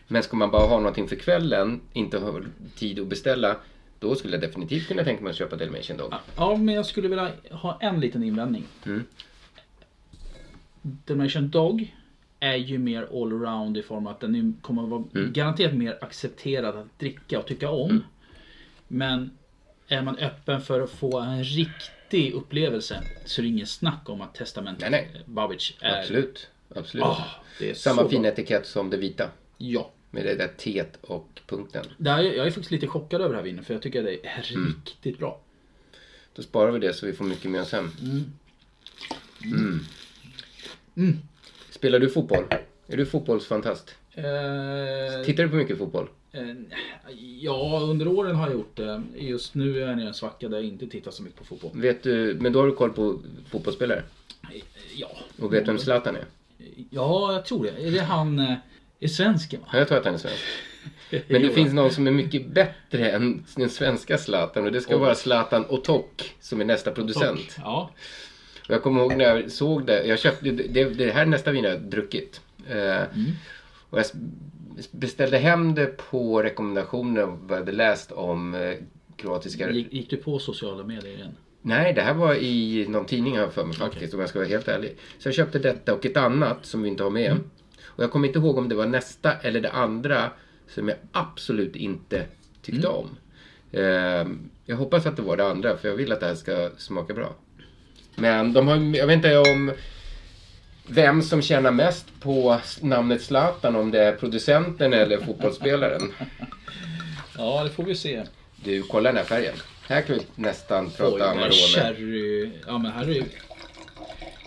Men 0.09 0.23
ska 0.23 0.37
man 0.37 0.51
bara 0.51 0.67
ha 0.67 0.77
någonting 0.77 1.09
för 1.09 1.17
kvällen, 1.17 1.81
inte 1.93 2.19
ha 2.19 2.41
tid 2.77 3.01
att 3.01 3.07
beställa, 3.07 3.57
då 4.05 4.15
skulle 4.15 4.35
jag 4.35 4.41
definitivt 4.41 4.89
kunna 4.89 5.05
tänka 5.05 5.23
mig 5.23 5.31
att 5.31 5.37
köpa 5.37 5.57
Dalmatian 5.57 5.99
Dog. 5.99 6.15
Ja, 6.37 6.57
men 6.57 6.75
jag 6.75 6.87
skulle 6.87 7.09
vilja 7.09 7.33
ha 7.51 7.79
en 7.81 8.01
liten 8.01 8.23
invändning. 8.23 8.65
Mm. 8.87 9.05
Dalmatian 10.83 11.51
Dog 11.51 11.95
är 12.41 12.55
ju 12.55 12.79
mer 12.79 13.09
allround 13.23 13.77
i 13.77 13.83
form 13.83 14.07
av 14.07 14.13
att 14.13 14.21
den 14.21 14.57
kommer 14.63 14.83
att 14.83 14.89
vara 14.89 15.05
Mm. 15.15 15.33
garanterat 15.33 15.75
mer 15.75 15.99
accepterad 16.01 16.77
att 16.77 16.99
dricka 16.99 17.39
och 17.39 17.47
tycka 17.47 17.71
om. 17.71 18.05
Men 18.89 19.31
är 19.89 20.03
man 20.03 20.19
öppen 20.19 20.61
för 20.61 20.81
att 20.81 20.91
få 20.91 21.21
en 21.21 21.45
riktig 21.45 22.33
upplevelse 22.35 23.03
så 23.25 23.41
är 23.41 23.43
det 23.43 23.49
ingen 23.49 23.67
snack 23.67 24.09
om 24.09 24.21
att 24.21 24.35
Testament 24.35 24.79
Nej, 24.81 24.91
nej. 24.91 25.23
Babbage 25.27 25.77
är... 25.81 25.99
Absolut. 26.01 26.49
Absolut. 26.75 27.07
Är 27.61 27.75
Samma 27.75 28.09
fina 28.09 28.29
etikett 28.29 28.67
som 28.67 28.91
det 28.91 28.97
vita. 28.97 29.29
Ja. 29.59 29.91
Med 30.15 30.25
det 30.27 30.35
där 30.35 30.49
teet 30.59 30.99
och 31.01 31.41
punkten. 31.47 31.85
Det 31.99 32.11
här, 32.11 32.23
jag 32.23 32.47
är 32.47 32.51
faktiskt 32.51 32.71
lite 32.71 32.87
chockad 32.87 33.21
över 33.21 33.31
det 33.31 33.37
här 33.37 33.45
vinet 33.45 33.67
för 33.67 33.75
jag 33.75 33.83
tycker 33.83 33.99
att 33.99 34.05
det 34.05 34.27
är 34.27 34.53
Mm. 34.55 34.67
riktigt 34.87 35.19
bra. 35.19 35.41
Då 36.35 36.43
sparar 36.43 36.71
vi 36.71 36.79
det 36.79 36.95
så 36.95 37.07
vi 37.07 37.13
får 37.13 37.25
mycket 37.25 37.51
med 37.51 37.61
oss 37.61 37.73
hem. 37.73 37.91
Mm. 38.03 39.81
Mm. 40.97 41.17
Spelar 41.71 41.99
du 41.99 42.11
fotboll? 42.11 42.45
Är 42.87 42.97
du 42.97 43.07
fotbollsfantast? 43.07 43.95
Eh, 44.13 45.25
Tittar 45.25 45.43
du 45.43 45.49
på 45.49 45.57
mycket 45.57 45.79
fotboll? 45.79 46.09
eh, 46.33 46.43
ja, 47.41 47.81
under 47.83 48.09
åren 48.09 48.37
har 48.37 48.47
jag 48.47 48.55
gjort 48.57 48.77
det. 48.77 49.03
Just 49.17 49.55
nu 49.55 49.83
är 49.83 49.89
jag 49.89 50.01
i 50.01 50.03
en 50.07 50.15
svacka 50.15 50.49
där 50.49 50.57
jag 50.57 50.67
inte 50.67 50.87
tittar 50.87 51.11
så 51.11 51.23
mycket 51.23 51.39
på 51.39 51.45
fotboll. 51.45 51.71
Vet 51.75 52.03
du, 52.03 52.37
men 52.41 52.53
då 52.53 52.61
har 52.61 52.67
du 52.67 52.75
koll 52.75 52.91
på 52.93 53.21
fotbollsspelare? 53.51 54.03
Ja. 54.97 55.11
Och 55.39 55.53
vet 55.55 55.69
vem 55.69 55.79
Zlatan 55.79 56.17
är? 56.17 56.25
Ja, 56.91 57.33
jag 57.33 57.45
tror 57.47 57.65
det. 57.65 57.87
Är 57.87 57.91
det 57.91 58.01
han... 58.03 58.55
Är 59.01 59.09
svensken 59.09 59.61
va? 59.61 59.67
Ja, 59.73 59.79
jag 59.79 59.89
tror 59.89 59.99
att 59.99 60.05
han 60.05 60.15
är 60.15 60.19
svensk. 60.19 60.43
Men 61.29 61.43
det 61.43 61.51
finns 61.51 61.73
någon 61.73 61.91
som 61.91 62.07
är 62.07 62.11
mycket 62.11 62.47
bättre 62.47 63.11
än 63.11 63.45
den 63.57 63.71
svenska 63.71 64.19
Zlatan 64.19 64.65
och 64.67 64.73
det 64.73 64.81
ska 64.81 64.95
Oj. 64.95 65.01
vara 65.01 65.15
Zlatan 65.15 65.65
Otok 65.69 66.35
som 66.41 66.61
är 66.61 66.65
nästa 66.65 66.91
producent. 66.91 67.57
Ja. 67.59 67.91
Och 68.69 68.71
jag 68.71 68.83
kommer 68.83 69.01
ihåg 69.01 69.17
när 69.17 69.25
jag 69.25 69.51
såg 69.51 69.87
det. 69.87 70.07
Jag 70.07 70.19
köpte, 70.19 70.51
det, 70.51 70.85
det 70.85 71.11
här 71.11 71.23
är 71.23 71.27
nästa 71.27 71.51
vin 71.53 71.65
jag 71.65 71.71
har 71.71 71.79
druckit. 71.79 72.41
Eh, 72.69 73.03
Och 73.91 73.99
jag 73.99 74.07
beställde 74.91 75.39
hem 75.39 75.75
det 75.75 75.87
på 75.87 76.43
rekommendationer 76.43 77.23
vad 77.27 77.51
jag 77.51 77.57
hade 77.57 77.73
läst 77.73 78.13
om 78.13 78.55
eh, 78.55 78.75
kroatiska... 79.17 79.71
Gick, 79.71 79.93
gick 79.93 80.11
du 80.11 80.17
på 80.17 80.39
sociala 80.39 80.85
medier 80.85 81.15
igen? 81.15 81.37
Nej, 81.63 81.93
det 81.93 82.03
här 82.03 82.15
var 82.15 82.35
i 82.35 82.87
någon 82.89 83.05
tidning 83.05 83.37
här 83.39 83.49
för 83.49 83.65
mig 83.65 83.77
faktiskt 83.77 84.15
om 84.15 84.21
jag 84.21 84.29
ska 84.29 84.39
vara 84.39 84.49
helt 84.49 84.69
ärlig. 84.69 84.97
Så 85.19 85.29
jag 85.29 85.35
köpte 85.35 85.59
detta 85.59 85.95
och 85.95 86.07
ett 86.07 86.17
annat 86.17 86.67
som 86.67 86.83
vi 86.83 86.89
inte 86.89 87.03
har 87.03 87.11
med. 87.11 87.37
Och 87.97 88.03
jag 88.03 88.11
kommer 88.11 88.29
inte 88.29 88.39
ihåg 88.39 88.59
om 88.59 88.69
det 88.69 88.75
var 88.75 88.87
nästa 88.87 89.33
eller 89.33 89.61
det 89.61 89.71
andra 89.71 90.31
som 90.69 90.89
jag 90.89 90.97
absolut 91.13 91.77
inte 91.77 92.27
tyckte 92.63 92.89
om. 92.89 93.09
Ehm, 93.73 94.51
jag 94.67 94.77
hoppas 94.77 95.07
att 95.07 95.17
det 95.17 95.23
var 95.23 95.37
det 95.37 95.47
andra 95.47 95.77
för 95.77 95.89
jag 95.89 95.97
vill 95.97 96.13
att 96.13 96.21
det 96.21 96.27
här 96.27 96.35
ska 96.35 96.71
smaka 96.77 97.15
bra. 97.15 97.35
Men 98.15 98.53
de 98.53 98.69
har, 98.69 98.77
jag 98.97 99.07
vet 99.07 99.17
inte 99.17 99.39
om 99.39 99.73
vem 100.87 101.23
som 101.23 101.43
tjänar 101.43 101.71
mest 101.71 102.07
på 102.21 102.61
namnet 102.81 103.23
Zlatan, 103.23 103.77
om 103.77 103.91
det 103.91 104.03
är 104.03 104.13
producenten 104.13 104.93
eller 104.93 105.19
fotbollsspelaren. 105.19 106.13
Ja, 107.39 107.65
det 107.65 107.71
får 107.71 107.85
vi 107.85 107.95
se. 107.95 108.23
Du, 108.65 108.83
kolla 108.83 109.09
den 109.09 109.17
här 109.17 109.25
färgen. 109.25 109.55
Här 109.89 110.03
kan 110.03 110.17
vi 110.17 110.23
nästan 110.35 110.91
prata 110.91 111.15
Oj, 111.15 111.19
men 111.19 111.29
Amarone. 111.29 111.53
Sherry. 111.53 112.51
Ja, 112.67 112.79
men 112.79 112.93
här 112.93 113.03
är 113.03 113.15
ju... 113.15 113.25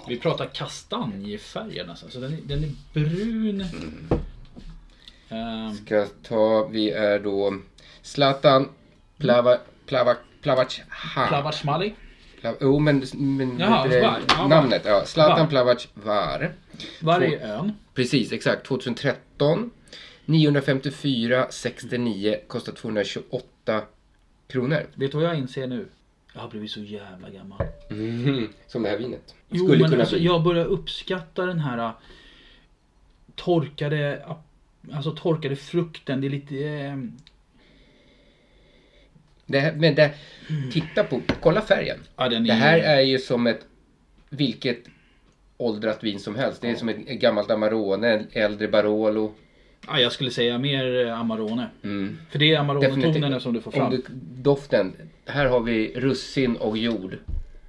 Vi 0.08 0.20
pratar 0.20 0.46
kastanjefärger 0.46 1.86
nästan. 1.86 2.12
Så 2.12 2.20
den 2.20 2.34
är, 2.34 2.38
den 2.44 2.64
är 2.64 2.72
brun. 2.94 3.66
Ehm, 5.30 5.74
Ska 5.74 6.06
ta, 6.24 6.68
vi 6.68 6.92
är 6.92 7.20
då 7.20 7.58
Zlatan 8.02 8.70
Plava, 9.18 9.58
Plava, 9.86 10.16
Plavac. 10.42 10.82
Plavac 11.28 11.64
Mali. 11.64 11.94
Jo, 12.60 12.80
men, 12.80 13.04
men 13.14 13.60
Jaha, 13.60 13.88
det? 13.88 14.02
Var. 14.02 14.20
Ja, 14.28 14.48
namnet. 14.48 14.82
Ja, 14.86 15.06
Zlatan. 15.06 15.48
Plavac 15.48 15.88
Var. 15.94 16.54
Var 17.02 17.22
är 17.22 17.40
ön? 17.46 17.74
Precis, 17.94 18.32
exakt. 18.32 18.66
2013. 18.68 19.72
954 20.26 21.48
69 21.50 22.38
kostar 22.48 22.74
228 22.74 23.82
kronor. 24.48 24.88
Vet 24.96 25.12
du 25.12 25.18
vad 25.18 25.26
jag 25.26 25.38
inser 25.38 25.68
nu? 25.68 25.88
Jag 26.38 26.42
har 26.44 26.50
blivit 26.50 26.72
så 26.72 26.80
jävla 26.80 27.30
gammal. 27.30 27.58
Mhm, 27.90 28.50
Som 28.68 28.84
det 28.84 28.90
här 28.90 28.98
vinet. 28.98 29.36
Jo, 29.50 29.66
Skulle 29.66 29.80
men 29.82 29.90
kunna 29.90 30.02
alltså, 30.02 30.16
bli. 30.16 30.26
jag 30.26 30.44
börjar 30.44 30.66
uppskatta 30.66 31.46
den 31.46 31.60
här 31.60 31.78
äh, 31.78 31.92
torkade, 33.36 34.26
alltså 34.92 35.12
torkade 35.16 35.56
frukten. 35.56 36.22
Det 36.22 36.28
är 36.28 36.30
lite... 36.30 36.56
Eh, 36.66 36.98
Det 39.46 39.60
här, 39.60 39.74
men 39.74 39.96
det, 39.96 40.14
titta 40.72 41.04
på, 41.04 41.22
kolla 41.42 41.62
färgen. 41.62 41.98
ja, 42.16 42.26
är, 42.26 42.40
Det 42.40 42.54
här 42.54 42.80
är 42.80 43.02
ju 43.02 43.20
som 43.20 43.48
ett, 43.48 43.66
vilket 44.30 44.84
åldrat 45.58 46.04
vin 46.04 46.20
som 46.20 46.36
helst. 46.36 46.62
Det 46.62 46.70
är 46.70 46.76
som 46.76 46.90
ett 46.90 46.98
gammalt 47.08 47.52
Amarone, 47.52 48.08
en 48.14 48.28
äldre 48.32 48.68
Barolo. 48.68 49.34
Ja, 49.88 50.00
jag 50.00 50.12
skulle 50.12 50.32
säga 50.32 50.58
mer 50.58 51.06
eh, 51.06 51.20
Amarone. 51.20 51.68
Mm. 51.84 52.18
För 52.30 52.40
det 52.40 52.54
är 52.54 52.60
Amarone-tonerna 52.60 53.40
som 53.40 53.54
du 53.54 53.62
får 53.62 53.72
Om 53.76 53.80
fram. 53.80 53.92
du, 53.92 54.04
doften, 54.42 54.94
här 55.26 55.46
har 55.46 55.60
vi 55.60 55.94
russin 55.96 56.56
och 56.56 56.78
jord. 56.78 57.18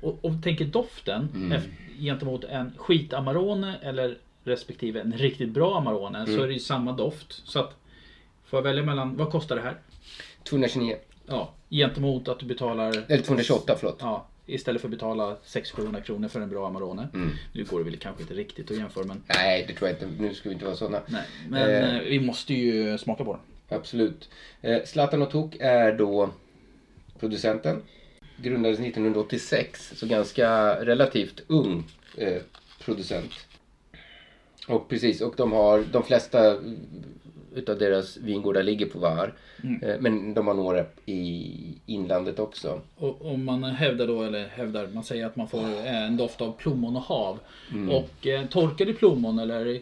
Och, 0.01 0.19
och 0.25 0.33
tänker 0.43 0.65
doften 0.65 1.29
Mm. 1.35 1.61
gentemot 1.99 2.45
en 2.45 2.73
skit 2.77 3.13
Amarone 3.13 3.75
eller 3.83 4.19
respektive 4.45 5.01
en 5.01 5.13
riktigt 5.13 5.49
bra 5.51 5.79
Amarone 5.79 6.19
Mm. 6.19 6.37
så 6.37 6.43
är 6.43 6.47
det 6.47 6.53
ju 6.53 6.59
samma 6.59 6.93
doft. 6.93 7.33
Så 7.45 7.59
att 7.61 7.77
får 8.45 8.57
jag 8.59 8.63
välja 8.65 8.83
mellan, 8.83 9.17
vad 9.17 9.31
kostar 9.31 9.57
det 9.57 9.63
här? 9.63 9.77
229, 10.45 10.97
Ja, 11.27 11.53
gentemot 11.71 12.29
att 12.29 12.39
du 12.39 12.47
betalar 12.47 13.05
eller 13.09 13.23
228 13.23 13.75
förlåt. 13.79 13.99
Ja, 14.01 14.27
istället 14.49 14.81
för 14.83 14.89
att 14.89 14.93
betala 14.93 15.37
600-700 15.47 16.01
kronor 16.03 16.29
för 16.29 16.41
en 16.41 16.51
bra 16.51 16.67
Amarone. 16.67 17.09
Mm. 17.15 17.31
Nu 17.53 17.65
går 17.65 17.79
det 17.79 17.85
väl 17.85 17.97
kanske 17.97 18.23
inte 18.23 18.35
riktigt 18.35 18.71
att 18.71 18.77
jämföra 18.77 19.05
men, 19.05 19.23
Nej, 19.27 19.65
det 19.69 19.75
tror 19.75 19.91
jag 19.91 19.97
inte. 19.97 20.23
Nu 20.23 20.35
ska 20.35 20.49
vi 20.49 20.53
inte 20.53 20.65
vara 20.65 20.77
sådana. 20.77 21.03
nej, 21.09 21.23
men 21.49 21.71
Eh. 21.71 21.97
eh, 21.97 22.03
vi 22.03 22.21
måste 22.21 22.55
ju 22.55 22.99
smaka 22.99 23.25
på 23.25 23.33
den. 23.33 23.79
Absolut. 23.79 24.29
Eh, 24.61 24.85
Zlatan 24.85 25.23
och 25.23 25.31
Tok 25.31 25.57
är 25.61 25.93
då 25.93 26.31
producenten. 27.19 27.83
Grundades 28.37 28.81
1986, 28.81 29.93
så 29.97 30.07
ganska 30.07 30.75
relativt 30.85 31.41
ung 31.47 31.85
eh, 32.17 32.43
producent. 32.85 33.33
Och 34.69 34.89
precis, 34.89 35.21
och 35.21 35.35
de 35.37 35.53
har 35.53 35.85
de 35.93 36.03
flesta 36.05 36.59
utav 37.59 37.79
deras 37.79 38.17
vingårdar 38.17 38.63
ligger 38.63 38.87
på 38.87 38.99
Var. 38.99 39.35
Eh, 39.83 39.95
men 40.01 40.35
de 40.35 40.47
har 40.47 40.55
några 40.55 40.85
i 41.07 41.55
inlandet 41.87 42.39
också. 42.39 42.81
Och 42.97 43.33
om 43.33 43.45
man 43.45 43.65
hävdar 43.65 44.07
då, 44.07 44.23
eller 44.23 44.49
hävdar, 44.49 44.87
man 44.87 45.05
säger 45.05 45.27
att 45.27 45.37
man 45.37 45.49
får 45.49 45.59
eh, 45.59 46.05
en 46.07 46.17
doft 46.17 46.41
av 46.41 46.53
plommon 46.53 46.97
och 46.97 47.03
hav. 47.03 47.39
Mm. 47.73 47.89
Och 47.89 48.27
eh, 48.27 48.47
torkade 48.47 48.93
plommon 48.93 49.39
eller 49.39 49.81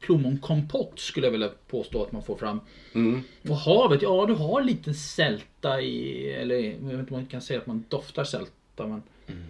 plommonkompott 0.00 0.98
skulle 0.98 1.26
jag 1.26 1.32
vilja 1.32 1.50
påstå 1.66 2.02
att 2.02 2.12
man 2.12 2.22
får 2.22 2.36
fram. 2.36 2.60
Mm. 2.94 3.22
Och 3.48 3.56
havet, 3.56 4.02
ja 4.02 4.26
du 4.26 4.34
har 4.34 4.62
lite 4.62 4.94
sälta 4.94 5.80
i, 5.80 6.28
eller 6.32 6.56
jag 6.56 6.78
vet 6.78 6.98
inte 6.98 7.14
om 7.14 7.20
man 7.20 7.26
kan 7.26 7.40
säga 7.40 7.60
att 7.60 7.66
man 7.66 7.84
doftar 7.88 8.24
sälta 8.24 8.86
men. 8.86 9.02
Mm. 9.26 9.42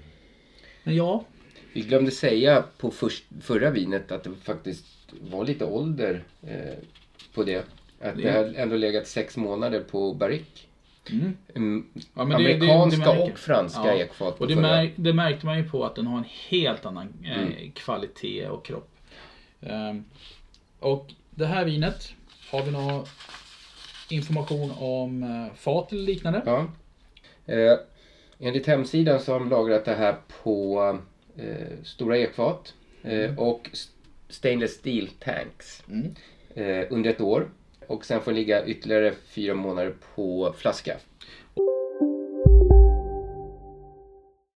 Men 0.85 0.97
ja, 0.97 1.25
Vi 1.73 1.81
glömde 1.81 2.11
säga 2.11 2.65
på 2.79 2.91
först, 2.91 3.25
förra 3.41 3.71
vinet 3.71 4.13
att 4.13 4.25
det 4.25 4.31
faktiskt 4.43 4.87
var 5.21 5.45
lite 5.45 5.65
ålder 5.65 6.25
eh, 6.43 6.75
på 7.37 7.43
det. 7.45 7.59
Att 8.01 8.17
det 8.17 8.23
Det- 8.23 8.31
har 8.31 8.53
ändå 8.57 8.77
legat 8.77 9.07
sex 9.07 9.37
månader 9.37 9.81
på 9.81 10.13
barrique. 10.13 10.63
Mm. 11.11 11.37
Mm, 11.55 11.87
Ja, 12.15 12.25
men 12.25 12.29
det- 12.43 12.55
det- 12.55 12.73
amerikanska 12.73 13.11
och 13.11 13.39
franska 13.39 13.87
Ja. 13.87 13.93
ekfat 13.95 14.41
Och 14.41 14.49
det, 14.49 14.55
förra. 14.55 14.63
mär, 14.63 14.93
det 14.97 15.13
märkte 15.13 15.47
man 15.47 15.59
ju 15.59 15.69
på 15.69 15.85
att 15.85 15.95
den 15.95 16.07
har 16.07 16.19
en 16.19 16.25
helt 16.49 16.87
annan 16.87 17.13
eh, 17.25 17.39
Mm. 17.43 17.71
kvalitet 17.75 18.49
och 18.49 18.65
kropp. 18.65 18.89
Ehm, 19.61 20.05
och 20.81 21.13
det 21.31 21.47
här 21.47 21.65
vinet, 21.65 22.13
har 22.51 22.63
vi 22.63 22.71
någon 22.71 23.05
information 24.11 24.71
om 24.79 25.23
eh, 25.23 25.55
fat 25.57 25.93
eller 25.93 26.03
liknande? 26.03 26.43
Ja. 26.47 26.67
Eh, 27.55 27.79
enligt 28.39 28.67
hemsidan 28.67 29.21
så 29.21 29.33
har 29.33 29.39
de 29.41 29.49
lagrat 29.51 29.85
det 29.85 29.95
här 29.95 30.17
på 30.43 30.81
eh, 31.39 31.77
stora 31.85 32.19
ekfat 32.19 32.75
eh, 33.03 33.39
och 33.39 33.71
s- 33.73 33.89
stainless 34.29 34.73
steel 34.75 35.09
tanks 35.19 35.83
Mm 35.91 36.15
eh, 36.57 36.87
under 36.91 37.11
ett 37.11 37.21
år. 37.21 37.49
Och 37.87 38.05
sen 38.05 38.21
får 38.21 38.31
den 38.31 38.41
ligga 38.41 38.67
ytterligare 38.67 39.15
fyra 39.35 39.55
månader 39.55 39.95
på 40.15 40.55
flaska. 40.59 40.97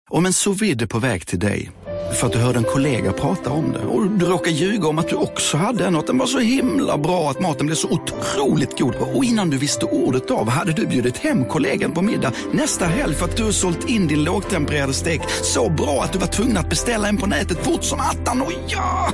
Om 0.10 0.26
en 0.26 0.34
sous 0.34 0.62
vide 0.62 0.86
är 0.86 0.88
på 0.88 1.00
väg 1.00 1.28
till 1.28 1.40
dig 1.40 1.72
för 2.20 2.28
att 2.28 2.34
du 2.34 2.40
hörde 2.40 2.58
en 2.58 2.64
kollega 2.64 3.12
prata 3.12 3.50
om 3.50 3.72
det 3.72 3.80
och 3.80 4.12
du 4.12 4.26
råkar 4.26 4.52
ljuga 4.52 4.88
om 4.88 5.00
att 5.00 5.10
du 5.10 5.16
också 5.16 5.58
hade 5.58 5.86
en 5.86 5.96
och 5.96 6.00
att 6.00 6.08
den 6.08 6.18
var 6.18 6.26
så 6.26 6.40
himla 6.40 6.98
bra 6.98 7.30
att 7.30 7.40
maten 7.40 7.66
blev 7.66 7.76
så 7.76 7.90
otroligt 7.90 8.80
god 8.80 8.96
och 8.96 9.24
innan 9.24 9.50
du 9.50 9.58
visste 9.58 9.86
ordet 9.86 10.32
av 10.32 10.50
hade 10.50 10.72
du 10.72 10.86
bjudit 10.86 11.18
hem 11.18 11.46
kollegan 11.46 11.92
på 11.92 12.02
middag 12.02 12.34
nästa 12.52 12.86
helg 12.86 13.16
för 13.16 13.26
att 13.26 13.38
du 13.38 13.54
sålt 13.54 13.90
in 13.90 14.08
din 14.08 14.24
lågtempererade 14.24 14.94
stek 14.94 15.22
så 15.30 15.70
bra 15.70 16.04
att 16.04 16.14
du 16.14 16.20
var 16.20 16.28
tvungen 16.28 16.58
att 16.58 16.70
beställa 16.70 17.08
en 17.08 17.18
på 17.18 17.26
nätet 17.26 17.58
fort 17.58 17.84
som 17.84 18.00
attan. 18.00 18.42
Och 18.42 18.54
ja! 18.68 19.12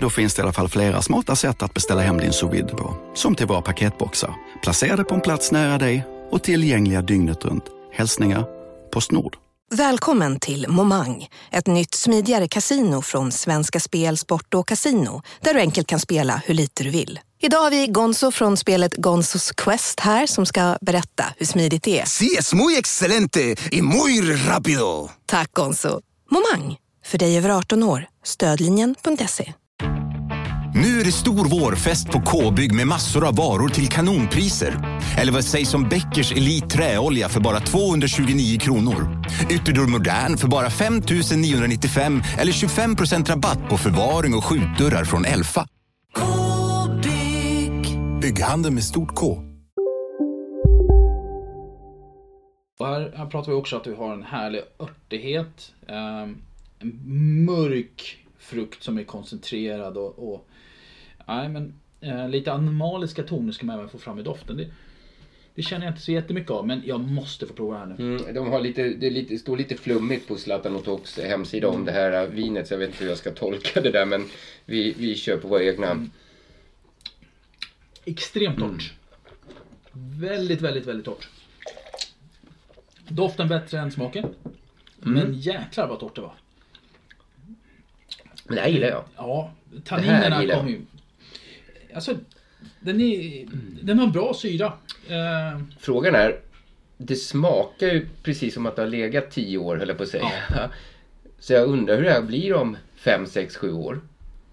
Då 0.00 0.10
finns 0.10 0.34
det 0.34 0.40
i 0.40 0.42
alla 0.42 0.52
fall 0.52 0.68
flera 0.68 1.02
smarta 1.02 1.36
sätt 1.36 1.62
att 1.62 1.74
beställa 1.74 2.00
hem 2.00 2.18
din 2.18 2.32
sous 2.32 2.70
på. 2.70 2.96
Som 3.14 3.34
till 3.34 3.46
våra 3.46 3.62
paketboxar, 3.62 4.34
placerade 4.62 5.04
på 5.04 5.14
en 5.14 5.20
plats 5.20 5.52
nära 5.52 5.78
dig 5.78 6.06
och 6.30 6.42
tillgängliga 6.42 7.02
dygnet 7.02 7.44
runt. 7.44 7.64
Hälsningar 7.92 8.44
Postnord. 8.90 9.36
Välkommen 9.70 10.40
till 10.40 10.68
Momang, 10.68 11.28
ett 11.50 11.66
nytt 11.66 11.94
smidigare 11.94 12.48
kasino 12.48 13.02
från 13.02 13.32
Svenska 13.32 13.80
Spel, 13.80 14.18
Sport 14.18 14.54
och 14.54 14.68
Casino 14.68 15.22
där 15.40 15.54
du 15.54 15.60
enkelt 15.60 15.86
kan 15.86 16.00
spela 16.00 16.42
hur 16.46 16.54
lite 16.54 16.84
du 16.84 16.90
vill. 16.90 17.20
Idag 17.40 17.58
har 17.60 17.70
vi 17.70 17.86
Gonzo 17.86 18.30
från 18.30 18.56
spelet 18.56 18.96
Gonzos 18.96 19.52
Quest 19.52 20.00
här 20.00 20.26
som 20.26 20.46
ska 20.46 20.78
berätta 20.80 21.24
hur 21.36 21.46
smidigt 21.46 21.82
det 21.82 22.00
är. 22.00 22.04
Sí, 22.04 22.36
es 22.38 22.54
muy 22.54 22.76
excelente 22.78 23.56
y 23.70 23.82
muy 23.82 24.32
rápido. 24.32 25.10
Tack 25.26 25.52
Gonzo! 25.52 26.00
Momang, 26.30 26.76
för 27.06 27.18
dig 27.18 27.38
över 27.38 27.50
18 27.50 27.82
år. 27.82 28.06
Stödlinjen.se. 28.24 29.52
Nu 30.74 31.00
är 31.00 31.04
det 31.04 31.12
stor 31.12 31.60
vårfest 31.60 32.06
på 32.10 32.20
K-bygg 32.20 32.74
med 32.74 32.86
massor 32.86 33.28
av 33.28 33.36
varor 33.36 33.68
till 33.68 33.88
kanonpriser. 33.88 35.00
Eller 35.18 35.32
vad 35.32 35.44
sägs 35.44 35.74
om 35.74 35.88
Bäckers 35.88 36.32
Elite 36.32 36.68
Träolja 36.68 37.28
för 37.28 37.40
bara 37.40 37.60
229 37.60 38.58
kronor? 38.58 39.24
Ytterdörr 39.50 39.86
Modern 39.86 40.36
för 40.36 40.48
bara 40.48 40.70
5 40.70 41.02
995 41.36 42.22
eller 42.38 42.52
25% 42.52 43.26
rabatt 43.26 43.68
på 43.68 43.76
förvaring 43.76 44.34
och 44.34 44.44
skjutdörrar 44.44 45.04
från 45.04 45.24
Elfa. 45.24 45.68
K-bygg. 46.14 47.98
Bygghandeln 48.20 48.74
med 48.74 48.84
stort 48.84 49.14
K. 49.14 49.38
Och 52.78 52.86
här, 52.86 53.12
här 53.16 53.26
pratar 53.26 53.52
vi 53.52 53.58
också 53.58 53.76
att 53.76 53.84
du 53.84 53.94
har 53.94 54.12
en 54.12 54.22
härlig 54.22 54.60
örtighet. 54.80 55.72
ehm, 55.88 56.36
en 56.78 57.44
mörk 57.44 58.24
frukt 58.38 58.82
som 58.82 58.98
är 58.98 59.04
koncentrerad 59.04 59.96
och, 59.96 60.32
och 60.32 60.48
nej, 61.28 61.48
men, 61.48 61.74
eh, 62.00 62.28
lite 62.28 62.52
animaliska 62.52 63.22
toner 63.22 63.52
ska 63.52 63.66
man 63.66 63.76
även 63.76 63.88
få 63.88 63.98
fram 63.98 64.18
i 64.18 64.22
doften. 64.22 64.56
Det, 64.56 64.66
det 65.54 65.62
känner 65.62 65.86
jag 65.86 65.92
inte 65.92 66.02
så 66.02 66.12
jättemycket 66.12 66.50
av 66.50 66.66
men 66.66 66.82
jag 66.86 67.00
måste 67.00 67.46
få 67.46 67.54
prova 67.54 67.74
det 67.74 67.80
här 67.80 67.86
nu. 67.98 68.16
Mm, 68.16 68.34
de 68.34 68.48
har 68.48 68.60
lite, 68.60 68.82
det 68.82 69.10
lite, 69.10 69.38
står 69.38 69.56
lite 69.56 69.74
flummigt 69.74 70.28
på 70.28 70.36
Zlatan 70.36 70.76
och 70.76 70.84
Toks 70.84 71.18
hemsida 71.18 71.68
om 71.68 71.84
det 71.84 71.92
här 71.92 72.26
vinet 72.26 72.68
så 72.68 72.74
jag 72.74 72.78
vet 72.78 72.88
inte 72.88 73.02
hur 73.02 73.10
jag 73.10 73.18
ska 73.18 73.30
tolka 73.30 73.80
det 73.80 73.90
där 73.90 74.06
men 74.06 74.24
vi, 74.64 74.94
vi 74.98 75.14
kör 75.14 75.36
på 75.36 75.48
våra 75.48 75.64
egna. 75.64 76.06
Extremt 78.04 78.58
torrt. 78.58 78.92
Väldigt, 80.20 80.60
väldigt, 80.60 80.86
väldigt 80.86 81.04
torrt. 81.04 81.28
Doften 83.08 83.48
bättre 83.48 83.78
än 83.78 83.92
smaken. 83.92 84.34
Men 85.00 85.34
jäklar 85.34 85.88
vad 85.88 86.00
torrt 86.00 86.14
det 86.14 86.20
var. 86.20 86.34
Men 88.44 88.56
det 88.56 88.60
här 88.60 88.68
gillar 88.68 88.88
jag. 88.88 89.04
Ja, 89.16 89.52
tanninerna 89.84 90.54
kommer 90.54 90.70
ju... 90.70 90.80
Alltså, 91.98 92.14
den, 92.80 93.00
är, 93.00 93.46
den 93.82 93.98
har 93.98 94.06
bra 94.06 94.34
syra. 94.34 94.72
Eh, 95.08 95.60
Frågan 95.78 96.14
är, 96.14 96.40
det 96.96 97.16
smakar 97.16 97.86
ju 97.86 98.08
precis 98.22 98.54
som 98.54 98.66
att 98.66 98.76
det 98.76 98.82
har 98.82 98.88
legat 98.88 99.30
tio 99.30 99.58
år 99.58 99.76
höll 99.76 99.88
jag 99.88 99.96
på 99.96 100.02
att 100.02 100.08
säga. 100.08 100.30
Så 101.38 101.52
jag 101.52 101.68
undrar 101.68 101.96
hur 101.96 102.04
det 102.04 102.10
här 102.10 102.22
blir 102.22 102.54
om 102.54 102.76
fem, 102.96 103.26
sex, 103.26 103.56
sju 103.56 103.72
år. 103.72 104.00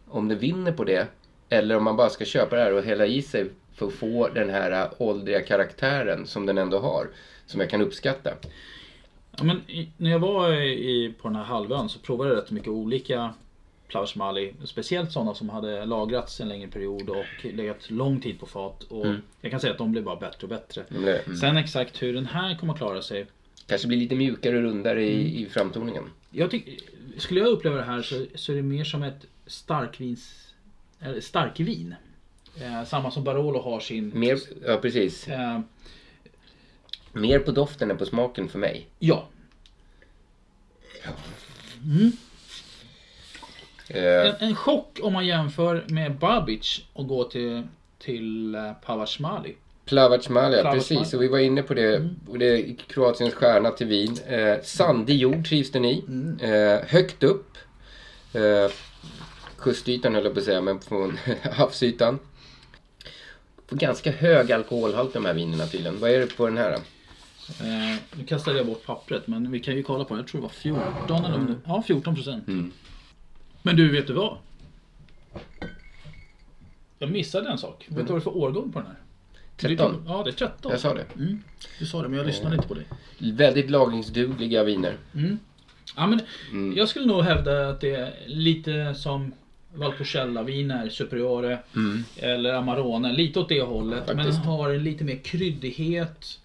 Om 0.08 0.28
det 0.28 0.36
vinner 0.36 0.72
på 0.72 0.84
det. 0.84 1.08
Eller 1.50 1.78
om 1.78 1.84
man 1.84 1.96
bara 1.96 2.10
ska 2.10 2.26
köpa 2.26 2.56
det 2.56 2.62
här 2.62 2.74
och 2.74 2.84
hälla 2.84 3.06
i 3.06 3.22
sig 3.22 3.50
för 3.76 3.88
att 3.88 3.94
få 3.94 4.28
den 4.28 4.50
här 4.50 4.90
åldriga 4.98 5.42
karaktären 5.42 6.28
som 6.28 6.46
den 6.46 6.58
ändå 6.58 6.80
har. 6.80 7.08
Som 7.46 7.62
jag 7.62 7.70
kan 7.70 7.82
uppskatta. 7.82 8.32
Ja, 9.38 9.44
men 9.44 9.62
när 9.98 10.12
jag 10.12 10.20
var 10.20 10.54
i, 10.54 11.14
på 11.22 11.28
den 11.28 11.36
här 11.36 11.44
halvön 11.44 11.90
så 11.90 12.00
provade 12.00 12.30
jag 12.30 12.38
rätt 12.38 12.52
mycket 12.52 12.70
olika 12.70 13.34
Plauschmali. 13.96 14.54
Speciellt 14.66 15.12
sådana 15.12 15.34
som 15.36 15.50
hade 15.50 15.86
lagrats 15.86 16.42
en 16.42 16.50
längre 16.50 16.68
period 16.68 17.10
och 17.10 17.26
legat 17.46 17.90
lång 17.90 18.22
tid 18.22 18.40
på 18.40 18.46
fat. 18.46 18.84
Och 18.84 19.06
Mm. 19.06 19.22
Jag 19.42 19.52
kan 19.52 19.60
säga 19.60 19.72
att 19.74 19.78
de 19.78 19.92
blev 19.92 20.04
bara 20.04 20.16
bättre 20.16 20.40
och 20.42 20.50
bättre. 20.50 20.84
Blev- 20.90 21.26
mm. 21.26 21.38
Sen 21.38 21.58
exakt 21.58 22.02
hur 22.04 22.14
den 22.14 22.26
här 22.26 22.58
kommer 22.58 22.74
att 22.74 22.80
klara 22.80 23.02
sig. 23.02 23.26
Kanske 23.68 23.88
blir 23.88 23.98
lite 23.98 24.16
mjukare 24.16 24.58
och 24.58 24.64
rundare 24.64 25.04
i, 25.06 25.42
i 25.42 25.50
framtoningen. 25.50 26.04
Jag 26.32 26.52
tyck, 26.52 26.84
skulle 27.18 27.40
jag 27.40 27.50
uppleva 27.50 27.76
det 27.78 27.84
här 27.84 28.02
så, 28.02 28.26
så 28.36 28.52
är 28.52 28.56
det 28.56 28.62
mer 28.62 28.84
som 28.84 29.04
ett 29.04 29.26
starkvins, 29.48 30.54
eller 31.00 31.22
starkvin. 31.22 31.96
Eh, 32.62 32.84
samma 32.86 33.12
som 33.12 33.24
Barolo 33.24 33.62
har 33.62 33.80
sin... 33.80 34.20
Mer, 34.20 34.40
ja 34.66 34.78
precis. 34.78 35.28
Eh, 35.28 35.60
Mer 37.12 37.40
på 37.40 37.52
doften 37.52 37.92
än 37.92 37.98
på 37.98 38.06
smaken 38.06 38.50
för 38.50 38.60
mig. 38.60 38.88
ja. 39.00 39.28
Mm. 41.86 42.12
Eh, 43.90 44.04
En, 44.04 44.36
en 44.40 44.56
chock 44.56 45.00
om 45.04 45.14
man 45.14 45.26
jämför 45.26 45.84
med 45.88 46.16
Babic 46.16 46.82
och 46.94 47.08
går 47.08 47.24
till, 47.24 47.64
till 48.00 48.56
uh, 48.56 48.74
Pavashmali. 48.86 49.56
Plavac-Malja, 49.86 50.62
Plavac 50.62 50.88
precis. 50.90 51.14
Och 51.14 51.22
vi 51.22 51.28
var 51.28 51.40
inne 51.40 51.62
på 51.62 51.74
det. 51.74 52.10
Och 52.28 52.40
det 52.40 52.46
är 52.46 52.76
Kroatiens 52.88 53.34
stjärna 53.34 53.72
till 53.72 53.88
vin. 53.88 54.18
Eh, 54.28 54.62
sandig 54.64 55.18
jord 55.18 55.48
trivs 55.48 55.72
den 55.72 55.86
i. 55.86 56.04
Eh, 56.42 56.88
högt 56.90 57.24
upp. 57.24 57.58
Eh, 58.34 58.72
kustytan 59.60 60.16
höll 60.16 60.24
jag 60.24 60.34
på 60.34 60.40
att 60.40 60.46
säga, 60.46 60.62
men 60.62 60.80
från 60.80 61.18
havsytan. 61.52 62.20
På 63.68 63.76
ganska 63.76 64.12
hög 64.12 64.52
alkoholhalt 64.52 65.14
de 65.14 65.26
här 65.26 65.34
vinerna 65.34 65.66
tydligen. 65.66 66.00
Vad 66.00 66.10
är 66.10 66.20
det 66.20 66.38
på 66.38 66.46
den 66.46 66.58
här? 66.58 66.72
då? 66.72 66.78
Eh, 67.66 67.96
nu 68.18 68.26
kastade 68.26 68.58
jag 68.58 68.66
bort 68.68 68.86
pappret 68.86 69.28
men 69.28 69.52
vi 69.52 69.60
kan 69.60 69.76
ju 69.76 69.84
kolla 69.84 70.04
på 70.04 70.14
det. 70.14 70.20
Jag 70.20 70.28
tror 70.28 70.42
det 70.42 70.48
var 70.48 70.84
14 71.08 71.26
eller 71.26 71.40
det, 71.40 71.56
Ja 71.66 71.84
14 71.88 72.16
procent. 72.16 72.48
Mm. 72.48 72.72
Men 73.66 73.76
du, 73.76 73.92
vet 73.92 74.08
du 74.08 74.14
vad? 74.14 74.38
Jag 77.00 77.12
missade 77.12 77.50
en 77.50 77.58
sak. 77.58 77.86
Vet 77.88 77.98
du 77.98 78.04
vad 78.04 78.08
det 78.14 78.18
är 78.18 78.20
för 78.20 78.38
årgång 78.38 78.72
på 78.72 78.80
den 78.80 78.88
här? 78.88 78.98
13. 79.58 80.04
Ja, 80.08 80.24
det 80.24 80.30
är 80.30 80.32
13. 80.34 80.72
Jag 80.72 80.80
sa 80.80 80.94
det. 80.94 81.06
Mm. 81.16 81.42
Du 81.80 81.86
sa 81.86 82.02
det, 82.02 82.10
men 82.10 82.18
jag 82.18 82.28
lyssnade 82.28 82.56
inte 82.56 82.68
på 82.68 82.74
dig. 82.74 82.86
Väldigt 83.18 83.70
lagringsdugliga 83.70 84.64
viner. 84.64 84.98
Mm. 85.16 85.40
Ja, 85.96 86.08
men 86.08 86.20
Mm. 86.52 86.78
Jag 86.78 86.90
skulle 86.90 87.06
nog 87.06 87.24
hävda 87.24 87.70
att 87.70 87.82
det 87.82 87.96
är 87.96 88.14
lite 88.28 88.96
som 88.96 89.32
Valpolicella-viner, 89.74 90.90
Superiore 90.90 91.60
Mm. 91.76 92.04
eller 92.18 92.54
Amarone. 92.54 93.14
Lite 93.14 93.40
åt 93.40 93.50
det 93.50 93.62
hållet. 93.62 94.04
Men 94.08 94.18
Faktiskt. 94.18 94.40
har 94.46 94.70
en 94.70 94.84
lite 94.84 95.04
mer 95.04 95.18
kryddighet. 95.18 96.40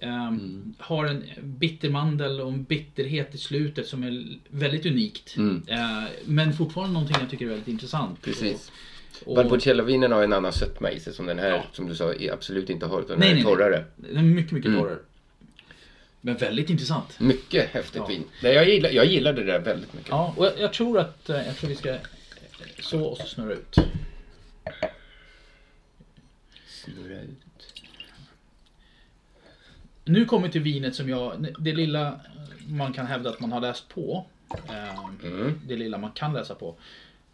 Ehm, 0.00 0.74
Har 0.78 1.04
en 1.04 1.24
bittermandel 1.42 2.40
och 2.40 2.52
en 2.52 2.64
bitterhet 2.64 3.34
i 3.34 3.38
slutet 3.38 3.86
som 3.86 4.02
är 4.02 4.38
väldigt 4.48 4.86
unikt. 4.86 5.36
Mm. 5.36 5.62
Eh, 5.68 6.04
men 6.24 6.52
fortfarande 6.52 6.92
någonting 6.92 7.16
jag 7.20 7.30
tycker 7.30 7.44
är 7.44 7.48
väldigt 7.48 7.68
intressant. 7.68 8.22
Precis. 8.22 8.72
Och- 9.24 9.38
har 10.12 10.22
en 10.22 10.32
annan 10.32 10.52
sötma 10.52 10.90
i 10.90 11.00
sig 11.00 11.12
som 11.12 11.26
den 11.26 11.38
här, 11.38 11.66
som 11.72 11.88
du 11.88 11.94
sa, 11.94 12.14
absolut 12.32 12.70
inte 12.70 12.86
har. 12.86 13.00
Utan 13.00 13.18
Nej, 13.18 13.28
den 13.28 13.36
nej, 13.36 13.52
är 13.52 13.56
torrare. 13.56 13.84
nej. 13.96 14.10
Den 14.14 14.18
är 14.24 14.28
mycket, 14.34 14.52
mycket 14.52 14.68
Mm. 14.68 14.80
torrare. 14.80 14.98
Men 16.20 16.36
väldigt 16.36 16.70
intressant. 16.70 17.20
Mycket 17.20 17.68
häftigt 17.70 17.96
Ja. 17.96 18.06
vin. 18.06 18.24
Nej, 18.42 18.54
jag, 18.54 18.68
gillar, 18.68 18.90
jag 18.90 19.06
gillar 19.06 19.32
det 19.32 19.44
där 19.44 19.58
väldigt 19.60 19.94
mycket. 19.94 20.08
Ja, 20.10 20.34
och 20.36 20.46
jag, 20.46 20.52
jag 20.58 20.72
tror 20.72 20.98
att 20.98 21.30
eh, 21.30 21.46
jag 21.46 21.56
tror 21.56 21.68
vi 21.70 21.76
ska 21.76 21.88
eh, 21.90 21.96
så 22.82 23.02
och 23.04 23.16
så 23.18 23.26
snurra 23.26 23.52
ut. 23.52 23.76
Snurra 26.68 27.20
ut. 27.20 27.38
Nu 30.08 30.24
kommer 30.24 30.48
till 30.48 30.62
vinet 30.62 30.94
som 30.94 31.08
jag, 31.08 31.46
det 31.58 31.72
lilla 31.72 32.20
man 32.68 32.92
kan 32.92 33.06
hävda 33.06 33.30
att 33.30 33.40
man 33.40 33.52
har 33.52 33.60
läst 33.60 33.88
på. 33.88 34.26
eh, 34.68 35.04
Det 35.66 35.76
lilla 35.76 35.98
man 35.98 36.10
kan 36.12 36.32
läsa 36.32 36.54
på. 36.54 36.74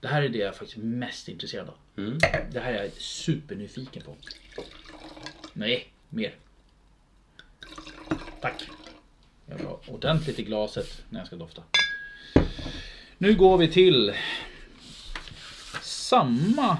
Det 0.00 0.08
här 0.08 0.22
är 0.22 0.28
det 0.28 0.38
jag 0.38 0.48
är 0.48 0.52
faktiskt 0.52 0.76
mest 0.76 1.28
intresserad 1.28 1.68
av. 1.68 1.74
Mm. 1.96 2.18
Det 2.52 2.60
här 2.60 2.72
är 2.72 2.82
jag 2.82 2.92
supernyfiken 2.92 4.02
på. 4.02 4.16
Nej, 5.52 5.88
mer. 6.08 6.34
Tack. 8.40 8.68
Jag 9.46 9.56
vill 9.56 9.66
ha 9.66 9.80
ordentligt 9.86 10.38
i 10.38 10.42
glaset 10.42 11.02
när 11.10 11.20
jag 11.20 11.26
ska 11.26 11.36
dofta. 11.36 11.62
Nu 13.18 13.34
går 13.34 13.58
vi 13.58 13.68
till 13.68 14.12
samma 15.82 16.78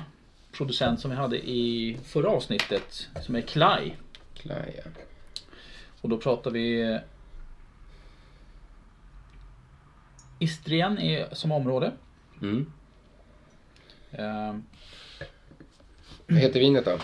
producent 0.53 1.01
som 1.01 1.11
vi 1.11 1.17
hade 1.17 1.51
i 1.51 1.97
förra 2.05 2.29
avsnittet 2.29 3.09
som 3.23 3.35
är 3.35 3.41
Klai. 3.41 3.95
Klai, 4.35 4.73
ja. 4.77 4.91
Och 6.05 6.11
då 6.11 6.19
pratar 6.19 6.51
vi 6.51 6.99
Istrien 10.39 10.99
är 10.99 11.35
som 11.35 11.53
område. 11.53 11.93
Mm. 12.43 12.73
Eh, 14.13 14.57
Vad 16.27 16.39
heter 16.39 16.61
vinet 16.61 16.85
då? 16.85 16.99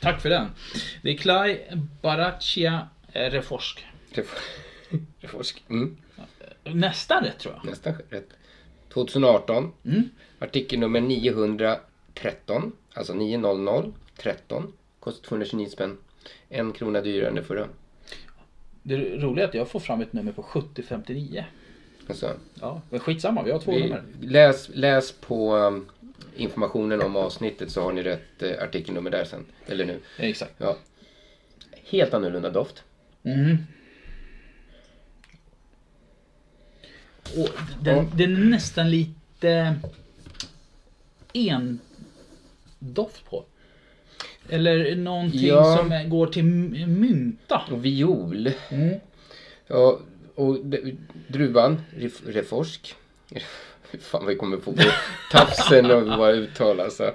tack 0.00 0.22
för 0.22 0.28
den. 0.30 0.50
Det 1.02 1.10
är 1.10 1.16
Klai 1.16 1.60
Baraccia 2.02 2.88
Reforsk. 3.12 3.86
Reforsk. 5.20 5.64
Mm. 5.68 5.96
Nästan 6.64 7.24
rätt 7.24 7.38
tror 7.38 7.54
jag. 7.54 7.70
Nästan 7.70 7.94
rätt. 8.08 8.28
2018. 8.92 9.72
Mm. 9.84 10.08
Artikel 10.38 10.78
nummer 10.78 11.00
913. 11.00 12.72
Alltså 12.94 13.14
900 13.14 13.92
13. 14.16 14.72
Kostar 15.00 15.28
229 15.28 15.66
spänn. 15.68 15.98
En 16.48 16.72
krona 16.72 17.00
dyrare 17.00 17.28
än 17.28 17.34
det 17.34 17.42
förra. 17.42 17.68
Det 18.82 18.96
roliga 18.96 19.44
är 19.44 19.48
att 19.48 19.54
jag 19.54 19.68
får 19.68 19.80
fram 19.80 20.00
ett 20.00 20.12
nummer 20.12 20.32
på 20.32 20.42
7059. 20.42 21.44
Alltså, 22.08 22.36
Ja, 22.60 22.82
men 22.90 23.00
skitsamma, 23.00 23.42
vi 23.42 23.50
har 23.50 23.58
två 23.58 23.72
vi, 23.72 23.82
nummer. 23.82 24.02
läs, 24.20 24.68
läs 24.74 25.12
på 25.12 25.56
um, 25.56 25.88
informationen 26.36 27.02
om 27.02 27.16
avsnittet 27.16 27.70
så 27.70 27.82
har 27.82 27.92
ni 27.92 28.02
rätt 28.02 28.42
uh, 28.42 28.62
artikelnummer 28.62 29.10
där 29.10 29.24
sen. 29.24 29.46
Eller 29.66 29.84
nu. 29.84 30.00
Exakt. 30.18 30.54
Ja. 30.58 30.76
Helt 31.84 32.14
annorlunda 32.14 32.50
doft. 32.50 32.82
Mm. 33.22 33.56
Och 37.36 37.48
den, 37.80 38.10
den 38.14 38.36
är 38.36 38.44
nästan 38.44 38.90
lite 38.90 39.76
en 41.32 41.80
doft 42.78 43.24
på. 43.24 43.44
Eller 44.54 44.96
någonting 44.96 45.46
Ja. 45.46 45.76
som 45.76 46.10
går 46.10 46.26
till 46.26 46.44
mynta. 46.86 47.62
Och 47.70 47.84
viol. 47.84 48.50
Mm. 48.70 48.94
Ja, 49.66 49.98
och 50.34 50.56
druvan, 51.28 51.80
ref- 51.98 52.22
reforsk. 52.32 52.94
Fan 54.00 54.26
vi 54.26 54.34
kommer 54.36 54.56
få 54.56 54.72
på 54.72 54.82
tafsen 55.32 55.90
och 55.90 56.18
vad 56.18 56.34
uttalas. 56.34 57.00
Alltså. 57.00 57.14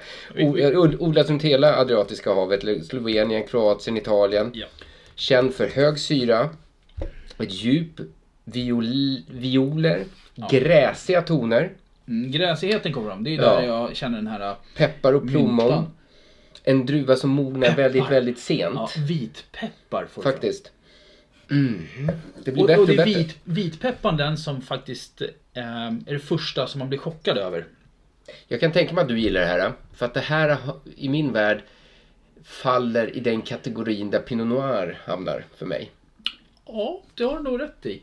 Odlas 0.99 1.29
runt 1.29 1.43
hela 1.43 1.77
Adriatiska 1.77 2.33
havet, 2.33 2.85
Slovenien, 2.87 3.47
Kroatien, 3.47 3.97
Italien. 3.97 4.51
Ja. 4.53 4.65
Känd 5.15 5.53
för 5.53 5.67
hög 5.67 5.99
syra, 5.99 6.49
ett 7.39 7.53
djup, 7.53 7.99
viol, 8.43 8.85
violer, 9.31 10.03
Ja. 10.35 10.47
gräsiga 10.51 11.21
toner, 11.21 11.71
Mm, 12.07 12.31
gräsigheten 12.31 12.93
kommer 12.93 13.09
fram. 13.09 13.23
Det 13.23 13.29
är 13.35 13.41
Ja. 13.41 13.55
där 13.55 13.67
jag 13.67 13.95
känner 13.95 14.17
den 14.17 14.27
här... 14.27 14.55
peppar 14.77 15.13
och 15.13 15.27
plommon. 15.27 15.55
Myntan. 15.55 15.85
En 16.69 16.85
druva 16.85 17.15
som 17.15 17.29
mognar 17.29 17.67
Peppar. 17.67 17.83
väldigt, 17.83 18.11
väldigt 18.11 18.39
sent. 18.39 18.75
Ja, 18.75 18.89
vitpeppar 19.07 20.05
får 20.05 20.21
Faktiskt. 20.21 20.71
Mm. 21.51 21.87
Det 22.43 22.51
blir 22.51 22.63
Och, 22.63 22.67
bättre 22.67 22.81
och 22.81 22.87
det 22.87 22.97
är 22.97 23.05
vit, 23.05 23.37
vitpepparn 23.43 24.17
den 24.17 24.37
som 24.37 24.61
faktiskt 24.61 25.21
eh, 25.53 25.85
är 25.85 26.13
det 26.13 26.19
första 26.19 26.67
som 26.67 26.79
man 26.79 26.89
blir 26.89 26.99
chockad 26.99 27.37
över. 27.37 27.65
Jag 28.47 28.59
kan 28.59 28.71
tänka 28.71 28.93
mig 28.93 29.01
att 29.01 29.07
du 29.07 29.19
gillar 29.19 29.41
det 29.41 29.45
här. 29.45 29.73
För 29.93 30.05
att 30.05 30.13
det 30.13 30.19
här 30.19 30.57
i 30.95 31.09
min 31.09 31.33
värld 31.33 31.63
faller 32.43 33.17
i 33.17 33.19
den 33.19 33.41
kategorin 33.41 34.09
där 34.11 34.19
Pinot 34.19 34.47
Noir 34.47 34.99
hamnar 35.05 35.45
för 35.55 35.65
mig. 35.65 35.91
Ja, 36.65 37.01
det 37.15 37.23
har 37.23 37.37
du 37.37 37.43
nog 37.43 37.61
rätt 37.61 37.85
i. 37.85 38.01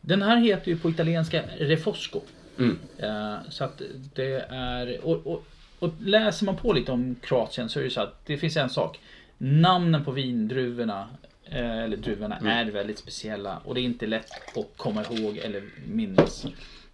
Den 0.00 0.22
här 0.22 0.36
heter 0.36 0.68
ju 0.68 0.78
på 0.78 0.90
italienska 0.90 1.42
Refosco. 1.58 2.20
Mm. 2.58 2.78
Eh, 2.98 3.36
så 3.48 3.64
att 3.64 3.82
det 4.14 4.46
är... 4.50 5.04
Och, 5.04 5.26
och, 5.26 5.44
och 5.78 5.90
läser 6.00 6.46
man 6.46 6.56
på 6.56 6.72
lite 6.72 6.92
om 6.92 7.14
Kroatien 7.22 7.68
så 7.68 7.80
är 7.80 7.84
det 7.84 7.90
så 7.90 8.00
att 8.00 8.26
det 8.26 8.36
finns 8.38 8.56
en 8.56 8.70
sak. 8.70 9.00
Namnen 9.38 10.04
på 10.04 10.10
vindruvorna 10.10 11.08
eh, 11.44 11.78
eller 11.78 11.96
druvorna, 11.96 12.36
Mm. 12.38 12.52
är 12.68 12.72
väldigt 12.72 12.98
speciella. 12.98 13.58
Och 13.64 13.74
det 13.74 13.80
är 13.80 13.82
inte 13.82 14.06
lätt 14.06 14.56
att 14.58 14.66
komma 14.76 15.04
ihåg 15.10 15.36
eller 15.36 15.62
minnas. 15.86 16.46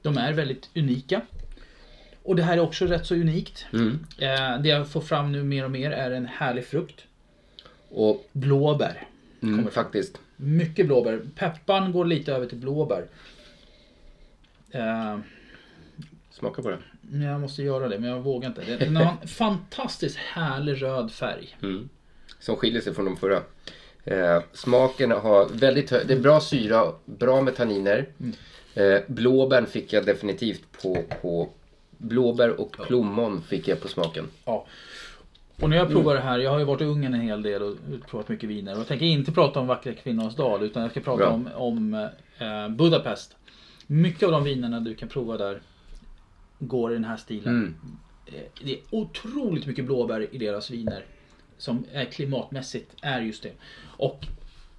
De 0.02 0.18
är 0.18 0.32
väldigt 0.32 0.70
unika. 0.74 1.20
Och 2.22 2.36
det 2.36 2.42
här 2.42 2.56
är 2.56 2.60
också 2.60 2.86
rätt 2.86 3.06
så 3.06 3.14
unikt. 3.14 3.66
Mm. 3.72 4.06
Eh, 4.18 4.60
det 4.62 4.68
jag 4.68 4.88
får 4.88 5.00
fram 5.00 5.32
nu 5.32 5.42
mer 5.44 5.64
och 5.64 5.70
mer 5.70 5.90
är 5.90 6.10
en 6.10 6.26
härlig 6.26 6.66
frukt. 6.66 7.04
Och 7.90 8.28
Blåbär. 8.32 9.02
mm, 9.42 9.70
faktiskt. 9.70 10.20
Mycket 10.36 10.86
blåbär. 10.86 11.20
Pepparn 11.36 11.92
går 11.92 12.04
lite 12.04 12.32
över 12.32 12.46
till 12.46 12.58
blåbär. 12.58 13.06
Eh, 14.70 15.18
Smaka 16.30 16.62
på 16.62 16.70
det. 16.70 16.78
Jag 17.12 17.40
måste 17.40 17.62
göra 17.62 17.88
det 17.88 17.98
men 17.98 18.10
jag 18.10 18.20
vågar 18.20 18.48
inte. 18.48 18.76
Den 18.76 18.96
har 18.96 19.16
en 19.22 19.28
fantastiskt 19.28 20.16
härlig 20.16 20.82
röd 20.82 21.12
färg. 21.12 21.56
Mm. 21.62 21.88
Som 22.38 22.56
skiljer 22.56 22.80
sig 22.80 22.94
från 22.94 23.04
de 23.04 23.16
förra. 23.16 23.42
Eh, 24.04 24.42
smaken 24.52 25.10
har 25.10 25.48
väldigt 25.48 25.90
hög, 25.90 26.06
det 26.06 26.14
är 26.14 26.20
bra 26.20 26.40
syra, 26.40 26.92
bra 27.04 27.40
med 27.40 27.56
tanniner. 27.56 28.08
Eh, 28.74 28.98
blåbär 29.06 29.64
fick 29.64 29.92
jag 29.92 30.06
definitivt 30.06 30.62
på, 30.82 30.98
på 31.22 31.48
blåbär 31.98 32.60
och 32.60 32.72
plommon 32.72 33.42
fick 33.42 33.68
jag 33.68 33.80
på 33.80 33.88
smaken. 33.88 34.28
Ja. 34.44 34.66
Och 35.60 35.70
när 35.70 35.76
jag 35.76 35.90
provar 35.90 36.14
det 36.14 36.20
här, 36.20 36.38
jag 36.38 36.50
har 36.50 36.58
ju 36.58 36.64
varit 36.64 36.80
i 36.80 36.84
Ungern 36.84 37.14
en 37.14 37.20
hel 37.20 37.42
del 37.42 37.62
och 37.62 37.76
provat 38.10 38.28
mycket 38.28 38.48
viner. 38.48 38.72
Och 38.72 38.78
jag 38.78 38.86
tänker 38.86 39.06
inte 39.06 39.32
prata 39.32 39.60
om 39.60 39.66
vackra 39.66 39.92
kvinnors 39.92 40.34
dal 40.34 40.62
utan 40.62 40.82
jag 40.82 40.90
ska 40.90 41.00
prata 41.00 41.18
Bra. 41.18 41.28
om, 41.30 41.48
om 41.54 41.94
eh, 42.38 42.68
Budapest. 42.68 43.36
Mycket 43.86 44.22
av 44.22 44.32
de 44.32 44.44
vinerna 44.44 44.80
du 44.80 44.94
kan 44.94 45.08
prova 45.08 45.36
där 45.36 45.60
går 46.58 46.90
i 46.90 46.94
den 46.94 47.04
här 47.04 47.16
stilen. 47.16 47.54
Mm. 47.56 47.74
Eh, 48.26 48.64
Det 48.64 48.72
är 48.72 48.80
otroligt 48.90 49.66
mycket 49.66 49.84
blåbär 49.84 50.34
i 50.34 50.38
deras 50.38 50.70
viner. 50.70 51.04
Som 51.58 51.84
är 51.92 52.04
klimatmässigt 52.04 52.90
är 53.02 53.20
just 53.20 53.42
det. 53.42 53.52
Och 53.82 54.26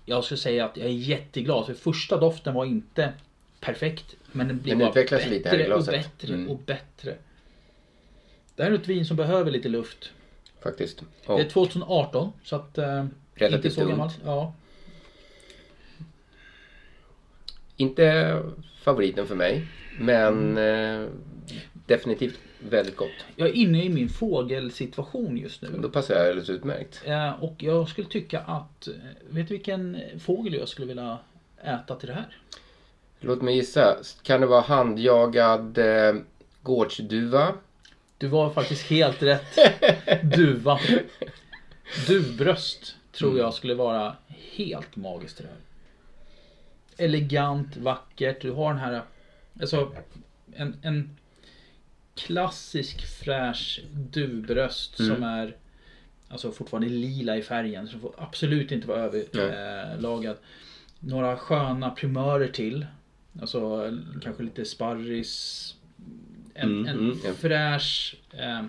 jag 0.06 0.24
skulle 0.24 0.38
säga 0.38 0.66
att 0.66 0.78
jag 0.78 0.86
är 0.88 0.92
jätteglad 0.92 1.66
för 1.66 1.74
första 1.74 2.18
doften 2.18 2.54
var 2.54 2.66
inte 2.66 3.14
perfekt. 3.60 4.16
Men 4.32 4.48
den 4.48 4.60
blir 4.62 4.76
Den 4.76 4.88
utvecklas 4.88 5.22
bättre 5.22 5.36
lite 5.38 5.50
här 5.50 5.60
i 5.60 5.72
och 5.74 5.84
bättre 5.86 6.34
Mm. 6.34 6.50
och 6.50 6.60
bättre. 6.60 7.16
Det 8.56 8.64
här 8.64 8.72
är 8.72 8.76
ett 8.76 8.88
vin 8.88 9.06
som 9.06 9.18
behöver 9.18 9.52
lite 9.52 9.70
luft. 9.70 10.12
Faktiskt. 10.64 11.04
Det 11.28 11.34
är 11.42 11.50
2018 11.50 12.32
så 12.44 12.56
att... 12.56 12.78
Eh, 12.78 13.06
Relativt 13.34 13.66
inte 13.66 13.76
så 13.82 13.90
gammalt. 13.90 14.20
Ja. 14.26 14.54
Inte 17.78 18.42
favoriten 18.84 19.28
för 19.28 19.36
mig. 19.36 19.68
Men 20.00 20.58
eh, 20.58 21.08
definitivt 21.88 22.40
väldigt 22.60 22.96
gott. 22.96 23.10
Jag 23.36 23.50
är 23.50 23.54
inne 23.54 23.84
i 23.84 23.90
min 23.90 24.10
fågelsituation 24.10 25.38
just 25.38 25.62
nu. 25.62 25.70
Då 25.82 25.90
passar 25.90 26.14
jag 26.16 26.24
alldeles 26.24 26.50
utmärkt. 26.50 27.02
Eh, 27.06 27.44
och 27.44 27.56
jag 27.58 27.90
skulle 27.90 28.08
tycka 28.08 28.40
att... 28.40 28.88
eh, 28.88 28.94
Vet 29.30 29.48
du 29.48 29.54
vilken 29.54 29.98
fågel 30.20 30.54
jag 30.54 30.68
skulle 30.70 30.88
vilja 30.88 31.18
äta 31.64 31.96
till 31.96 32.08
det 32.08 32.14
här? 32.14 32.38
Låt 33.20 33.42
mig 33.42 33.56
gissa. 33.56 33.98
Kan 34.24 34.42
det 34.42 34.48
vara 34.48 34.62
handjagad 34.62 35.78
eh, 35.78 36.16
gårdsduva? 36.64 37.54
Du 38.18 38.28
var 38.28 38.50
faktiskt 38.50 38.84
helt 38.90 39.24
rätt. 39.24 39.58
Duva. 40.36 40.80
Duvbröst 42.08 42.96
tror 43.12 43.38
jag 43.40 43.54
skulle 43.54 43.74
vara 43.76 44.16
helt 44.56 44.96
magiskt 44.96 45.38
till 45.38 45.46
det 45.46 45.52
här. 45.52 45.60
Elegant, 46.98 47.78
vackert. 47.78 48.42
Du 48.42 48.52
har 48.52 48.70
den 48.74 48.80
här... 48.82 49.02
Alltså 49.62 49.96
en, 50.56 50.76
en 50.82 51.10
klassisk 52.16 53.06
fräsch 53.06 53.82
duvbröst 53.94 55.00
Mm. 55.00 55.16
som 55.16 55.24
är 55.24 55.56
alltså 56.28 56.52
fortfarande 56.52 56.90
lila 56.90 57.38
i 57.38 57.42
färgen. 57.42 57.88
Så 57.88 58.00
får 58.00 58.14
absolut 58.18 58.72
inte 58.72 58.88
vara 58.88 59.00
överlagad. 59.00 60.38
Några 61.00 61.38
sköna 61.38 61.90
primörer 61.90 62.48
till. 62.48 62.86
Alltså 63.42 63.92
kanske 64.22 64.44
lite 64.44 64.66
sparris. 64.66 65.76
En, 66.54 66.70
Mm, 66.72 66.88
en 66.88 66.98
mm, 67.00 67.36
fräsch 67.36 68.16
eh, 68.32 68.66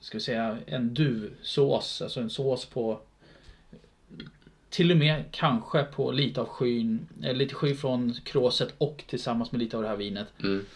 ska 0.00 0.18
vi 0.18 0.22
säga 0.24 0.58
en 0.66 0.94
duvsås. 0.94 2.02
Alltså 2.02 2.20
en 2.20 2.30
sås 2.30 2.66
på 2.66 3.00
till 4.76 4.90
och 4.90 4.96
med 4.96 5.24
kanske 5.30 5.82
på 5.82 6.10
lite 6.10 6.40
av 6.40 6.46
skyn, 6.46 7.08
eh, 7.22 7.34
lite 7.34 7.54
sky 7.54 7.74
från 7.74 8.14
kråset 8.24 8.74
och 8.78 9.04
tillsammans 9.06 9.52
med 9.52 9.58
lite 9.58 9.76
av 9.76 9.82
det 9.82 9.88
här 9.88 9.96
vinet. 9.96 10.26
Mm. 10.42 10.66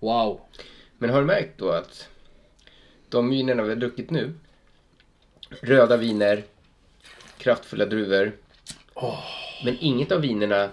Wow. 0.00 0.40
Men 0.98 1.10
har 1.10 1.20
du 1.20 1.26
märkt 1.26 1.58
då 1.58 1.70
att 1.70 2.08
de 3.08 3.30
vinerna 3.30 3.62
vi 3.62 3.68
har 3.68 3.76
druckit 3.76 4.10
nu. 4.10 4.32
Röda 5.60 5.96
viner. 5.96 6.42
Kraftfulla 7.38 7.86
druvor. 7.86 8.32
Men 9.64 9.76
inget 9.80 10.12
av 10.12 10.20
vinerna 10.20 10.68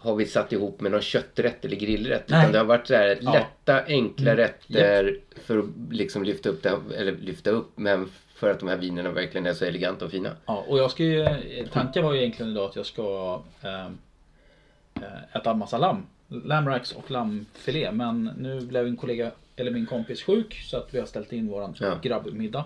har 0.00 0.14
vi 0.14 0.26
satt 0.26 0.52
ihop 0.52 0.80
med 0.80 0.92
någon 0.92 1.00
kötträtt 1.00 1.64
eller 1.64 1.76
grillrätt. 1.76 2.24
Nej. 2.28 2.40
Utan 2.40 2.52
det 2.52 2.58
har 2.58 2.64
varit 2.64 2.86
så 2.86 2.94
här 2.94 3.18
Ja. 3.20 3.32
lätta, 3.32 3.84
enkla 3.86 4.32
Mm. 4.32 4.36
rätter 4.36 5.18
för 5.44 5.58
att 5.58 5.64
liksom 5.90 6.22
lyfta 6.24 6.48
upp 6.48 6.62
det. 6.62 6.78
Eller 6.96 7.12
lyfta 7.12 7.50
upp, 7.50 7.70
men 7.74 8.08
för 8.34 8.50
att 8.50 8.60
de 8.60 8.68
här 8.68 8.76
vinerna 8.76 9.10
verkligen 9.10 9.46
är 9.46 9.52
så 9.52 9.64
eleganta 9.64 10.04
och 10.04 10.10
fina. 10.10 10.30
Ja, 10.46 10.64
och 10.68 10.78
jag 10.78 10.90
ska 10.90 11.04
ju, 11.04 11.26
tanken 11.72 12.04
var 12.04 12.12
ju 12.12 12.20
egentligen 12.20 12.52
idag 12.52 12.68
att 12.70 12.76
jag 12.76 12.86
ska 12.86 13.40
eh, 13.62 15.36
äta 15.36 15.54
massa 15.54 15.78
lamm. 15.78 16.06
Lamracks 16.28 16.92
och 16.92 17.10
lammfilé. 17.10 17.92
Men 17.92 18.24
nu 18.38 18.60
blev 18.60 18.86
en 18.86 18.96
kollega, 18.96 19.30
eller 19.56 19.70
min 19.70 19.86
kompis 19.86 20.22
sjuk 20.22 20.54
så 20.54 20.76
att 20.76 20.94
vi 20.94 20.98
har 20.98 21.06
ställt 21.06 21.32
in 21.32 21.48
våran 21.48 21.74
Ja. 21.80 21.98
grabbmiddag. 22.02 22.64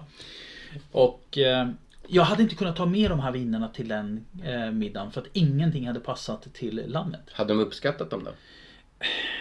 Och 0.93 1.39
eh, 1.39 1.69
jag 2.15 2.23
hade 2.23 2.43
inte 2.43 2.55
kunnat 2.55 2.77
ta 2.77 2.87
med 2.87 3.11
de 3.11 3.21
här 3.21 3.33
vinerna 3.33 3.69
till 3.69 3.89
den 3.89 4.27
eh, 4.45 4.71
middagen 4.71 5.11
för 5.13 5.21
att 5.21 5.27
ingenting 5.33 5.87
hade 5.87 6.01
passat 6.01 6.55
till 6.55 6.83
lammet. 6.87 7.21
Hade 7.33 7.53
de 7.55 7.61
uppskattat 7.61 8.11
dem 8.11 8.25
då? 8.25 8.31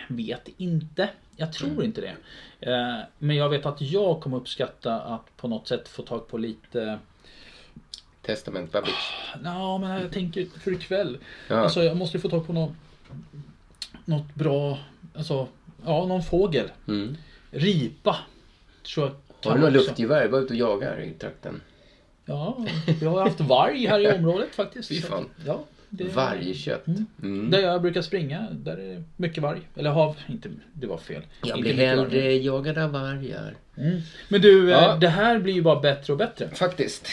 Vet 0.07 0.49
inte. 0.57 1.09
Jag 1.35 1.53
tror 1.53 1.69
Mm. 1.69 1.83
inte 1.83 2.01
det. 2.01 2.15
Eh, 2.71 2.97
men 3.17 3.35
jag 3.35 3.49
vet 3.49 3.65
att 3.65 3.81
jag 3.81 4.21
kommer 4.21 4.37
uppskatta 4.37 5.01
att 5.01 5.37
på 5.37 5.47
något 5.47 5.67
sätt 5.67 5.87
få 5.87 6.03
tag 6.03 6.27
på 6.27 6.37
lite 6.37 6.99
Testament 8.21 8.71
Babbage. 8.71 9.13
Ja, 9.43 9.77
men 9.77 10.01
jag 10.01 10.11
tänker 10.11 10.45
för 10.59 10.71
ikväll. 10.71 11.17
Ja. 11.47 11.55
Alltså 11.55 11.83
jag 11.83 11.97
måste 11.97 12.19
få 12.19 12.29
tag 12.29 12.47
på 12.47 12.53
något, 12.53 12.71
något 14.05 14.35
bra, 14.35 14.79
alltså, 15.15 15.47
ja 15.85 16.05
någon 16.05 16.23
fågel. 16.23 16.71
Mm. 16.87 17.17
Ripa. 17.51 18.17
Tror 18.93 19.11
jag 19.43 19.51
Har 19.51 19.57
du 19.57 19.63
också. 19.65 19.73
luftgevär? 19.77 20.27
Var 20.27 20.39
ute 20.39 20.53
och 20.53 20.59
jagar 20.59 20.99
i 21.01 21.11
trakten. 21.13 21.61
Ja, 22.31 22.57
vi 22.99 23.05
har 23.05 23.21
haft 23.21 23.39
varg 23.39 23.85
här 23.85 23.99
i 23.99 24.07
området 24.17 24.55
faktiskt. 24.55 24.89
Fy 24.89 25.01
fan. 25.01 25.29
Ja, 25.45 25.63
det- 25.89 26.03
Vargkött. 26.15 26.87
Mm. 27.23 27.51
Där 27.51 27.59
jag 27.59 27.81
brukar 27.81 28.01
springa, 28.01 28.47
där 28.51 28.77
är 28.77 28.95
det 28.95 29.03
mycket 29.17 29.43
varg. 29.43 29.59
Eller 29.75 29.89
hav, 29.89 30.15
inte, 30.27 30.49
det 30.73 30.87
var 30.87 30.97
fel. 30.97 31.21
Jag 31.43 31.57
Inte 31.57 31.73
blir 31.73 31.87
hellre 31.87 32.33
jagad 32.33 32.77
av 32.77 32.91
vargar. 32.91 33.55
Mm. 33.77 34.01
Men 34.29 34.41
du, 34.41 34.71
eh, 34.73 34.81
Ja. 34.81 34.95
det 34.95 35.07
här 35.09 35.39
blir 35.39 35.53
ju 35.53 35.61
bara 35.61 35.79
bättre 35.79 36.13
och 36.13 36.19
bättre. 36.19 36.49
Faktiskt. 36.53 37.07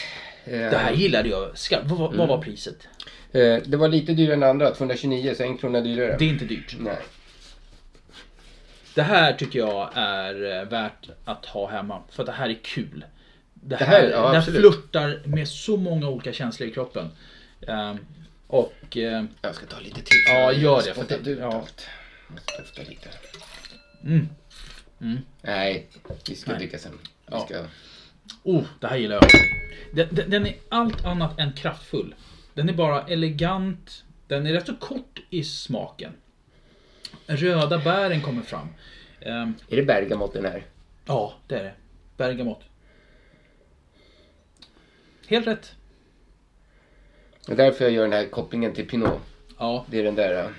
Det 0.44 0.76
här 0.78 0.92
gillade 0.92 1.28
jag. 1.28 1.58
Ska, 1.58 1.78
vad, 1.84 1.98
vad 1.98 2.14
Mm. 2.14 2.28
var 2.28 2.38
priset? 2.42 2.88
Eh, 3.32 3.56
det 3.66 3.76
var 3.76 3.88
lite 3.88 4.12
dyrare 4.12 4.34
än 4.34 4.42
andra, 4.42 4.70
229 4.70 5.34
så 5.36 5.42
en 5.42 5.58
krona 5.58 5.80
dyrare. 5.80 6.16
Det 6.18 6.24
är 6.24 6.28
inte 6.28 6.44
dyrt. 6.44 6.76
Nej. 6.80 6.98
Det 8.94 9.02
här 9.02 9.32
tycker 9.32 9.58
jag 9.58 9.90
är 9.94 10.58
eh, 10.60 10.68
värt 10.68 11.08
att 11.24 11.46
ha 11.46 11.68
hemma. 11.70 12.02
För 12.10 12.22
att 12.22 12.26
det 12.26 12.32
här 12.32 12.48
är 12.48 12.56
kul. 12.62 13.04
Det 13.62 13.76
Det 13.76 13.84
här, 13.84 14.02
det 14.02 14.10
ja, 14.10 14.28
här 14.28 14.38
absolut. 14.38 14.60
flörtar 14.60 15.22
med 15.24 15.48
så 15.48 15.76
många 15.76 16.08
olika 16.08 16.32
känslor 16.32 16.68
i 16.68 16.72
kroppen. 16.72 17.10
Ehm, 17.68 17.98
och... 18.46 18.96
eh, 18.96 19.24
Jag 19.42 19.54
ska 19.54 19.66
ta 19.66 19.80
lite 19.80 20.00
till. 20.02 20.16
Ja, 20.26 20.52
gör 20.52 20.82
det. 20.82 20.94
För 20.94 21.02
att, 21.02 21.26
ut 21.26 21.38
ja. 21.38 21.52
allt. 21.54 21.86
Dofta 22.58 22.82
lite. 22.82 23.08
Mm. 24.04 24.28
Mm. 25.00 25.18
Nej, 25.42 25.86
vi 26.28 26.34
ska 26.34 26.50
Nej. 26.50 26.58
dricka 26.60 26.78
sen. 26.78 26.92
Vi 27.02 27.08
Ja. 27.30 27.46
ska... 27.46 27.64
Oh, 28.42 28.64
det 28.80 28.86
här 28.86 28.96
gillar 28.96 29.14
jag. 29.16 29.28
Den, 29.92 30.14
den, 30.14 30.30
den 30.30 30.46
är 30.46 30.54
allt 30.68 31.04
annat 31.04 31.38
än 31.38 31.52
kraftfull. 31.52 32.14
Den 32.54 32.68
är 32.68 32.72
bara 32.72 33.02
elegant. 33.06 34.04
Den 34.26 34.46
är 34.46 34.52
rätt 34.52 34.66
så 34.66 34.76
kort 34.76 35.20
i 35.30 35.44
smaken. 35.44 36.12
Röda 37.26 37.78
bären 37.78 38.20
kommer 38.20 38.42
fram. 38.42 38.68
Ehm, 39.20 39.54
Är 39.68 39.76
det 39.76 39.82
bergamott 39.82 40.32
den 40.32 40.44
här? 40.44 40.64
ja, 41.06 41.34
det 41.46 41.54
är 41.58 41.64
det. 41.64 41.72
Bergamott. 42.16 42.60
Helt 45.28 45.46
rätt. 45.46 45.72
Det 47.46 47.52
är 47.52 47.56
därför 47.56 47.84
jag 47.84 47.92
gör 47.92 48.02
den 48.02 48.12
här 48.12 48.26
kopplingen 48.26 48.72
till 48.74 48.86
Pinot. 48.88 49.20
Ja. 49.58 49.86
Det 49.90 49.98
är 49.98 50.04
den 50.04 50.14
där 50.14 50.44
uh, 50.44 50.50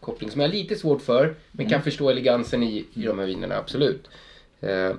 kopplingen 0.00 0.32
som 0.32 0.40
jag 0.40 0.48
har 0.48 0.54
lite 0.54 0.76
svårt 0.76 1.02
för. 1.02 1.34
Men 1.52 1.66
kan 1.66 1.72
Mm. 1.74 1.82
förstå 1.84 2.10
elegansen 2.10 2.62
i, 2.62 2.84
i 2.94 3.02
de 3.02 3.18
här 3.18 3.26
vinerna, 3.26 3.56
absolut. 3.56 4.08
Eh, 4.60 4.92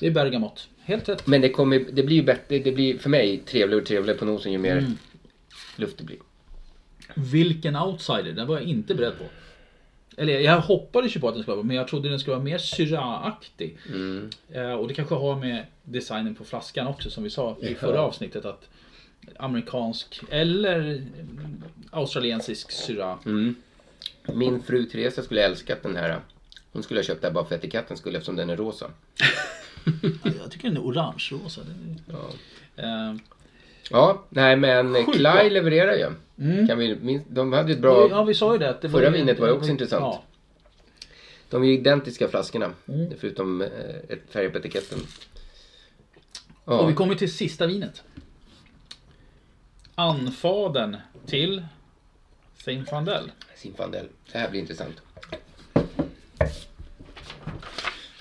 Det 0.00 0.06
är 0.06 0.10
bergamott. 0.10 0.68
Helt 0.80 1.08
rätt. 1.08 1.26
men 1.26 1.40
det, 1.40 1.48
kommer, 1.50 1.78
det 1.92 2.02
blir 2.02 2.16
ju 2.16 2.22
bättre, 2.22 2.58
det 2.58 2.72
blir 2.72 2.98
för 2.98 3.10
mig 3.10 3.38
trevligare 3.38 3.80
och 3.80 3.86
trevligare 3.86 4.18
på 4.18 4.24
nosen 4.24 4.52
ju 4.52 4.58
mer 4.58 4.78
Mm. 4.78 4.92
luft 5.76 5.98
det 5.98 6.04
blir. 6.04 6.18
Vilken 7.14 7.76
outsider, 7.76 8.32
den 8.32 8.46
var 8.46 8.54
jag 8.58 8.64
inte 8.68 8.94
beredd 8.94 9.18
på. 9.18 9.24
Eller 10.18 10.40
jag 10.40 10.60
hoppades 10.60 11.16
ju 11.16 11.20
på 11.20 11.28
att 11.28 11.34
den 11.34 11.42
skulle 11.42 11.56
vara 11.56 11.66
men 11.66 11.76
jag 11.76 11.88
trodde 11.88 12.08
den 12.08 12.20
skulle 12.20 12.36
vara 12.36 12.44
mer 12.44 12.58
Syrah-aktig. 12.58 13.76
Mm. 13.88 14.30
Eh, 14.52 14.72
och 14.72 14.88
det 14.88 14.94
kanske 14.94 15.14
har 15.14 15.36
med 15.36 15.66
designen 15.82 16.34
på 16.34 16.44
flaskan 16.44 16.86
också 16.86 17.10
som 17.10 17.24
vi 17.24 17.30
sa 17.30 17.56
i 17.60 17.74
förra 17.74 18.00
avsnittet 18.00 18.44
att 18.44 18.68
amerikansk 19.36 20.20
eller 20.30 21.02
australiensisk 21.90 22.70
syra. 22.70 23.18
Mm. 23.26 23.54
Min 24.34 24.62
fru 24.62 24.84
Teresa 24.84 25.22
skulle 25.22 25.42
älskat 25.42 25.82
den 25.82 25.96
här. 25.96 26.20
Hon 26.72 26.82
skulle 26.82 27.00
ha 27.00 27.04
köpt 27.04 27.22
den 27.22 27.32
bara 27.32 27.44
för 27.44 27.54
etikettens 27.54 28.00
skull 28.00 28.16
eftersom 28.16 28.36
den 28.36 28.50
är 28.50 28.56
rosa. 28.56 28.90
Jag 30.40 30.50
tycker 30.50 30.68
den 30.68 30.76
är 30.76 30.82
orange-rosa. 30.82 31.60
Ja. 32.06 32.30
Eh, 32.76 33.14
Ja, 33.90 34.22
nej 34.28 34.56
men 34.56 34.94
Sjukt 34.94 35.12
Klai 35.18 35.44
bra. 35.48 35.52
levererar 35.54 35.92
ju. 35.94 36.06
Mm. 36.50 36.68
Kan 36.68 36.78
vi, 36.78 36.96
minst- 36.96 37.26
de 37.28 37.52
hade 37.52 37.72
ett 37.72 37.78
bra... 37.80 38.08
Ja, 38.10 38.22
vi 38.24 38.34
sa 38.34 38.52
ju 38.52 38.58
det. 38.58 38.78
det 38.80 38.88
Förra 38.90 39.04
ju- 39.06 39.10
vinet 39.12 39.38
var 39.38 39.46
ju 39.46 39.52
också 39.52 39.70
intressant. 39.70 40.02
Ja. 40.02 40.22
De 41.50 41.62
är 41.62 41.66
ju 41.66 41.72
identiska 41.74 42.28
flaskorna. 42.28 42.70
Mm. 42.88 43.12
Förutom 43.20 43.62
eh, 43.62 43.68
ett 44.08 44.22
färg 44.30 44.48
på 44.50 44.58
etiketten. 44.58 44.98
Ja. 46.64 46.78
Och 46.78 46.90
vi 46.90 46.94
kommer 46.94 47.14
till 47.14 47.32
sista 47.32 47.66
vinet. 47.66 48.02
Anfaden 49.94 50.96
till 51.26 51.64
Zinfandel. 52.64 53.30
Zinfandel. 53.56 54.08
Det 54.32 54.38
här 54.38 54.50
blir 54.50 54.60
intressant. 54.60 55.02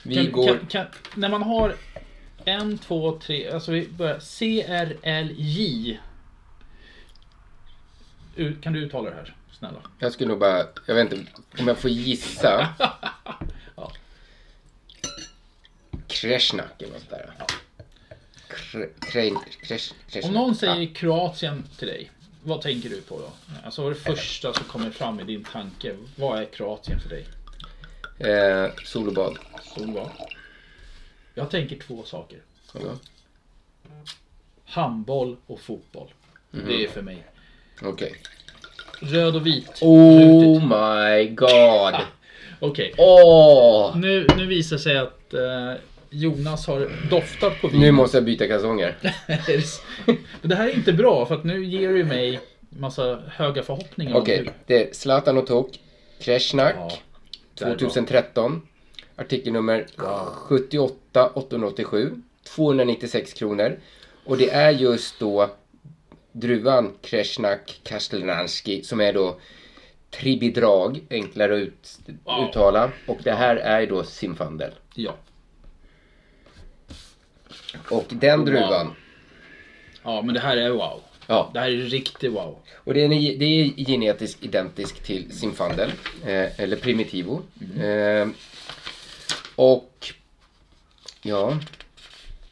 Vi 0.03 0.15
Kan, 0.15 0.31
går... 0.31 0.47
kan, 0.47 0.65
kan, 0.67 0.85
när 1.15 1.29
man 1.29 1.43
har 1.43 1.75
en, 2.47 2.77
två, 2.77 3.19
tre, 3.19 3.49
alltså 3.49 3.71
vi 3.71 3.87
börjar 3.87 4.19
CRLJ. 4.19 5.99
Kan 8.61 8.73
du 8.73 8.79
uttala 8.79 9.09
det 9.09 9.15
här? 9.15 9.35
Snälla. 9.51 9.81
Jag 9.99 10.13
skulle 10.13 10.29
nog 10.29 10.39
bara... 10.39 10.65
Jag 10.85 10.95
vet 10.95 11.13
inte 11.13 11.31
om 11.59 11.67
jag 11.67 11.77
får 11.77 11.89
gissa. 11.89 12.67
Kresnak 16.07 16.81
eller 16.81 16.93
något 16.93 17.01
sånt 17.01 17.11
där. 17.11 17.33
Kre, 18.47 18.89
kre, 18.99 19.31
kres, 19.61 19.93
kresnak. 20.09 20.25
Om 20.25 20.33
någon 20.33 20.55
säger 20.55 20.95
Kroatien 20.95 21.63
till 21.77 21.87
dig, 21.87 22.11
vad 22.43 22.61
tänker 22.61 22.89
du 22.89 23.01
på 23.01 23.19
då? 23.19 23.31
Alltså 23.65 23.81
vad 23.81 23.91
är 23.91 23.95
det 23.95 24.01
första 24.01 24.53
som 24.53 24.65
kommer 24.65 24.91
fram 24.91 25.19
i 25.19 25.23
din 25.23 25.43
tanke? 25.43 25.95
Vad 26.15 26.39
är 26.39 26.45
Kroatien 26.45 26.99
för 26.99 27.09
dig? 27.09 27.25
Eh, 28.19 28.71
sol 28.85 29.07
och 29.07 29.13
bad. 29.13 29.37
Solbad. 29.75 30.11
Jag 31.37 31.49
tänker 31.51 31.75
två 31.75 32.03
saker. 32.03 32.39
Ja. 32.73 32.79
Handboll 34.65 35.37
och 35.47 35.59
fotboll. 35.59 36.07
Mhm. 36.51 36.65
Det 36.67 36.83
är 36.83 36.87
för 36.87 37.01
mig. 37.01 37.23
Okej. 37.81 38.13
Röd 38.99 39.35
och 39.35 39.45
vit. 39.47 39.69
Oh 39.81 40.61
my 40.67 41.27
god. 41.27 41.95
Okej. 42.59 42.93
Åh! 42.97 43.97
Nu, 43.97 44.27
nu 44.37 44.45
visar 44.45 44.77
sig 44.77 44.97
att 44.97 45.33
eh, 45.33 45.73
Jonas 46.09 46.67
har 46.67 46.91
doftat 47.09 47.61
på 47.61 47.67
vin. 47.67 47.79
Nu 47.79 47.91
måste 47.91 48.17
jag 48.17 48.23
byta 48.23 48.47
kalsonger. 48.47 48.97
Det 50.41 50.55
här 50.55 50.67
är 50.69 50.73
inte 50.75 50.93
bra 50.93 51.25
för 51.25 51.35
att 51.35 51.43
nu 51.43 51.65
ger 51.65 51.89
du 51.89 52.03
mig 52.03 52.39
massa 52.69 53.21
höga 53.27 53.63
förhoppningar. 53.63 54.15
Okej, 54.15 54.37
hur- 54.37 54.51
det 54.65 54.89
är 54.89 54.93
Zlatan 54.93 55.37
och 55.37 55.47
Tok. 55.47 55.79
Kresnak. 56.19 56.75
bra. 56.75 56.91
2013. 57.69 58.61
Artikelnummer 59.17 59.85
78 60.31 61.29
887. 61.33 62.21
296 62.43 63.33
kronor. 63.33 63.79
Och 64.25 64.37
det 64.37 64.49
är 64.49 64.71
just 64.71 65.19
då 65.19 65.49
druvan 66.31 66.93
Kresnak 67.01 67.79
Kastelnanski 67.83 68.83
som 68.83 69.01
är 69.01 69.13
då 69.13 69.37
tribidrag, 70.11 70.99
enklare 71.09 71.53
att 71.55 71.59
ut, 71.61 71.99
Wow. 72.23 72.49
uttala. 72.49 72.91
Och 73.07 73.17
det 73.23 73.31
här 73.33 73.55
är 73.55 73.87
då 73.87 74.03
Zinfandel. 74.03 74.71
Ja. 74.95 75.15
Och 77.91 78.05
den 78.09 78.39
Wow. 78.39 78.45
druvan. 78.45 78.93
Ja, 80.03 80.21
men 80.21 80.33
det 80.33 80.39
här 80.39 80.57
är 80.57 80.69
wow. 80.69 81.01
Ja. 81.27 81.49
Det 81.53 81.59
här 81.59 81.67
är 81.67 81.77
riktigt 81.77 82.31
wow. 82.31 82.57
Och 82.73 82.93
det 82.93 83.01
är, 83.03 83.09
det 83.39 83.45
är 83.45 83.85
genetiskt 83.85 84.43
identiskt 84.43 85.03
till 85.03 85.31
Zinfandel. 85.31 85.91
Eh, 86.25 86.59
eller 86.59 86.75
Primitivo. 86.75 87.41
Eh, 87.79 88.27
och 89.57 90.13
ja. 91.21 91.59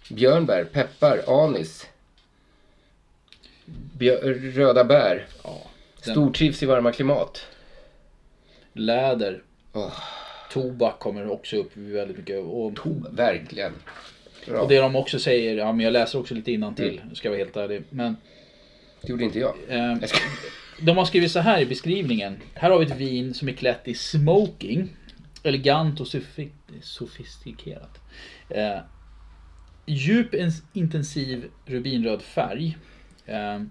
Björnbär, 0.10 0.64
peppar, 0.64 1.22
anis. 1.28 1.88
Björ, 3.97 4.34
röda 4.34 4.84
bär. 4.84 5.28
den- 6.06 6.14
Stortrivs 6.14 6.64
i 6.64 6.66
varma 6.66 6.91
klimat. 6.91 7.47
Läder. 8.74 9.41
Tobak 10.51 10.99
kommer 10.99 11.32
också 11.32 11.58
upp 11.58 11.72
väldigt 11.78 12.18
mycket. 12.18 12.39
Och, 12.43 12.74
verkligen. 13.10 13.74
Bra. 14.47 14.62
och 14.62 14.70
det 14.70 14.80
de 14.80 14.95
också 14.95 15.20
säger, 15.20 15.56
ja 15.58 15.72
men 15.72 15.80
jag 15.86 15.93
läser 15.93 16.20
också 16.20 16.34
lite 16.34 16.51
innan 16.51 16.76
till 16.76 17.01
ska 17.14 17.28
jag 17.28 17.32
vara 17.32 17.43
helt 17.43 17.58
ärlig. 17.58 17.84
Men 17.89 18.18
Det 19.01 19.10
gjorde 19.10 19.24
inte 19.24 19.39
jag. 19.39 19.56
Eh, 19.68 19.97
de 20.82 20.97
har 20.97 21.06
skrivit 21.06 21.32
så 21.32 21.39
här 21.39 21.62
i 21.62 21.66
beskrivningen. 21.66 22.41
Här 22.53 22.70
har 22.70 22.80
vi 22.80 22.86
ett 22.86 22.97
vin 22.97 23.34
som 23.34 23.47
är 23.47 23.53
klätt 23.53 23.88
i 23.88 23.93
smoking. 23.93 24.89
Elegant 25.46 26.00
och 26.00 26.08
sofistikerat. 26.82 28.02
Eh, 28.50 28.78
djup 29.86 30.36
intensiv 30.74 31.50
rubinröd 31.66 32.22
färg. 32.22 32.78
Eh, 33.26 33.62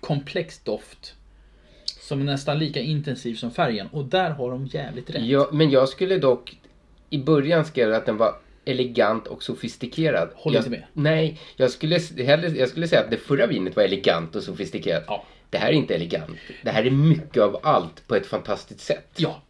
komplex 0.00 0.58
doft. 0.58 1.14
Som 1.84 2.20
är 2.20 2.24
nästan 2.24 2.58
lika 2.58 2.80
intensiv 2.80 3.34
som 3.34 3.50
färgen. 3.50 3.88
Och 3.92 4.04
där 4.04 4.30
har 4.30 4.50
de 4.50 4.66
jävligt 4.66 5.10
rätt. 5.10 5.22
Ja, 5.22 5.48
men 5.52 5.70
jag 5.70 5.88
skulle 5.88 6.18
dock 6.18 6.58
i 7.10 7.18
början 7.18 7.64
skrev 7.64 7.94
att 7.94 8.06
den 8.06 8.16
var 8.16 8.34
elegant 8.64 9.26
och 9.26 9.42
sofistikerad. 9.42 10.28
Håller 10.34 10.56
jag, 10.56 10.60
inte 10.60 10.70
med. 10.70 10.84
Nej, 10.92 11.40
jag 11.56 11.70
skulle, 11.70 11.98
hellre, 12.24 12.48
jag 12.48 12.68
skulle 12.68 12.88
säga 12.88 13.00
att 13.00 13.10
det 13.10 13.16
förra 13.16 13.46
vinet 13.46 13.76
var 13.76 13.82
elegant 13.82 14.36
och 14.36 14.42
sofistikerat. 14.42 15.04
Det 15.50 15.58
här 15.58 15.68
är 15.68 15.72
inte 15.72 15.94
elegant. 15.94 16.36
Det 16.62 16.70
här 16.70 16.84
är 16.84 16.90
mycket 16.90 17.42
av 17.42 17.60
allt 17.62 18.08
på 18.08 18.14
ett 18.14 18.26
fantastiskt 18.26 18.80
sätt. 18.80 19.08
Ja. 19.16 19.42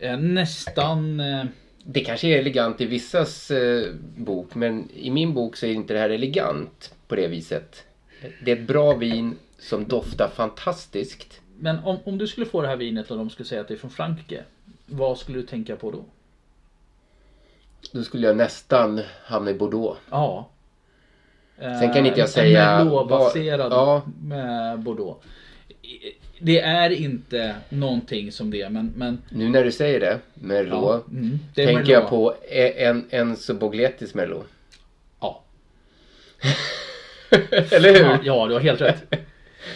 Eh, 0.00 0.18
nästan... 0.18 1.20
Eh... 1.20 1.44
Det 1.88 2.00
kanske 2.00 2.28
är 2.28 2.38
elegant 2.38 2.80
i 2.80 2.86
vissas 2.86 3.50
eh, 3.50 3.94
bok, 4.16 4.54
men 4.54 4.90
i 4.94 5.10
min 5.10 5.34
bok 5.34 5.56
så 5.56 5.66
är 5.66 5.70
inte 5.70 5.94
det 5.94 6.00
här 6.00 6.10
elegant 6.10 6.94
på 7.08 7.16
det 7.16 7.28
viset. 7.28 7.84
Det 8.44 8.52
är 8.52 8.56
ett 8.56 8.66
bra 8.66 8.94
vin 8.94 9.36
som 9.58 9.88
doftar 9.88 10.28
fantastiskt. 10.28 11.40
Men 11.58 11.78
om, 11.78 11.98
om 12.04 12.18
du 12.18 12.26
skulle 12.26 12.46
få 12.46 12.62
det 12.62 12.68
här 12.68 12.76
vinet 12.76 13.10
och 13.10 13.16
de 13.18 13.30
skulle 13.30 13.46
säga 13.46 13.60
att 13.60 13.68
det 13.68 13.74
är 13.74 13.78
från 13.78 13.90
Frankrike. 13.90 14.44
Vad 14.86 15.18
skulle 15.18 15.38
du 15.38 15.46
tänka 15.46 15.76
på 15.76 15.90
då? 15.90 16.04
Då 17.92 18.02
skulle 18.02 18.26
jag 18.26 18.36
nästan 18.36 19.00
hamna 19.24 19.50
i 19.50 19.54
Bordeaux. 19.54 20.00
Ja. 20.10 20.48
Sen 21.58 21.92
kan 21.92 22.06
inte 22.06 22.20
jag 22.20 22.26
En 22.26 22.32
säga... 22.32 22.84
Merlot-baserad 22.84 23.70
vad- 23.70 23.72
ja, 23.72 24.02
med 24.22 24.78
Bordeaux. 24.78 25.26
Det 26.38 26.60
är 26.60 26.90
inte 26.90 27.54
någonting 27.68 28.32
som 28.32 28.50
det, 28.50 28.70
men... 28.70 28.92
men 28.96 29.22
Nu 29.28 29.48
när 29.48 29.64
du 29.64 29.72
säger 29.72 30.00
det, 30.00 30.18
Merlot, 30.34 31.04
Ja, 31.10 31.16
mm, 31.18 31.38
det 31.54 31.66
tänker 31.66 31.74
Merlot. 31.74 31.88
jag 31.88 32.08
på 32.08 32.34
en, 32.50 33.04
en 33.10 33.36
Sobogletis 33.36 34.14
Merlot. 34.14 34.46
Ja. 35.20 35.42
Eller 37.70 37.92
hur? 37.94 38.00
Ja, 38.04 38.18
ja, 38.22 38.46
du 38.46 38.52
har 38.54 38.60
helt 38.60 38.80
rätt. 38.80 39.14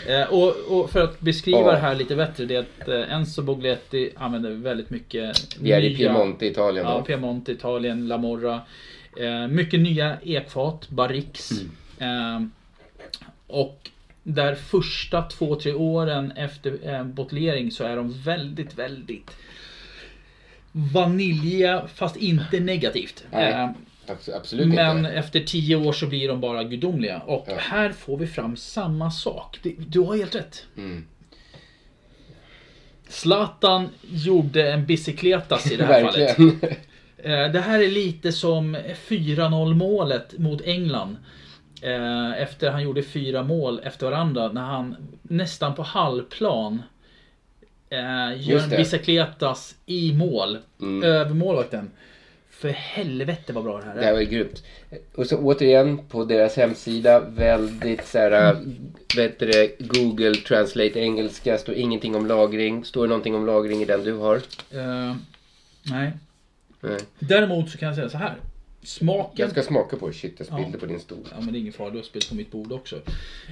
Eh, 0.08 0.32
och, 0.32 0.56
och 0.68 0.90
för 0.90 1.00
att 1.04 1.20
beskriva 1.20 1.58
Ja. 1.60 1.72
det 1.72 1.78
här 1.78 1.94
lite 1.94 2.16
bättre, 2.16 2.44
det 2.44 2.54
är 2.56 2.60
att 2.60 2.88
eh, 2.88 3.12
Enzo 3.12 3.42
Bogletti 3.42 4.10
använder 4.16 4.50
väldigt 4.50 4.90
mycket 4.90 5.36
Vi 5.60 5.72
är 5.72 5.80
i 5.82 5.96
Piemonte, 5.96 6.46
Italien 6.46 6.86
då. 6.86 6.92
Ja, 6.92 7.02
Piemonte, 7.02 7.52
Italien, 7.52 8.08
La 8.08 8.18
Morra. 8.18 8.60
Eh, 9.20 9.48
mycket 9.48 9.80
nya 9.80 10.16
ekfat, 10.22 10.88
barrix. 10.88 11.50
Mm. 12.00 12.42
Eh, 12.42 12.48
och 13.46 13.90
där 14.22 14.54
första 14.54 15.22
två, 15.22 15.54
tre 15.54 15.72
åren 15.72 16.32
efter 16.32 16.78
eh, 16.94 17.04
bottillering 17.04 17.70
så 17.70 17.84
är 17.84 17.96
de 17.96 18.12
väldigt, 18.22 18.74
väldigt 18.78 19.30
vaniljiga 20.72 21.86
fast 21.94 22.16
inte 22.16 22.60
negativt. 22.60 23.24
Nej, 23.32 23.52
Eh, 23.52 23.68
abs- 24.14 24.36
absolut 24.36 24.68
men 24.74 24.98
inte. 24.98 25.10
efter 25.10 25.40
tio 25.40 25.76
år 25.76 25.92
så 25.92 26.06
blir 26.06 26.28
de 26.28 26.40
bara 26.40 26.64
gudomliga. 26.64 27.18
Och 27.18 27.46
här 27.58 27.92
får 27.92 28.16
vi 28.18 28.26
fram 28.26 28.56
samma 28.56 29.10
sak. 29.10 29.58
Du 29.78 30.00
har 30.00 30.16
helt 30.16 30.34
rätt. 30.34 30.64
Mm. 30.76 31.04
Zlatan 33.08 33.88
gjorde 34.10 34.72
en 34.72 34.86
bicicletas 34.86 35.72
i 35.72 35.76
det 35.76 35.84
här 35.84 36.04
fallet. 36.10 36.38
Eh, 37.18 37.52
Det 37.52 37.60
här 37.60 37.80
är 37.82 37.88
lite 37.90 38.32
som 38.32 38.76
4-0 39.08 39.74
målet 39.74 40.38
mot 40.38 40.60
England. 40.62 41.16
Eh, 41.82 42.42
Efter 42.42 42.70
han 42.70 42.82
gjorde 42.82 43.02
fyra 43.02 43.42
mål 43.42 43.80
efter 43.84 44.06
varandra 44.06 44.52
när 44.52 44.60
han 44.60 44.96
nästan 45.22 45.74
på 45.74 45.82
halvplan 45.82 46.82
eh, 47.90 48.48
gör 48.48 48.62
en 48.62 48.70
bicicletas 48.70 49.74
i 49.86 50.12
mål. 50.12 50.58
Mm. 50.80 51.02
Över 51.02 51.34
målvakten. 51.34 51.90
För 52.50 52.68
helvete 52.68 53.52
vad 53.52 53.64
bra 53.64 53.78
det 53.78 53.84
här 53.84 53.92
är. 53.94 53.98
Det 54.00 54.04
här 54.04 54.12
var 54.12 54.20
grymt. 54.20 54.64
Och 55.14 55.26
så 55.26 55.38
återigen 55.38 55.98
på 56.08 56.24
deras 56.24 56.56
hemsida 56.56 57.20
väldigt 57.20 58.06
så 58.06 58.18
här, 58.18 58.56
vad 59.16 59.24
heter 59.24 59.46
det, 59.46 59.76
Google 59.78 60.34
Translate 60.34 61.00
engelska, 61.00 61.58
står 61.58 61.74
ingenting 61.74 62.14
om 62.14 62.26
lagring. 62.26 62.84
Står 62.84 63.02
det 63.02 63.08
någonting 63.08 63.34
om 63.34 63.46
lagring 63.46 63.82
i 63.82 63.84
den 63.84 64.04
du 64.04 64.12
har? 64.12 64.36
Eh, 64.70 65.16
nej. 65.82 66.12
Nej. 66.80 66.98
Däremot 67.18 67.70
så 67.70 67.78
kan 67.78 67.86
jag 67.86 67.96
säga 67.96 68.08
så 68.08 68.18
här. 68.18 68.34
Smaken... 68.82 69.34
Jag 69.36 69.50
ska 69.50 69.62
smaka 69.62 69.96
på 69.96 70.08
det. 70.08 70.14
Shit, 70.14 70.34
jag 70.38 70.46
spillde 70.46 70.70
Ja. 70.72 70.78
på 70.78 70.86
din 70.86 71.00
stol. 71.00 71.28
Ja 71.30 71.40
men 71.40 71.52
det 71.52 71.58
är 71.58 71.60
ingen 71.60 71.72
fara, 71.72 71.90
du 71.90 71.96
har 71.96 72.02
spillt 72.04 72.28
på 72.28 72.34
mitt 72.34 72.50
bord 72.50 72.72
också. 72.72 73.00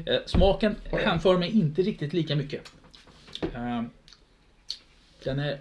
Eh, 0.06 0.16
smaken 0.26 0.76
hänför 0.92 1.38
mig 1.38 1.50
inte 1.58 1.82
riktigt 1.82 2.12
lika 2.12 2.36
mycket. 2.36 2.72
Eh, 3.54 3.82
den 5.24 5.38
är 5.38 5.60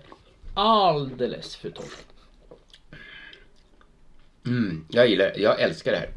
alldeles 0.54 1.56
för 1.56 1.70
torr. 1.70 1.86
Mm, 4.46 4.86
jag 4.90 5.10
gillar 5.10 5.34
Jag 5.38 5.62
älskar 5.62 5.92
det 5.92 5.98
här. 5.98 6.10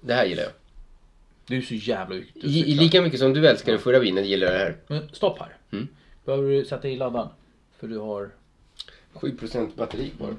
Det 0.00 0.14
här 0.14 0.24
gillar 0.26 0.42
jag. 0.42 0.52
Du 1.46 1.56
är 1.56 1.62
så 1.62 1.74
jävla 1.74 2.16
ute 2.16 2.46
lika 2.46 3.02
mycket 3.02 3.20
som 3.20 3.32
du 3.34 3.48
älskar 3.48 3.72
det 3.72 3.78
förra 3.78 3.98
vinet 3.98 4.26
gillar 4.26 4.46
jag 4.46 4.54
det 4.54 4.58
här. 4.64 4.76
Men 4.86 5.08
stopp 5.12 5.38
här. 5.38 5.56
Mm. 5.72 5.88
Behöver 6.24 6.50
du 6.50 6.64
sätta 6.64 6.88
i 6.88 6.96
laddan? 6.96 7.28
För 7.78 7.88
du 7.88 7.98
har... 7.98 8.30
7% 9.14 9.76
batteri 9.76 10.10
kvar. 10.16 10.36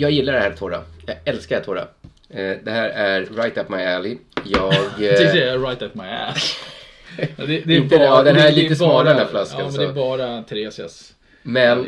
Jag 0.00 0.10
gillar 0.10 0.32
det 0.32 0.38
här 0.40 0.52
torra. 0.52 0.82
Jag 1.06 1.16
älskar 1.24 1.58
det 1.58 1.64
torra. 1.64 1.88
Eh, 2.30 2.56
Det 2.64 2.70
här 2.70 2.88
är 2.88 3.20
right 3.20 3.58
up 3.58 3.68
my 3.68 3.76
alley. 3.82 4.18
Jag... 4.44 4.74
Det 4.98 5.20
eh, 5.24 5.52
är 5.52 5.58
right 5.58 5.82
at 5.82 5.94
my 5.94 6.04
ass. 6.04 6.56
Ja, 7.36 7.46
det, 7.46 7.66
Inte- 7.76 7.94
ja, 7.94 8.22
den 8.22 8.36
här 8.36 8.46
är 8.48 8.50
det 8.50 8.56
lite 8.56 8.68
bara- 8.68 8.76
smalare 8.76 9.08
den 9.14 9.18
här 9.18 9.26
flaskan, 9.30 9.58
Ja, 9.58 9.64
men 9.64 9.72
så. 9.74 9.80
det 9.80 9.86
är 9.88 9.92
bara 9.92 10.42
Theresias. 10.42 11.14
Men 11.42 11.86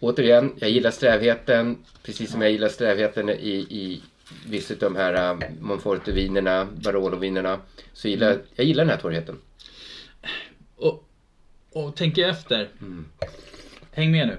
återigen, 0.00 0.52
jag 0.58 0.70
gillar 0.70 0.90
strävheten. 0.90 1.78
Precis 2.02 2.30
som 2.32 2.42
jag 2.42 2.50
gillar 2.50 2.68
strävheten 2.68 3.28
i, 3.30 3.66
i 3.70 4.02
vissa 4.46 4.74
av 4.74 4.80
de 4.80 4.96
här 4.96 5.30
um, 5.30 5.42
Monforte-vinerna, 5.60 6.68
Barolo-vinerna. 6.76 7.58
Så 7.92 8.08
gillar, 8.08 8.30
Mm. 8.30 8.42
jag 8.54 8.66
gillar 8.66 8.84
den 8.84 8.90
här 8.90 9.00
torrheten. 9.00 9.38
Och, 10.76 11.04
och 11.72 11.96
tänk 11.96 12.18
efter. 12.18 12.68
Mm. 12.80 13.04
Häng 13.92 14.10
med 14.12 14.26
nu. 14.26 14.36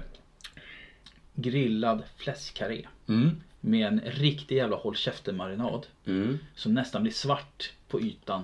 Grillad 1.36 2.02
fläskkarré. 2.16 2.86
Mm. 3.08 3.30
Med 3.60 3.86
en 3.86 4.00
riktig 4.00 4.56
jävla 4.56 4.76
håll 4.76 4.96
käften-marinad. 4.96 5.86
Mm. 6.06 6.38
Som 6.54 6.74
nästan 6.74 7.02
blir 7.02 7.12
svart 7.12 7.72
på 7.88 8.00
ytan. 8.00 8.42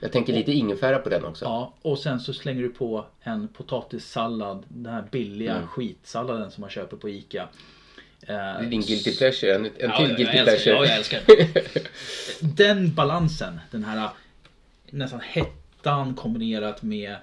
Jag 0.00 0.12
tänker 0.12 0.32
lite 0.32 0.52
ingefära 0.52 0.98
på 0.98 1.08
den 1.08 1.24
också. 1.24 1.44
Ja, 1.44 1.74
och 1.82 1.98
sen 1.98 2.20
så 2.20 2.32
slänger 2.32 2.62
du 2.62 2.68
på 2.68 3.06
en 3.20 3.48
potatissallad. 3.48 4.62
Den 4.68 4.92
här 4.92 5.04
billiga 5.10 5.54
Mm. 5.56 5.68
skitsalladen 5.68 6.50
som 6.50 6.60
man 6.60 6.70
köper 6.70 6.96
på 6.96 7.08
ICA. 7.08 7.42
Eh, 7.42 7.48
Det 8.26 8.32
är 8.34 8.62
din 8.70 8.80
guilty 8.80 9.16
pleasure. 9.16 9.54
En, 9.54 9.64
en 9.64 9.70
Ja, 9.78 9.96
till 9.96 10.06
guilty 10.06 10.24
älskar- 10.24 10.44
pleasure. 10.44 10.74
ja, 10.74 10.84
jag 10.86 10.96
älskar 10.96 11.20
Den 12.56 12.94
balansen, 12.94 13.60
den 13.70 13.84
här 13.84 14.08
nästan 14.90 15.20
hettan 15.20 16.14
kombinerat 16.14 16.82
med 16.82 17.16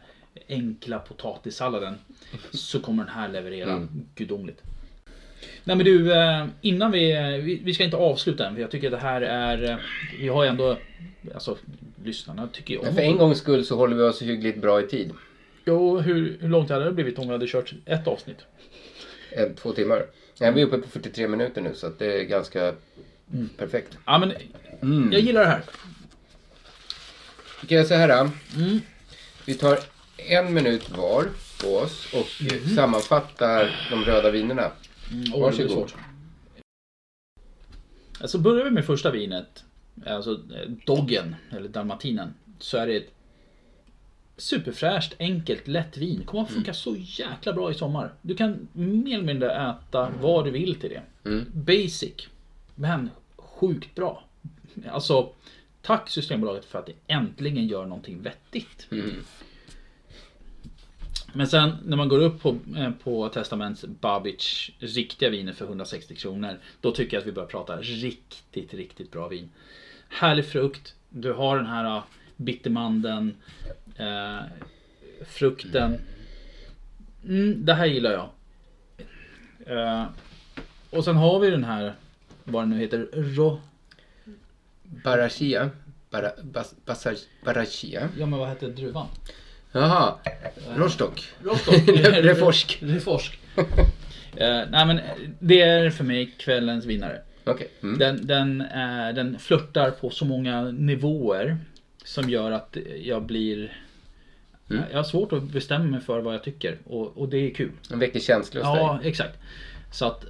enkla 0.50 1.00
potatissalladen. 1.00 1.98
Så 2.54 2.80
kommer 2.80 3.04
den 3.04 3.14
här 3.14 3.30
leverera 3.30 3.72
Mm. 3.72 4.06
gudomligt. 4.16 4.62
Nej 5.64 5.76
men 5.76 5.86
du, 5.86 6.14
eh, 6.14 6.46
innan 6.62 6.92
vi, 6.92 7.14
vi, 7.44 7.62
vi 7.64 7.74
ska 7.74 7.84
inte 7.84 7.98
avsluta 7.98 8.48
än 8.48 8.54
för 8.56 8.62
jag 8.62 8.72
tycker 8.72 8.88
att 8.88 8.92
det 9.02 9.08
här 9.08 9.22
är, 9.22 9.70
eh, 9.72 9.78
vi 10.20 10.28
har 10.28 10.44
ju 10.44 10.50
ändå, 10.50 10.78
alltså 11.34 11.58
lyssnarna 12.04 12.48
tycker 12.48 12.74
ju 12.74 12.80
om 12.80 12.86
Men 12.86 12.96
för 12.96 13.02
en 13.02 13.18
gångs 13.18 13.38
skull 13.38 13.66
så 13.66 13.76
håller 13.76 13.96
vi 13.96 14.04
oss 14.04 14.22
hyggligt 14.22 14.62
bra 14.62 14.82
i 14.82 14.88
tid. 14.88 15.12
Jo, 15.66 15.98
hur, 16.00 16.38
hur 16.42 16.50
långt 16.50 16.70
hade 16.70 16.86
det 16.86 16.92
blivit 16.92 17.20
om 17.20 17.26
vi 17.28 17.32
hade 17.32 17.48
kört 17.48 17.74
ett 17.86 18.08
avsnitt? 18.08 18.38
En, 19.32 19.56
två 19.56 19.72
timmar. 19.72 20.06
Ja, 20.40 20.52
vi 20.52 20.62
är 20.62 20.66
uppe 20.66 20.78
på 20.78 20.88
43 20.90 21.28
minuter 21.28 21.62
nu 21.62 21.72
så 21.76 21.88
att 21.88 22.00
det 22.00 22.20
är 22.20 22.24
ganska 22.24 22.74
Mm. 23.34 23.50
perfekt. 23.58 23.98
Ja 24.06 24.18
men, 24.18 24.34
Mm. 24.82 25.10
jag 25.12 25.22
gillar 25.22 25.42
det 25.42 25.48
här. 25.48 25.62
Vi 27.62 27.68
kan 27.68 27.76
göra 27.78 27.88
så 27.88 27.94
här. 27.96 28.20
Mm. 28.58 28.80
Vi 29.46 29.54
tar 29.54 29.80
en 30.18 30.54
minut 30.54 30.90
var 30.90 31.26
på 31.64 31.68
oss 31.78 32.08
och 32.14 32.28
Mhm. 32.52 32.76
sammanfattar 32.76 33.88
de 33.90 34.04
röda 34.06 34.32
vinerna. 34.32 34.72
Mm, 35.12 35.42
Varsågod. 35.42 35.92
Alltså 38.22 38.38
börjar 38.38 38.66
vi 38.66 38.72
med 38.72 38.86
första 38.86 39.12
vinet, 39.12 39.64
alltså 40.06 40.32
eh, 40.32 40.70
Doggen, 40.86 41.36
eller 41.50 41.70
Dalmatinen, 41.70 42.34
så 42.60 42.78
är 42.78 42.88
det 42.88 42.96
ett 42.98 43.12
superfräscht, 44.38 45.14
enkelt, 45.20 45.68
lätt 45.68 45.98
vin. 45.98 46.24
kommer 46.26 46.40
Mm. 46.42 46.46
att 46.48 46.54
funka 46.54 46.74
så 46.74 46.96
jäkla 46.98 47.54
bra 47.54 47.72
i 47.72 47.74
sommar. 47.74 48.14
Du 48.22 48.36
kan 48.36 48.68
mer 48.74 49.14
eller 49.16 49.26
mindre 49.26 49.70
äta 49.70 50.12
vad 50.22 50.46
du 50.46 50.52
vill 50.52 50.76
till 50.76 50.90
det. 50.90 51.30
Mm. 51.30 51.46
Basic, 51.54 52.28
men 52.76 53.10
sjukt 53.36 53.96
bra. 53.96 54.24
Alltså, 54.90 55.34
tack 55.82 56.10
Systembolaget 56.10 56.66
för 56.66 56.80
att 56.80 56.86
det 56.86 56.94
äntligen 57.08 57.68
gör 57.68 57.86
någonting 57.86 58.22
vettigt. 58.22 58.88
Mm. 58.92 59.12
Men 61.34 61.48
sen 61.48 61.78
när 61.86 61.98
man 61.98 62.10
går 62.10 62.20
upp 62.20 62.42
på, 62.42 62.58
eh, 62.78 62.92
på 63.04 63.30
Testaments 63.30 63.86
Babic 63.86 64.72
riktiga 64.80 65.30
viner 65.30 65.54
för 65.54 65.66
160 65.66 66.16
kronor. 66.16 66.60
Då 66.82 66.92
tycker 66.92 67.18
jag 67.18 67.22
att 67.22 67.28
vi 67.28 67.32
börjar 67.32 67.48
prata 67.48 67.78
riktigt, 67.78 68.74
riktigt 68.74 69.12
bra 69.12 69.28
vin. 69.28 69.50
Härlig 70.10 70.46
frukt. 70.46 70.96
Du 71.10 71.34
har 71.34 71.58
den 71.58 71.66
här 71.66 71.98
eh, 71.98 72.04
bittermandeln. 72.36 73.36
Eh, 73.96 74.40
frukten. 75.28 75.98
Mm, 77.24 77.66
det 77.66 77.74
här 77.74 77.86
gillar 77.86 78.12
jag. 78.12 78.30
Eh, 79.66 80.06
och 80.90 81.04
sen 81.04 81.16
har 81.16 81.40
vi 81.40 81.50
den 81.50 81.64
här, 81.64 81.94
vad 82.44 82.64
den 82.64 82.70
nu 82.70 82.78
heter, 82.78 83.10
Ro... 83.14 83.62
Barachia. 84.84 85.70
Bara, 86.10 86.32
bas, 86.44 86.76
basar, 86.86 87.16
barachia. 87.46 88.10
Ja 88.18 88.26
men 88.26 88.40
vad 88.40 88.50
heter 88.50 88.70
druvan? 88.70 89.08
Jaha. 89.72 90.16
Rostock. 90.76 91.24
Rostock. 91.44 91.76
Reforsk. 92.24 92.78
Reforsk. 92.82 93.40
Eh, 94.36 94.62
nej 94.72 94.86
men 94.86 95.00
det 95.40 95.62
är 95.62 95.90
för 95.90 96.04
mig 96.04 96.32
kvällens 96.38 96.86
vinnare. 96.86 97.22
Okej. 97.44 97.68
Mm. 97.84 97.98
Den, 98.00 98.28
den, 98.28 98.62
eh, 98.62 99.14
den 99.16 99.40
flörtar 99.40 99.92
på 99.92 100.10
så 100.10 100.26
många 100.26 100.62
nivåer 100.64 101.58
som 102.04 102.30
gör 102.30 102.52
att 102.52 102.78
jag 103.02 103.24
blir... 103.24 103.78
Mm. 104.70 104.84
Jag 104.92 104.98
har 104.98 105.04
svårt 105.04 105.34
att 105.34 105.44
bestämma 105.44 105.86
mig 105.86 106.02
för 106.02 106.20
vad 106.20 106.34
jag 106.34 106.44
tycker 106.44 106.78
och, 106.86 107.18
och 107.18 107.30
det 107.30 107.38
är 107.38 107.54
kul. 107.54 107.72
Den 107.90 108.00
väcker 108.00 108.20
känslor 108.20 108.64
hos 108.64 108.78
Ja, 108.78 109.00
dig. 109.02 109.10
exakt. 109.10 109.38
Så 109.92 110.06
att 110.06 110.26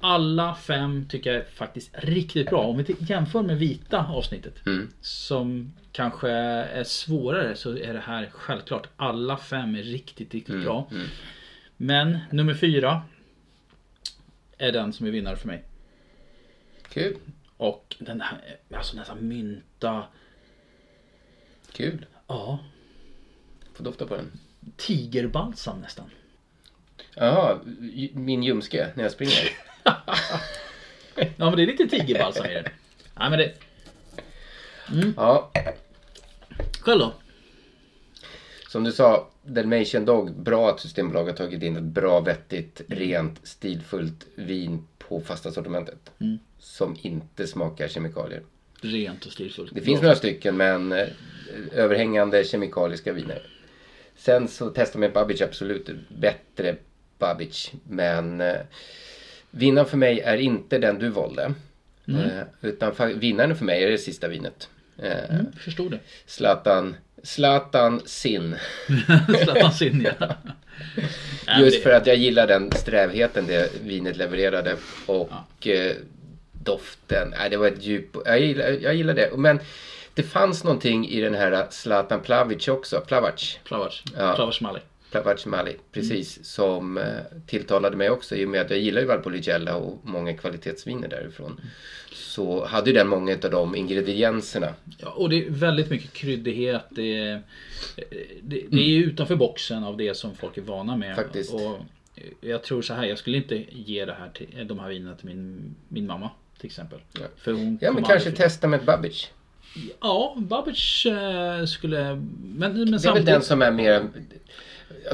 alla 0.00 0.54
fem 0.54 1.06
tycker 1.08 1.32
jag 1.32 1.40
är 1.40 1.44
faktiskt 1.50 1.90
riktigt 1.94 2.50
bra. 2.50 2.60
Om 2.62 2.76
vi 2.76 2.96
jämför 3.00 3.42
med 3.42 3.58
vita 3.58 4.06
avsnittet 4.06 4.66
Mm. 4.66 4.90
som 5.00 5.72
kanske 5.92 6.30
är 6.30 6.84
svårare 6.84 7.56
så 7.56 7.76
är 7.78 7.92
det 7.94 8.00
här 8.00 8.28
självklart. 8.32 8.88
Alla 8.96 9.36
fem 9.36 9.74
är 9.74 9.82
riktigt, 9.82 10.34
riktigt 10.34 10.54
Mm, 10.54 10.64
bra. 10.64 10.88
mm. 10.90 11.06
Men 11.76 12.18
nummer 12.30 12.54
fyra 12.54 13.02
är 14.58 14.72
den 14.72 14.92
som 14.92 15.06
är 15.06 15.10
vinnare 15.10 15.36
för 15.36 15.46
mig. 15.46 15.64
Kul. 16.88 17.16
Och 17.56 17.96
den 17.98 18.20
här, 18.20 18.38
alltså 18.74 18.96
nästan 18.96 19.28
mynta. 19.28 20.04
Kul. 21.72 22.06
Ja. 22.26 22.58
Får 23.74 23.84
dofta 23.84 24.06
på 24.06 24.16
den. 24.16 24.30
Tigerbalsam 24.76 25.80
nästan. 25.80 26.10
Jaha, 27.14 27.58
min 28.12 28.42
ljumske 28.42 28.88
när 28.94 29.02
jag 29.02 29.12
springer. 29.12 29.50
Ja 31.36 31.50
men 31.50 31.56
det 31.56 31.62
är 31.62 31.66
lite 31.66 31.88
tigerbalsam 31.88 32.46
i 32.46 32.54
den. 32.54 32.64
Nej 33.14 33.30
men 33.30 33.38
det... 33.38 33.52
Mm. 34.92 35.14
Ja, 35.16 35.50
Själv 36.80 37.00
då? 37.00 37.12
som 38.70 38.84
du 38.84 38.92
sa, 38.92 39.28
Dalmatian 39.42 40.04
Dog. 40.04 40.32
Bra 40.36 40.70
att 40.70 40.80
Systembolaget 40.80 41.38
har 41.38 41.46
tagit 41.46 41.62
in 41.62 41.76
ett 41.76 41.82
bra, 41.82 42.20
vettigt, 42.20 42.82
rent, 42.88 43.46
stilfullt 43.46 44.26
vin 44.34 44.86
på 44.98 45.20
fasta 45.20 45.52
sortimentet. 45.52 46.10
Mm. 46.20 46.38
Som 46.58 46.96
inte 47.02 47.46
smakar 47.46 47.88
kemikalier. 47.88 48.42
Rent 48.80 49.26
och 49.26 49.32
stilfullt. 49.32 49.74
Det 49.74 49.80
finns 49.80 50.02
några 50.02 50.14
stycken 50.14 50.56
men 50.56 50.92
eh, 50.92 51.08
överhängande 51.72 52.44
kemikaliska 52.44 53.12
viner. 53.12 53.42
Sen 54.16 54.48
så 54.48 54.72
testar 54.74 55.00
med 55.00 55.12
Babic 55.12 55.42
absolut 55.42 55.90
bättre 56.08 56.76
Babic. 57.18 57.70
Men 57.88 58.40
eh, 58.40 58.56
vinnaren 59.50 59.88
för 59.88 59.96
mig 59.96 60.20
är 60.20 60.36
inte 60.36 60.78
den 60.78 60.98
du 60.98 61.08
valde. 61.08 61.54
Mm. 62.08 62.30
Utan 62.60 63.18
vinnaren 63.18 63.56
för 63.56 63.64
mig 63.64 63.84
är 63.84 63.90
det 63.90 63.98
sista 63.98 64.28
vinet. 64.28 64.68
Eh, 64.98 65.30
Mm, 65.30 65.46
förstod 65.58 65.90
det. 65.90 65.98
Zlatan, 66.26 66.96
Zlatan 67.22 68.00
Sin. 68.04 68.56
Zlatan 69.42 69.72
Sin, 69.72 70.08
ja. 70.20 70.34
Just 71.60 71.82
för 71.82 71.90
att 71.90 72.06
jag 72.06 72.16
gillar 72.16 72.46
den 72.46 72.72
strävheten 72.72 73.46
det 73.46 73.72
vinet 73.82 74.16
levererade. 74.16 74.76
Och 75.06 75.66
eh, 75.66 75.96
doften. 76.52 77.34
Nej, 77.38 77.50
det 77.50 77.56
var 77.56 77.68
ett 77.68 77.82
djup. 77.82 78.16
Jag 78.24 78.40
gillar, 78.40 78.68
jag 78.68 78.94
gillar 78.94 79.14
det. 79.14 79.30
Men 79.36 79.60
det 80.14 80.22
fanns 80.22 80.64
någonting 80.64 81.08
i 81.08 81.20
den 81.20 81.34
här 81.34 81.66
Zlatan 81.70 82.20
Plavic 82.20 82.68
också. 82.68 83.00
Plavac. 83.00 83.58
Plavac. 83.64 84.02
Ja. 84.16 84.34
Plavac 84.34 84.60
Mali. 84.60 84.80
Plavacimali, 85.10 85.76
precis, 85.92 86.44
som 86.44 86.98
eh, 86.98 87.04
tilltalade 87.46 87.96
mig 87.96 88.10
också 88.10 88.36
i 88.36 88.44
och 88.44 88.48
med 88.48 88.60
att 88.60 88.70
jag 88.70 88.78
gillar 88.78 89.00
ju 89.00 89.06
Valpolicella 89.06 89.76
och 89.76 89.98
många 90.02 90.34
kvalitetsviner 90.34 91.08
därifrån. 91.08 91.60
Så 92.12 92.64
hade 92.66 92.90
ju 92.90 92.96
den 92.96 93.08
många 93.08 93.32
av 93.32 93.50
de 93.50 93.76
ingredienserna. 93.76 94.74
Ja, 94.98 95.08
och 95.10 95.30
det 95.30 95.46
är 95.46 95.50
väldigt 95.50 95.90
mycket 95.90 96.12
kryddighet. 96.12 96.84
Det 96.90 97.18
är, 97.18 97.42
det, 98.42 98.64
det 98.68 98.80
är 98.80 98.88
ju 98.88 99.04
utanför 99.04 99.36
boxen 99.36 99.84
av 99.84 99.96
det 99.96 100.16
som 100.16 100.34
folk 100.34 100.56
är 100.56 100.62
vana 100.62 100.96
med. 100.96 101.16
Faktiskt. 101.16 101.54
Och 101.54 101.78
jag 102.40 102.62
tror 102.62 102.82
så 102.82 102.94
här, 102.94 103.04
jag 103.04 103.18
skulle 103.18 103.36
inte 103.36 103.64
ge 103.70 104.04
det 104.04 104.12
här 104.12 104.30
till, 104.34 104.66
de 104.68 104.78
här 104.78 104.88
vinerna 104.88 105.16
till 105.16 105.26
min, 105.26 105.74
min 105.88 106.06
mamma 106.06 106.30
till 106.58 106.66
exempel. 106.66 106.98
Ja, 107.12 107.26
För 107.36 107.52
hon 107.52 107.78
ja 107.80 107.92
men 107.92 108.04
kanske 108.04 108.30
testa 108.30 108.68
med 108.68 108.84
Babbage. 108.84 109.30
Ja, 110.00 110.34
Babbage 110.36 111.06
eh, 111.06 111.64
skulle... 111.66 112.04
Men, 112.04 112.58
men 112.58 112.74
Det 112.74 112.80
är 112.80 112.90
väl 112.90 113.00
samtidigt... 113.00 113.26
den 113.26 113.42
som 113.42 113.62
är 113.62 113.70
mer... 113.70 114.08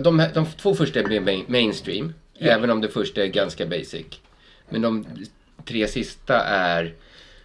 De, 0.00 0.24
de 0.34 0.46
två 0.46 0.74
första 0.74 1.00
är 1.00 1.50
mainstream. 1.50 2.12
Även 2.38 2.70
om 2.70 2.80
det 2.80 2.88
första 2.88 3.22
är 3.22 3.26
ganska 3.26 3.66
basic. 3.66 4.06
Men 4.68 4.82
de 4.82 5.06
tre 5.64 5.88
sista 5.88 6.44
är 6.44 6.94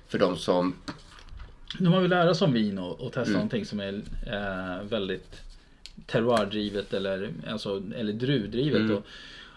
för 0.08 0.20
de 0.20 0.38
som... 0.38 0.76
När 1.80 1.90
man 1.90 2.02
vill 2.02 2.10
lära 2.10 2.36
sig 2.36 2.46
om 2.46 2.54
vin 2.54 2.80
och, 2.80 3.00
och 3.00 3.14
testa 3.14 3.22
Mm. 3.22 3.34
någonting 3.34 3.66
som 3.66 3.80
är 3.80 4.02
eh, 4.28 4.84
väldigt 4.84 5.42
terroirdrivet 6.06 6.94
eller, 6.94 7.32
alltså, 7.48 7.84
eller 7.96 8.14
druvdrivet. 8.14 8.82
Mm. 8.82 8.98
Och, 8.98 9.06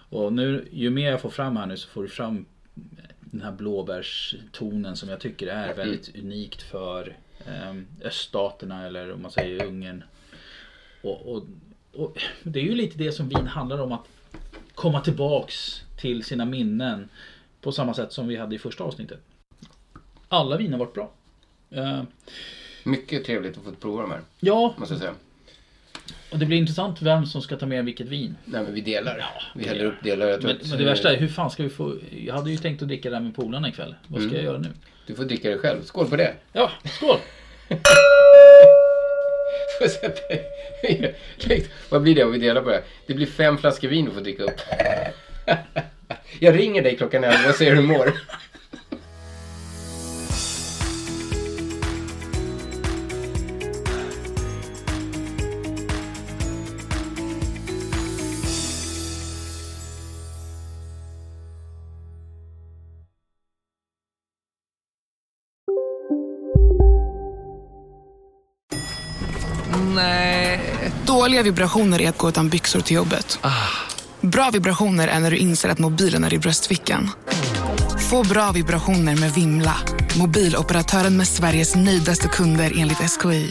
och 0.09 0.33
nu, 0.33 0.69
ju 0.73 0.91
mer 0.91 1.11
jag 1.11 1.21
får 1.21 1.31
fram 1.31 1.57
här 1.57 1.67
nu 1.67 1.77
så 1.77 1.89
får 1.89 2.03
du 2.03 2.09
fram 2.09 2.45
den 3.21 3.43
här 3.43 3.53
blåbärstonen 3.53 4.97
som 4.97 5.09
jag 5.09 5.21
tycker 5.21 5.47
är 5.47 5.75
väldigt 5.75 6.17
unikt 6.17 6.63
för 6.63 7.17
eh, 7.47 7.75
öststaterna 8.05 8.87
eller 8.87 9.13
om 9.13 9.23
man 9.23 9.31
säger 9.31 9.65
Ungern. 9.65 10.05
Och, 11.03 11.35
och, 11.35 11.43
och 11.97 12.19
det 12.43 12.59
är 12.59 12.65
ju 12.65 12.75
lite 12.75 12.99
det 12.99 13.13
som 13.13 13.29
vin 13.29 13.47
handlar 13.47 13.79
om 13.81 13.93
att 13.93 14.05
komma 14.75 15.01
tillbaks 15.01 15.83
till 16.01 16.25
sina 16.25 16.45
minnen 16.45 17.09
på 17.61 17.73
samma 17.73 17.95
sätt 17.95 18.13
som 18.13 18.29
vi 18.29 18.37
hade 18.37 18.55
i 18.55 18.59
första 18.59 18.85
avsnittet. 18.85 19.19
Alla 20.29 20.57
viner 20.57 20.73
har 20.73 20.79
varit 20.79 20.95
bra. 20.95 21.11
Eh, 21.71 22.03
Mycket 22.85 23.25
trevligt 23.25 23.57
att 23.59 23.65
få 23.65 23.73
prova 23.73 24.03
de 24.03 24.11
här. 24.11 24.21
Ja, 24.41 24.75
Måste 24.79 24.95
jag 24.95 25.01
säga. 25.01 25.15
och 26.33 26.39
det 26.39 26.47
blir 26.47 26.59
intressant 26.59 27.03
vem 27.03 27.27
som 27.27 27.43
ska 27.43 27.57
ta 27.57 27.67
med 27.67 27.85
vilket 27.85 28.07
vin. 28.07 28.37
Nej 28.45 28.63
men 28.63 28.75
vi 28.75 28.81
delar. 28.81 29.25
vi 29.55 29.63
det- 29.63 29.69
häller 29.69 29.85
upp 29.85 30.03
delar. 30.03 30.27
Jag 30.27 30.41
tror 30.41 30.49
Men, 30.53 30.61
att- 30.61 30.69
men 30.69 30.79
det 30.79 30.85
värsta 30.85 31.13
är, 31.15 31.17
hur 31.21 31.29
fan 31.29 31.51
ska 31.51 31.63
vi 31.63 31.69
få... 31.69 31.97
Jag 32.27 32.35
hade 32.35 32.51
ju 32.51 32.57
tänkt 32.57 32.83
att 32.83 32.89
dricka 32.89 33.11
det 33.11 33.17
här 33.17 33.23
med 33.23 33.35
polarna 33.37 33.69
ikväll. 33.69 33.95
Vad 34.07 34.21
ska 34.21 34.29
Mm. 34.29 34.37
jag 34.37 34.45
göra 34.45 34.59
nu? 34.59 34.69
Du 35.07 35.15
får 35.15 35.25
dricka 35.25 35.51
det 35.51 35.59
själv. 35.59 35.83
Skål 35.85 36.07
på 36.07 36.17
det. 36.17 36.35
Ja, 36.53 36.71
skål! 36.85 37.17
Vad 41.89 42.03
blir 42.03 42.15
det 42.15 42.25
om 42.25 42.33
vi 42.33 42.39
delar 42.39 42.63
på 42.63 42.71
det? 42.71 42.83
Det 43.07 43.15
blir 43.15 43.27
fem 43.27 43.59
flaskor 43.59 43.89
vin 43.89 44.05
du 44.05 44.11
får 44.11 44.21
dricka 44.21 44.43
upp. 44.43 44.61
Jag 46.39 46.59
ringer 46.59 46.83
dig 46.83 46.97
klockan 46.97 47.25
11 47.25 47.49
och 47.49 47.55
ser 47.55 47.71
hur 47.71 47.77
du 47.77 47.83
mår. 47.83 48.13
Dåliga 71.35 71.45
vibrationer 71.45 72.01
är 72.01 72.09
att 72.09 72.19
gå 72.19 72.29
utan 72.29 72.49
byxor 72.49 72.81
till 72.81 72.97
jobbet. 72.97 73.39
Bra 74.21 74.51
vibrationer 74.51 75.09
är 75.09 75.21
när 75.21 75.31
du 75.31 75.37
inser 75.37 75.69
att 75.69 75.79
mobilen 75.79 76.25
är 76.25 76.35
i 76.35 76.39
bröstfickan. 76.39 77.11
Få 78.11 78.23
bra 78.25 78.53
vibrationer 78.53 79.17
med 79.17 79.33
Vimla. 79.33 79.77
Mobiloperatören 80.19 81.17
med 81.17 81.29
Sveriges 81.29 81.77
nöjdaste 81.77 82.29
kunder 82.29 82.73
enligt 82.77 82.99
SKI. 82.99 83.51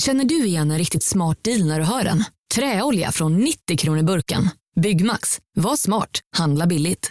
Känner 0.00 0.24
du 0.24 0.46
igen 0.46 0.70
en 0.70 0.78
riktigt 0.78 1.04
smart 1.04 1.38
deal 1.44 1.64
när 1.64 1.78
du 1.78 1.84
hör 1.84 2.04
den? 2.04 2.24
Träolja 2.54 3.12
från 3.12 3.36
90 3.36 3.76
kronor 3.76 4.02
burken. 4.02 4.50
Byggmax. 4.80 5.38
Var 5.56 5.76
smart. 5.76 6.10
Handla 6.36 6.66
billigt. 6.66 7.10